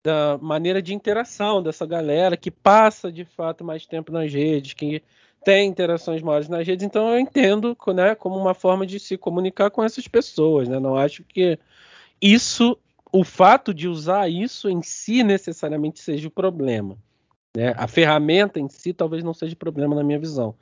[0.03, 5.03] da maneira de interação dessa galera que passa de fato mais tempo nas redes, que
[5.44, 6.86] tem interações maiores nas redes.
[6.86, 10.68] Então eu entendo né, como uma forma de se comunicar com essas pessoas.
[10.68, 10.80] Né?
[10.80, 11.60] Não acho que
[12.22, 12.78] isso,
[13.12, 16.98] o fato de usar isso em si necessariamente seja o problema.
[17.56, 17.74] Né?
[17.78, 20.56] A ferramenta em si talvez não seja o problema na minha visão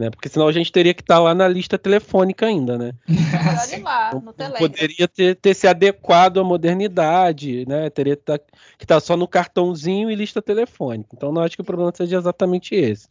[0.00, 0.10] né?
[0.10, 2.92] Porque senão a gente teria que estar tá lá na lista telefônica ainda, né?
[3.06, 4.58] Olha lá, no Telegram.
[4.58, 7.90] Poderia ter, ter, se adequado à modernidade, né?
[7.90, 11.10] Teria que tá, estar tá só no cartãozinho e lista telefônica.
[11.14, 13.06] Então não acho que o problema seja exatamente esse,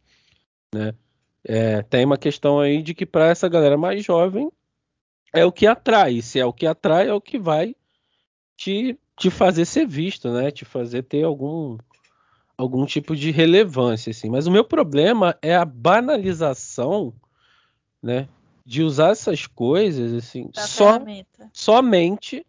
[0.73, 0.93] né?
[1.43, 4.51] É, tem uma questão aí de que para essa galera mais jovem
[5.33, 6.21] é o que atrai.
[6.21, 7.75] Se é o que atrai, é o que vai
[8.59, 10.51] te, te fazer ser visto, né?
[10.51, 11.77] Te fazer ter algum
[12.57, 14.29] algum tipo de relevância, assim.
[14.29, 17.13] Mas o meu problema é a banalização,
[18.03, 18.27] né,
[18.65, 20.99] de usar essas coisas, assim, só,
[21.53, 22.45] somente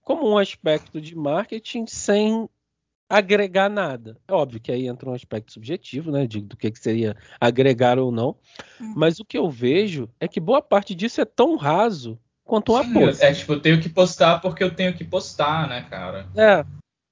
[0.00, 2.48] como um aspecto de marketing sem
[3.10, 4.16] agregar nada.
[4.28, 7.98] É óbvio que aí entra um aspecto subjetivo, né, de, do que, que seria agregar
[7.98, 8.36] ou não.
[8.80, 8.94] Hum.
[8.94, 12.16] Mas o que eu vejo é que boa parte disso é tão raso
[12.48, 13.22] quanto uma post.
[13.22, 16.26] É tipo, eu tenho que postar porque eu tenho que postar, né, cara?
[16.34, 16.64] É,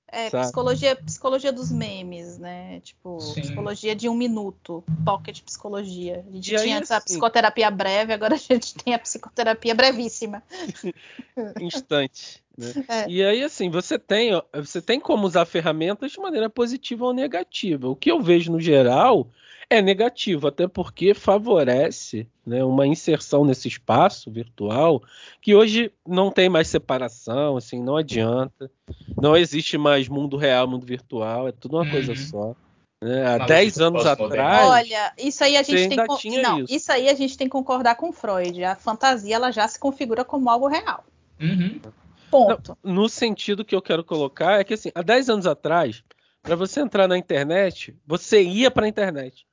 [0.08, 2.80] é, psicologia, psicologia dos memes, né?
[2.80, 3.42] Tipo, Sim.
[3.42, 6.24] psicologia de um minuto, pocket psicologia.
[6.26, 10.42] A gente e tinha essa assim, psicoterapia breve, agora a gente tem a psicoterapia brevíssima.
[11.60, 12.42] Instante.
[12.56, 12.72] Né?
[12.88, 13.06] É.
[13.06, 17.86] E aí, assim, você tem, você tem como usar ferramentas de maneira positiva ou negativa.
[17.86, 19.28] O que eu vejo no geral
[19.68, 25.02] é negativo, até porque favorece né, uma inserção nesse espaço virtual
[25.40, 28.70] que hoje não tem mais separação, assim, não adianta.
[29.20, 31.90] Não existe mais mundo real, mundo virtual, é tudo uma uhum.
[31.90, 32.55] coisa só.
[33.02, 33.26] Né?
[33.26, 34.68] Há 10 anos atrás.
[34.68, 36.40] Olha, isso aí a gente tem que.
[36.40, 36.74] Não, isso.
[36.74, 36.93] isso.
[36.93, 38.64] aí a gente tem que concordar com Freud.
[38.64, 41.05] A fantasia ela já se configura como algo real.
[41.40, 41.80] Uhum.
[42.30, 42.76] Ponto.
[42.82, 46.02] Não, no sentido que eu quero colocar, é que assim, há 10 anos atrás,
[46.43, 49.47] para você entrar na internet, você ia para a internet.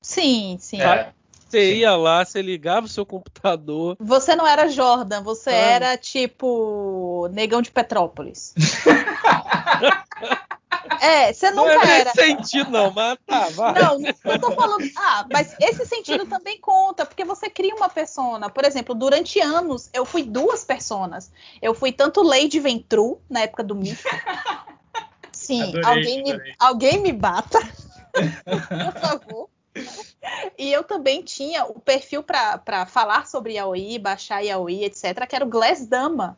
[0.00, 0.80] Sim, sim.
[0.80, 1.12] É.
[1.50, 3.96] Você ia lá, você ligava o seu computador.
[3.98, 5.52] Você não era Jordan, você ah.
[5.52, 8.54] era tipo negão de Petrópolis.
[11.02, 12.12] é, você nunca não é era.
[12.12, 13.82] sentido, não, mas tá, vai.
[13.82, 14.88] Não, não tô falando.
[14.96, 18.48] Ah, mas esse sentido também conta, porque você cria uma persona.
[18.48, 21.32] Por exemplo, durante anos eu fui duas personas.
[21.60, 24.04] Eu fui tanto Lady Ventru, na época do Mito.
[25.32, 27.58] Sim, adorei, alguém, me, alguém me bata.
[28.14, 29.50] Por favor.
[30.58, 35.44] E eu também tinha o perfil para falar sobre Yaoi, baixar Yaoi, etc., que era
[35.44, 36.36] o Glass Dama.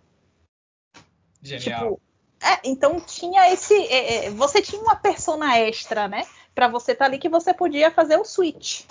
[1.43, 1.81] Genial.
[1.81, 2.01] Tipo,
[2.41, 3.75] é, então tinha esse.
[3.87, 6.25] É, é, você tinha uma persona extra, né?
[6.55, 8.85] Para você estar tá ali que você podia fazer o switch.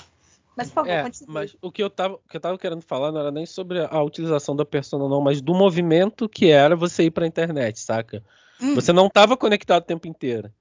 [0.56, 1.34] Mas por favor, é, continue.
[1.34, 3.80] Mas o que, eu tava, o que eu tava querendo falar não era nem sobre
[3.90, 8.24] a utilização da persona, não, mas do movimento que era você ir pra internet, saca?
[8.62, 8.76] Hum.
[8.76, 10.52] Você não tava conectado o tempo inteiro.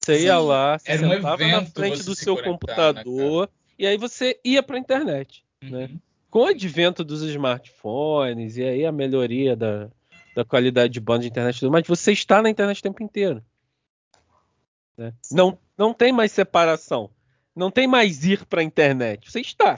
[0.00, 0.24] Você Sim.
[0.26, 3.48] ia lá, você era sentava um na frente do seu né, computador.
[3.48, 5.42] Né, e aí você ia para a internet.
[5.62, 5.68] Né?
[5.70, 5.78] Uhum.
[5.88, 6.00] Né?
[6.30, 9.90] Com o advento dos smartphones e aí a melhoria da,
[10.36, 13.42] da qualidade de banda de internet mas você está na internet o tempo inteiro.
[14.96, 15.14] Né?
[15.32, 17.10] Não, não tem mais separação.
[17.56, 19.30] Não tem mais ir para a internet.
[19.30, 19.76] Você está.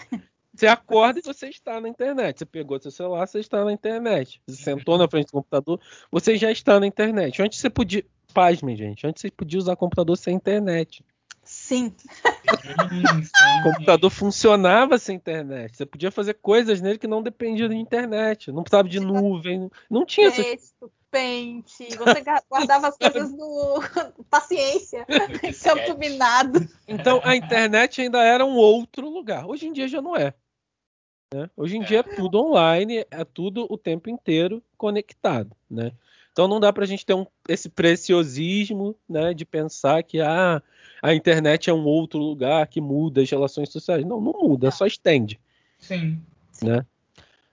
[0.55, 2.41] Você acorda e você está na internet.
[2.41, 4.43] Você pegou seu celular, você está na internet.
[4.47, 5.81] Você sentou na frente do computador,
[6.11, 7.41] você já está na internet.
[7.41, 8.05] Antes você podia.
[8.35, 9.07] Pasmem, gente.
[9.07, 11.03] Antes você podia usar computador sem internet.
[11.45, 11.95] Sim.
[13.61, 15.77] o computador funcionava sem internet.
[15.77, 18.53] Você podia fazer coisas nele que não dependiam de internet.
[18.53, 19.71] Não precisava de nuvem.
[19.91, 21.97] Não tinha Texto, pente.
[21.97, 23.81] Você guardava as coisas no.
[24.31, 25.05] Paciência.
[25.63, 26.69] Campo minado.
[26.87, 29.47] Então a internet ainda era um outro lugar.
[29.47, 30.33] Hoje em dia já não é.
[31.35, 31.51] Né?
[31.57, 35.93] Hoje em dia é tudo online, é tudo o tempo inteiro conectado, né?
[36.31, 40.63] Então não dá para a gente ter um, esse preciosismo né, de pensar que ah,
[41.03, 44.05] a internet é um outro lugar que muda as relações sociais.
[44.07, 45.41] Não, não muda, só estende.
[45.77, 46.23] Sim.
[46.63, 46.87] Né?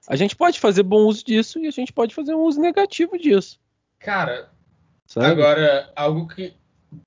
[0.08, 3.18] A gente pode fazer bom uso disso e a gente pode fazer um uso negativo
[3.18, 3.60] disso.
[3.98, 4.52] Cara,
[5.08, 5.26] Sabe?
[5.26, 6.54] agora, algo que.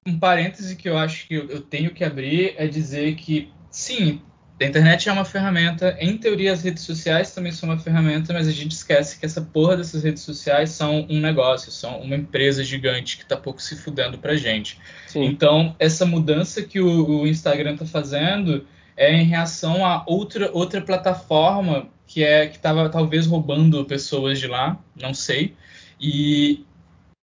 [0.07, 4.23] Um parêntese que eu acho que eu tenho que abrir é dizer que, sim,
[4.63, 8.47] a internet é uma ferramenta, em teoria as redes sociais também são uma ferramenta, mas
[8.47, 12.63] a gente esquece que essa porra dessas redes sociais são um negócio, são uma empresa
[12.63, 14.79] gigante que tá pouco se fudendo pra gente.
[15.07, 15.25] Sim.
[15.25, 18.67] Então, essa mudança que o, o Instagram tá fazendo
[18.97, 24.47] é em reação a outra, outra plataforma que é que estava talvez roubando pessoas de
[24.47, 25.55] lá, não sei.
[25.99, 26.65] E,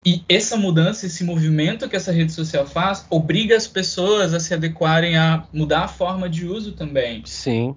[0.04, 4.52] e essa mudança, esse movimento que essa rede social faz, obriga as pessoas a se
[4.52, 7.24] adequarem a mudar a forma de uso também.
[7.24, 7.76] Sim.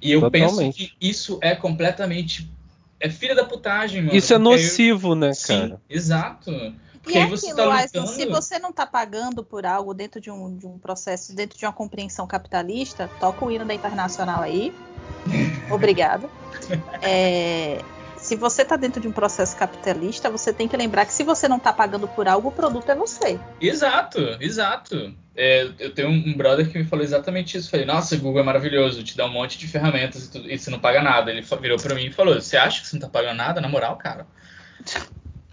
[0.00, 0.56] E eu totalmente.
[0.56, 2.48] penso que isso é completamente.
[3.00, 4.16] É filha da putagem, mano.
[4.16, 5.14] Isso é nocivo, eu...
[5.16, 5.68] né, cara?
[5.68, 6.52] Sim, exato.
[7.02, 8.06] Porque e é você aquilo, tá lutando...
[8.06, 11.66] se você não está pagando por algo dentro de um, de um processo, dentro de
[11.66, 14.72] uma compreensão capitalista, toca o hino da Internacional aí.
[15.70, 16.30] Obrigada.
[17.02, 17.80] É,
[18.24, 21.46] se você está dentro de um processo capitalista, você tem que lembrar que se você
[21.46, 23.38] não está pagando por algo, o produto é você.
[23.60, 25.14] Exato, exato.
[25.36, 27.70] É, eu tenho um brother que me falou exatamente isso.
[27.70, 30.70] Falei, nossa, Google é maravilhoso, te dá um monte de ferramentas e, tu, e você
[30.70, 31.30] não paga nada.
[31.30, 33.60] Ele virou para mim e falou: Você acha que você não está pagando nada?
[33.60, 34.26] Na moral, cara.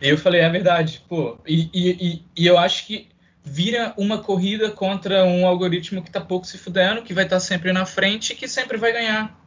[0.01, 1.37] E eu falei, é verdade, pô.
[1.45, 3.09] E, e, e, eu acho que
[3.43, 7.39] vira uma corrida contra um algoritmo que está pouco se fudendo, que vai estar tá
[7.41, 9.40] sempre na frente e que sempre vai ganhar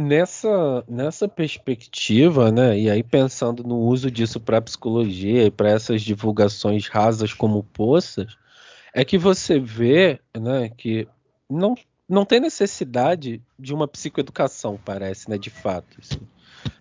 [0.00, 6.00] nessa, nessa perspectiva, né, e aí pensando no uso disso para psicologia e para essas
[6.00, 8.36] divulgações rasas como poças,
[8.94, 11.06] é que você vê né, que
[11.48, 11.74] não,
[12.08, 15.98] não tem necessidade de uma psicoeducação, parece, né, de fato.
[16.00, 16.20] Assim.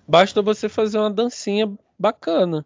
[0.08, 2.66] Basta você fazer uma dancinha bacana.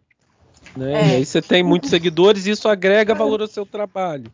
[0.76, 0.92] Né?
[0.92, 1.08] É.
[1.08, 4.32] E aí você tem muitos seguidores e isso agrega valor ao seu trabalho.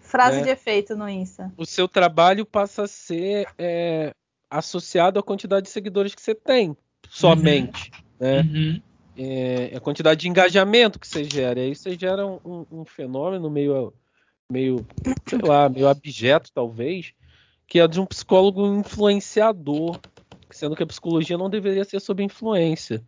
[0.00, 0.42] Frase né?
[0.44, 1.50] de efeito no Insta.
[1.56, 4.14] O seu trabalho passa a ser é,
[4.58, 6.76] associado à quantidade de seguidores que você tem,
[7.10, 7.90] somente.
[7.90, 8.26] Uhum.
[8.26, 8.40] Né?
[8.40, 8.82] Uhum.
[9.16, 11.60] É, a quantidade de engajamento que você gera.
[11.60, 13.92] E aí você gera um, um, fenômeno meio,
[14.50, 14.86] meio,
[15.26, 17.12] sei lá, meio abjeto, talvez,
[17.66, 20.00] que é de um psicólogo influenciador,
[20.50, 23.04] sendo que a psicologia não deveria ser sob influência.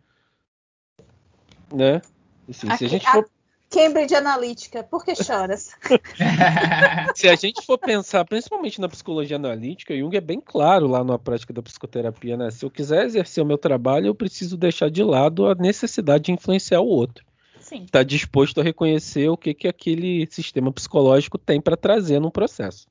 [1.73, 2.01] Né?
[2.49, 3.29] Assim, se a gente for
[3.69, 5.71] Cambridge Analytica, por que choras?
[7.15, 11.19] Se a gente for pensar, principalmente na psicologia analítica, Jung é bem claro lá na
[11.19, 12.49] prática da psicoterapia, né?
[12.49, 16.31] Se eu quiser exercer o meu trabalho, eu preciso deixar de lado a necessidade de
[16.31, 17.25] influenciar o outro.
[17.59, 17.85] Sim.
[17.91, 22.87] Tá disposto a reconhecer o que, que aquele sistema psicológico tem para trazer no processo.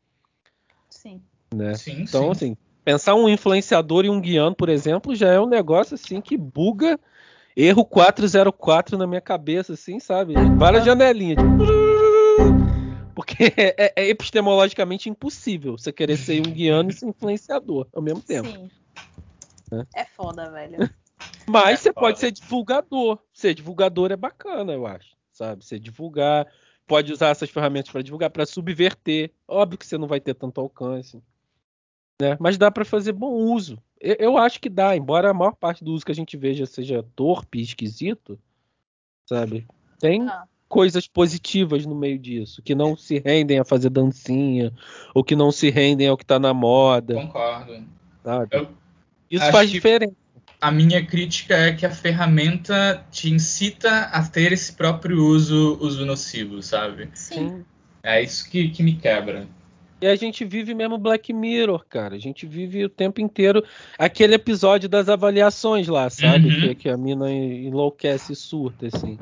[0.91, 1.23] Sim.
[1.55, 1.75] Né?
[1.75, 2.31] Sim, então, sim.
[2.31, 6.37] assim, pensar um influenciador e um guiando, por exemplo, já é um negócio assim que
[6.37, 7.01] buga
[7.57, 10.35] erro 404 na minha cabeça, assim, sabe?
[10.57, 11.39] Várias janelinhas.
[11.39, 11.65] Tipo...
[13.17, 18.21] Porque é, é, epistemologicamente impossível você querer ser um guiano e ser influenciador ao mesmo
[18.21, 18.47] tempo.
[18.49, 18.71] Sim.
[19.73, 20.79] É, é foda, velho.
[21.49, 22.01] Mas é você foda.
[22.01, 23.19] pode ser divulgador.
[23.33, 25.17] Ser divulgador é bacana, eu acho.
[25.33, 25.65] Sabe?
[25.65, 26.47] Você divulgar,
[26.87, 29.33] pode usar essas ferramentas para divulgar, para subverter.
[29.49, 31.23] Óbvio que você não vai ter tanto alcance.
[32.21, 32.37] Né?
[32.39, 33.79] Mas dá para fazer bom uso.
[34.07, 36.65] Eu, eu, acho que dá, embora a maior parte do uso que a gente veja
[36.65, 38.39] seja torpe, esquisito,
[39.29, 39.67] sabe?
[39.99, 40.45] Tem ah.
[40.69, 44.73] coisas positivas no meio disso, que não se rendem a fazer dancinha,
[45.13, 47.15] ou que não se rendem ao que tá na moda.
[47.15, 47.85] Concordo.
[48.23, 48.49] Sabe?
[48.53, 48.69] Eu
[49.29, 50.15] Isso faz diferença.
[50.61, 56.07] A minha crítica é que a ferramenta te incita a ter esse próprio uso, uso
[56.07, 57.11] nocivo, sabe?
[57.13, 57.65] Sim.
[58.05, 59.49] É isso que, que me quebra.
[60.01, 62.15] E a gente vive mesmo Black Mirror, cara.
[62.15, 63.65] A gente vive o tempo inteiro
[63.99, 66.49] aquele episódio das avaliações lá, sabe?
[66.49, 66.61] Uhum.
[66.61, 69.17] Que, que, a mina enlouquece e surta, assim.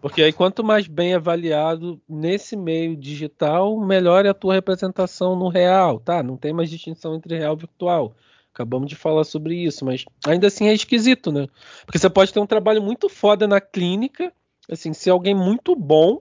[0.00, 5.48] Porque aí quanto mais bem avaliado nesse meio digital, melhor é a tua representação no
[5.48, 6.22] real, tá?
[6.22, 8.14] Não tem mais distinção entre real e virtual.
[8.52, 11.48] Acabamos de falar sobre isso, mas ainda assim é esquisito, né?
[11.86, 14.32] Porque você pode ter um trabalho muito foda na clínica,
[14.70, 16.20] assim, ser alguém muito bom,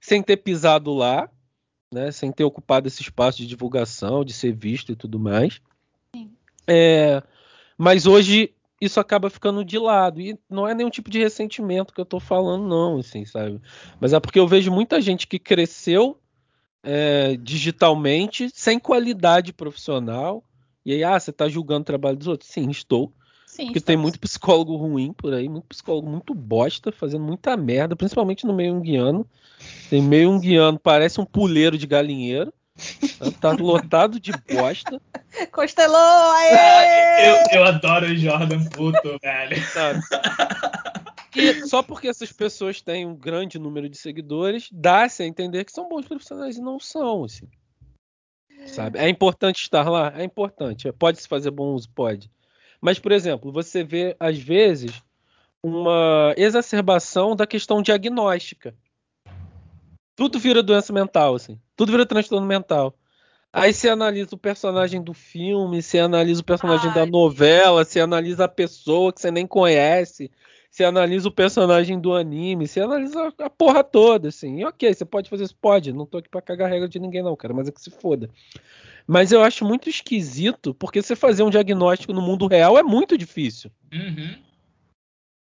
[0.00, 1.30] sem ter pisado lá,
[1.92, 5.60] né, sem ter ocupado esse espaço de divulgação, de ser visto e tudo mais.
[6.66, 7.22] É,
[7.76, 10.20] mas hoje isso acaba ficando de lado.
[10.20, 13.60] E não é nenhum tipo de ressentimento que eu estou falando, não, assim, sabe?
[14.00, 16.18] Mas é porque eu vejo muita gente que cresceu
[16.82, 20.44] é, digitalmente, sem qualidade profissional.
[20.84, 22.50] E aí, ah, você está julgando o trabalho dos outros?
[22.50, 23.12] Sim, estou.
[23.58, 23.86] Sim, porque estamos.
[23.86, 28.54] tem muito psicólogo ruim por aí, muito psicólogo muito bosta, fazendo muita merda, principalmente no
[28.54, 29.28] meio guiano.
[29.90, 32.54] Tem meio um guiano, parece um puleiro de galinheiro.
[33.40, 35.02] Tá lotado de bosta.
[35.50, 35.96] Constelou!
[35.96, 36.54] Aê!
[36.54, 39.60] Ah, eu, eu adoro o Jordan puto, velho.
[39.66, 40.00] Sabe?
[41.34, 45.72] E só porque essas pessoas têm um grande número de seguidores, dá-se a entender que
[45.72, 47.48] são bons profissionais e não são, assim.
[48.66, 49.00] Sabe?
[49.00, 50.12] É importante estar lá?
[50.16, 50.92] É importante.
[50.92, 51.90] Pode se fazer bom uso?
[51.90, 52.30] Pode.
[52.80, 55.02] Mas, por exemplo, você vê, às vezes,
[55.62, 58.74] uma exacerbação da questão diagnóstica.
[60.16, 61.60] Tudo vira doença mental, assim.
[61.76, 62.94] Tudo vira transtorno mental.
[63.52, 66.94] Aí você analisa o personagem do filme, você analisa o personagem Ai.
[66.94, 70.30] da novela, você analisa a pessoa que você nem conhece,
[70.78, 74.60] você analisa o personagem do anime, você analisa a porra toda, assim.
[74.60, 75.56] E ok, você pode fazer isso?
[75.56, 75.92] Pode.
[75.92, 78.30] Não tô aqui pra cagar regra de ninguém, não, cara, mas é que se foda.
[79.04, 83.18] Mas eu acho muito esquisito, porque você fazer um diagnóstico no mundo real é muito
[83.18, 83.72] difícil.
[83.92, 84.36] Uhum.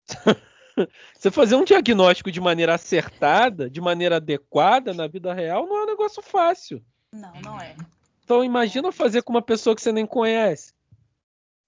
[1.14, 5.84] você fazer um diagnóstico de maneira acertada, de maneira adequada na vida real, não é
[5.84, 6.84] um negócio fácil.
[7.14, 7.76] Não, não é.
[8.24, 10.74] Então imagina fazer com uma pessoa que você nem conhece,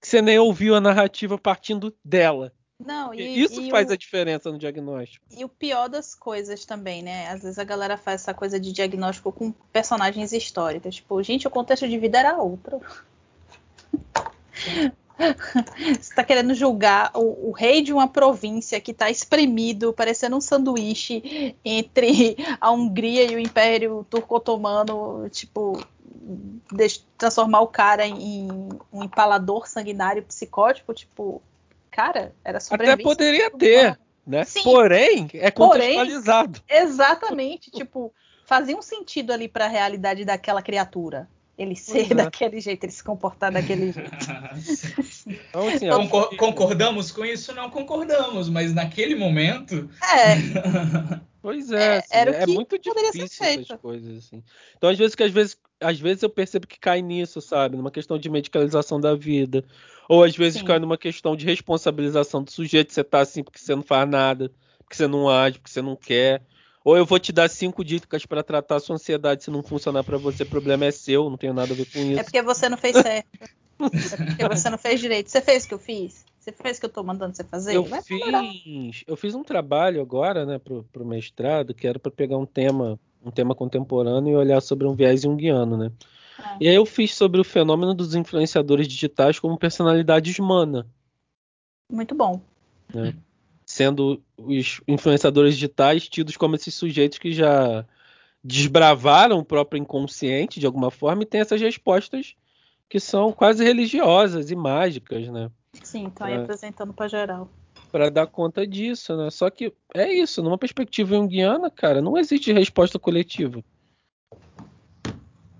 [0.00, 2.52] que você nem ouviu a narrativa partindo dela.
[2.84, 5.24] Não, e, Isso e faz o, a diferença no diagnóstico.
[5.30, 7.28] E o pior das coisas também, né?
[7.28, 10.96] Às vezes a galera faz essa coisa de diagnóstico com personagens históricos.
[10.96, 12.80] Tipo, gente, o contexto de vida era outro.
[15.18, 20.40] Você está querendo julgar o, o, rei de uma província que está espremido, parecendo um
[20.40, 25.80] sanduíche entre a Hungria e o Império Turco-Otomano, tipo,
[27.16, 28.48] transformar o cara em
[28.92, 31.42] um empalador sanguinário psicótico, tipo,
[31.92, 34.44] cara, era Até poderia ter, né?
[34.44, 34.62] Sim.
[34.64, 36.60] Porém, é contextualizado.
[36.66, 38.12] Porém, exatamente, tipo,
[38.46, 41.28] fazia um sentido ali para a realidade daquela criatura.
[41.56, 42.14] Ele ser é.
[42.14, 44.10] daquele jeito, ele se comportar daquele jeito.
[45.26, 47.54] então, assim, Concor concordamos com isso?
[47.54, 49.88] Não concordamos, mas naquele momento.
[50.02, 51.20] É.
[51.42, 54.42] pois é, assim, é, é muito difícil essas coisas assim.
[54.76, 57.90] Então, às vezes que às vezes, às vezes eu percebo que cai nisso, sabe, numa
[57.90, 59.64] questão de medicalização da vida,
[60.08, 60.66] ou às vezes Sim.
[60.66, 64.50] cai numa questão de responsabilização do sujeito, você tá assim porque você não faz nada,
[64.78, 66.42] porque você não age, porque você não quer.
[66.84, 69.44] Ou eu vou te dar cinco dicas para tratar a sua ansiedade.
[69.44, 72.00] Se não funcionar para você, o problema é seu, não tenho nada a ver com
[72.00, 72.20] isso.
[72.20, 73.26] É porque você não fez certo.
[73.40, 75.30] é porque você não fez direito.
[75.30, 76.24] Você fez o que eu fiz?
[76.42, 77.76] Você fez o que eu tô mandando você fazer?
[77.76, 82.36] Eu fiz, eu fiz um trabalho agora, né, pro, pro mestrado, que era para pegar
[82.36, 85.92] um tema, um tema contemporâneo e olhar sobre um viés junguiano, né?
[86.36, 86.56] Ah.
[86.60, 90.84] E aí eu fiz sobre o fenômeno dos influenciadores digitais como personalidade humana.
[91.88, 92.40] Muito bom.
[92.92, 93.14] Né?
[93.64, 97.86] sendo os influenciadores digitais tidos como esses sujeitos que já
[98.42, 102.34] desbravaram o próprio inconsciente de alguma forma e têm essas respostas
[102.88, 105.48] que são quase religiosas e mágicas, né?
[105.92, 107.50] Sim, estão aí apresentando para geral.
[107.90, 109.28] Para dar conta disso, né?
[109.28, 113.62] Só que é isso, numa perspectiva junguiana, cara, não existe resposta coletiva.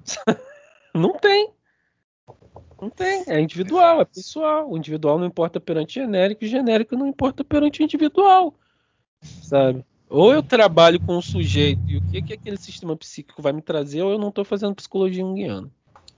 [0.95, 1.51] não tem.
[2.81, 4.71] Não tem, é individual, é pessoal.
[4.71, 8.55] O individual não importa perante o genérico, o genérico não importa perante o individual.
[9.21, 9.85] Sabe?
[10.09, 13.61] Ou eu trabalho com um sujeito e o que, que aquele sistema psíquico vai me
[13.61, 15.71] trazer, ou eu não estou fazendo psicologia junguiana.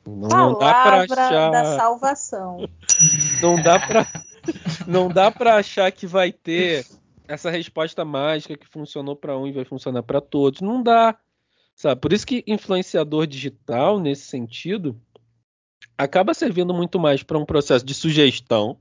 [0.07, 2.69] Não, não dá para achar da salvação.
[3.41, 4.07] Não dá para
[4.87, 6.87] não dá para achar que vai ter
[7.27, 10.61] essa resposta mágica que funcionou para um e vai funcionar para todos.
[10.61, 11.17] Não dá.
[11.75, 12.01] Sabe?
[12.01, 15.01] Por isso que influenciador digital nesse sentido,
[15.99, 18.79] acaba servindo muito mais para um processo de sugestão,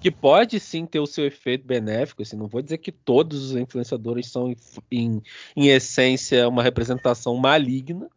[0.00, 2.22] que pode sim ter o seu efeito benéfico.
[2.22, 4.52] Assim, não vou dizer que todos os influenciadores são,
[4.90, 5.22] em,
[5.56, 8.10] em essência, uma representação maligna,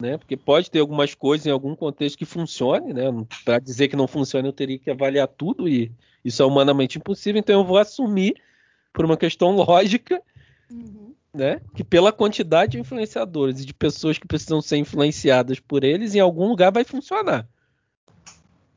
[0.00, 0.18] né?
[0.18, 3.04] Porque pode ter algumas coisas em algum contexto que funcione, né?
[3.44, 5.92] Para dizer que não funciona, eu teria que avaliar tudo e
[6.24, 7.38] isso é humanamente impossível.
[7.38, 8.34] Então eu vou assumir,
[8.92, 10.22] por uma questão lógica,
[10.70, 11.04] uhum
[11.34, 11.60] né?
[11.74, 16.20] Que pela quantidade de influenciadores e de pessoas que precisam ser influenciadas por eles, em
[16.20, 17.46] algum lugar vai funcionar.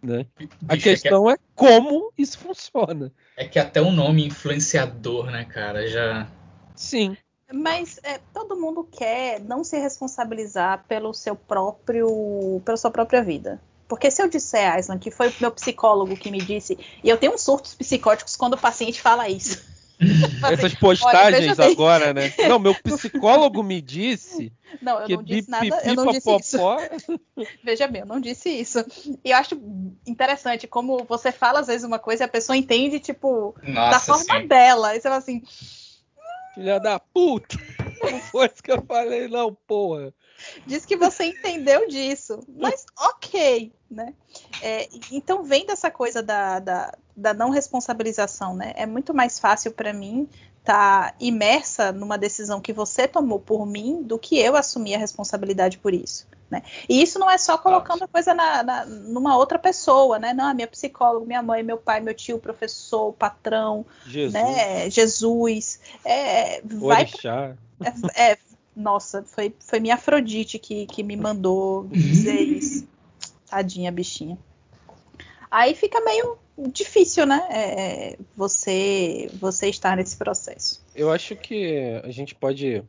[0.01, 0.25] Né?
[0.67, 1.43] A questão é, que...
[1.43, 3.11] é, como isso funciona.
[3.35, 6.27] É que até o nome influenciador, né, cara, já.
[6.75, 7.15] Sim.
[7.51, 13.61] Mas é, todo mundo quer não se responsabilizar pelo seu próprio, pela sua própria vida.
[13.87, 17.17] Porque se eu disser, Aislan, que foi o meu psicólogo que me disse, e eu
[17.17, 19.63] tenho uns surtos psicóticos quando o paciente fala isso.
[20.51, 22.31] Essas postagens Olha, agora, né?
[22.47, 24.51] Não, meu psicólogo me disse.
[24.81, 25.81] Não, eu não disse nada.
[25.85, 26.57] Eu não disse isso.
[27.63, 28.85] Veja bem, eu não disse isso.
[29.23, 29.57] E eu acho
[30.05, 33.99] interessante como você fala às vezes uma coisa e a pessoa entende, tipo, Nossa, da
[34.01, 34.47] forma sim.
[34.47, 34.93] dela.
[34.93, 35.41] E você fala assim.
[36.57, 37.55] Filha da puta!
[38.01, 40.11] Não foi isso que eu falei, não, porra.
[40.65, 42.39] Diz que você entendeu disso.
[42.47, 44.13] Mas ok, né?
[44.63, 48.73] É, então vem dessa coisa da, da da não responsabilização, né?
[48.75, 50.29] É muito mais fácil para mim
[50.67, 55.77] tá imersa numa decisão que você tomou por mim do que eu assumir a responsabilidade
[55.77, 56.27] por isso.
[56.51, 56.61] Né?
[56.89, 60.33] E isso não é só colocando a coisa na, na, numa outra pessoa, né?
[60.33, 64.89] Não, minha psicóloga, minha mãe, meu pai, meu tio, professor, patrão, Jesus, né?
[64.89, 67.55] Jesus é, vai pra,
[68.15, 68.37] é, é,
[68.75, 72.87] nossa, foi, foi minha Afrodite que, que me mandou dizer isso.
[73.49, 74.37] Tadinha, bichinha.
[75.49, 76.37] Aí fica meio
[76.71, 77.45] difícil, né?
[77.49, 80.83] É, é, você, você estar nesse processo.
[80.95, 82.83] Eu acho que a gente pode,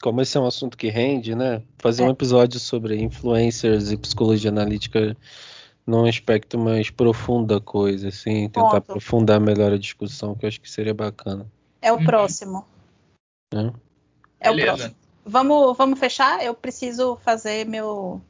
[0.00, 1.62] como esse é um assunto que rende, né?
[1.78, 2.06] Fazer é.
[2.06, 5.16] um episódio sobre influencers e psicologia analítica
[5.86, 8.76] num aspecto mais profundo da coisa, assim, tentar Ponto.
[8.76, 11.46] aprofundar melhor a discussão, que eu acho que seria bacana.
[11.82, 12.64] É o próximo.
[13.52, 13.70] É,
[14.40, 14.94] é o próximo.
[15.26, 16.44] Vamos, vamos fechar?
[16.44, 18.20] Eu preciso fazer meu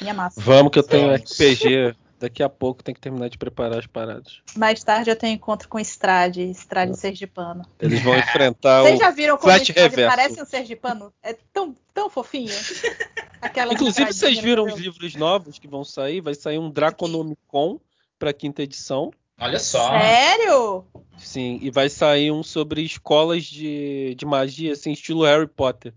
[0.00, 0.40] minha massa.
[0.40, 1.96] Vamos que eu tenho RPG.
[2.18, 4.42] Daqui a pouco tem que terminar de preparar as paradas.
[4.56, 6.94] Mais tarde eu tenho encontro com Estrade, Estrade ah.
[6.94, 7.64] Sergipano.
[7.78, 10.16] Eles vão enfrentar Vocês já viram como Estrade reverso.
[10.16, 11.12] parece um Sergipano?
[11.22, 12.52] É tão, tão fofinho.
[13.40, 16.20] Aquela Inclusive, vocês viram os livros novos que vão sair?
[16.20, 17.78] Vai sair um Draconomicon
[18.18, 19.12] para quinta edição.
[19.40, 19.90] Olha só.
[19.90, 20.84] Sério?
[21.16, 25.94] Sim, e vai sair um sobre escolas de, de magia, assim, estilo Harry Potter.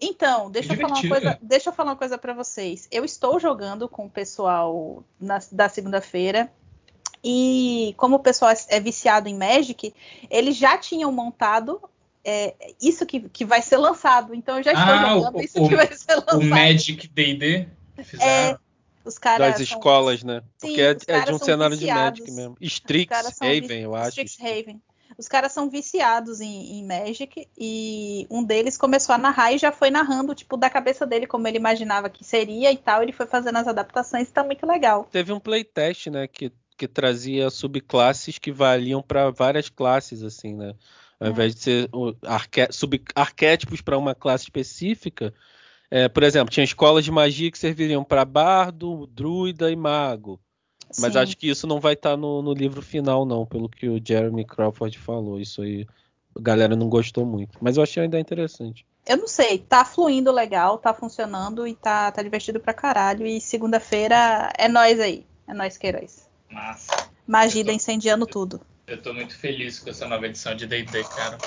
[0.00, 2.88] Então, deixa eu, falar uma coisa, deixa eu falar uma coisa para vocês.
[2.90, 6.50] Eu estou jogando com o pessoal na, da segunda-feira.
[7.24, 9.94] E como o pessoal é, é viciado em Magic,
[10.28, 11.80] eles já tinham montado
[12.24, 14.34] é, isso que, que vai ser lançado.
[14.34, 16.38] Então eu já estou ah, jogando o, isso o, que vai ser lançado.
[16.40, 17.68] O Magic D&D?
[18.20, 18.58] É,
[19.04, 20.42] os caras das escolas, né?
[20.58, 22.18] Porque é, é, de um cenário viciados.
[22.18, 22.56] de Magic mesmo.
[22.60, 24.20] Strixhaven, eu acho.
[24.20, 24.82] Strixhaven.
[25.18, 29.70] Os caras são viciados em, em, Magic e um deles começou a narrar e já
[29.70, 33.02] foi narrando, tipo, da cabeça dele, como ele imaginava que seria e tal.
[33.02, 35.08] Ele foi fazendo as adaptações e tá muito legal.
[35.10, 40.74] Teve um playtest, né, que, que trazia subclasses que valiam para várias classes, assim, né?
[41.20, 41.30] Ao é.
[41.30, 41.90] invés de ser
[42.26, 45.32] arque sub-arquétipos para uma classe específica,
[45.94, 50.40] é, por exemplo, tinha escolas de magia que serviriam para bardo, druida e mago.
[50.98, 51.18] Mas Sim.
[51.18, 54.00] acho que isso não vai estar tá no, no, livro final, não, pelo que o
[54.04, 55.40] Jeremy Crawford falou.
[55.40, 55.86] Isso aí
[56.36, 57.58] a galera não gostou muito.
[57.60, 58.86] Mas eu achei ainda interessante.
[59.06, 63.26] Eu não sei, tá fluindo legal, tá funcionando e tá, tá divertido pra caralho.
[63.26, 65.26] E segunda-feira é nós aí.
[65.46, 66.28] É nós queiroz.
[66.50, 67.10] Massa.
[67.26, 68.60] Magida tô, incendiando tudo.
[68.86, 71.38] Eu tô muito feliz com essa nova edição de D&D, cara.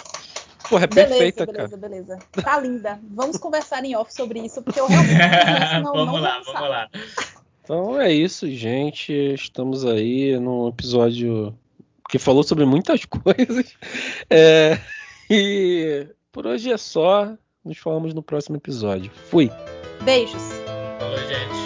[0.69, 1.77] Porra, é beleza, perfeita, beleza, cara.
[1.77, 2.43] Beleza, beleza.
[2.43, 2.99] Tá linda.
[3.11, 6.89] Vamos conversar em off sobre isso, porque eu realmente não, vamos não lá, vamos lá.
[7.65, 9.11] Então é isso, gente.
[9.33, 11.57] Estamos aí num episódio
[12.07, 13.75] que falou sobre muitas coisas.
[14.29, 14.79] É...
[15.27, 17.35] E por hoje é só.
[17.63, 19.11] Nos falamos no próximo episódio.
[19.31, 19.49] Fui.
[20.03, 20.43] Beijos.
[20.99, 21.64] Falou, gente.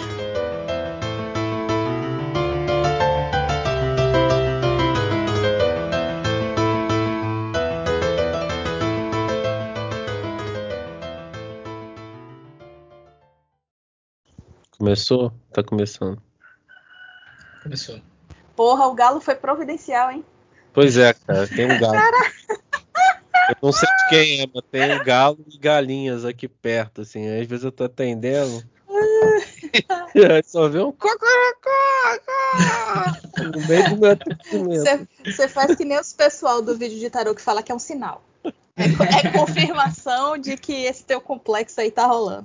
[14.80, 15.30] Começou?
[15.52, 16.16] Tá começando.
[17.62, 18.00] Começou.
[18.56, 20.24] Porra, o galo foi providencial, hein?
[20.72, 21.92] Pois é, cara, tem um galo.
[21.92, 22.32] Cara...
[23.50, 27.28] Eu não sei de quem é, mas tem um galo e galinhas aqui perto, assim.
[27.28, 28.64] Às vezes eu tô atendendo.
[30.16, 30.94] aí só vê um
[33.52, 35.08] no meio do meu atendimento.
[35.26, 37.78] Você faz que nem os pessoal do vídeo de tarô que fala que é um
[37.78, 38.22] sinal.
[38.76, 42.44] É, é confirmação de que esse teu complexo aí tá rolando.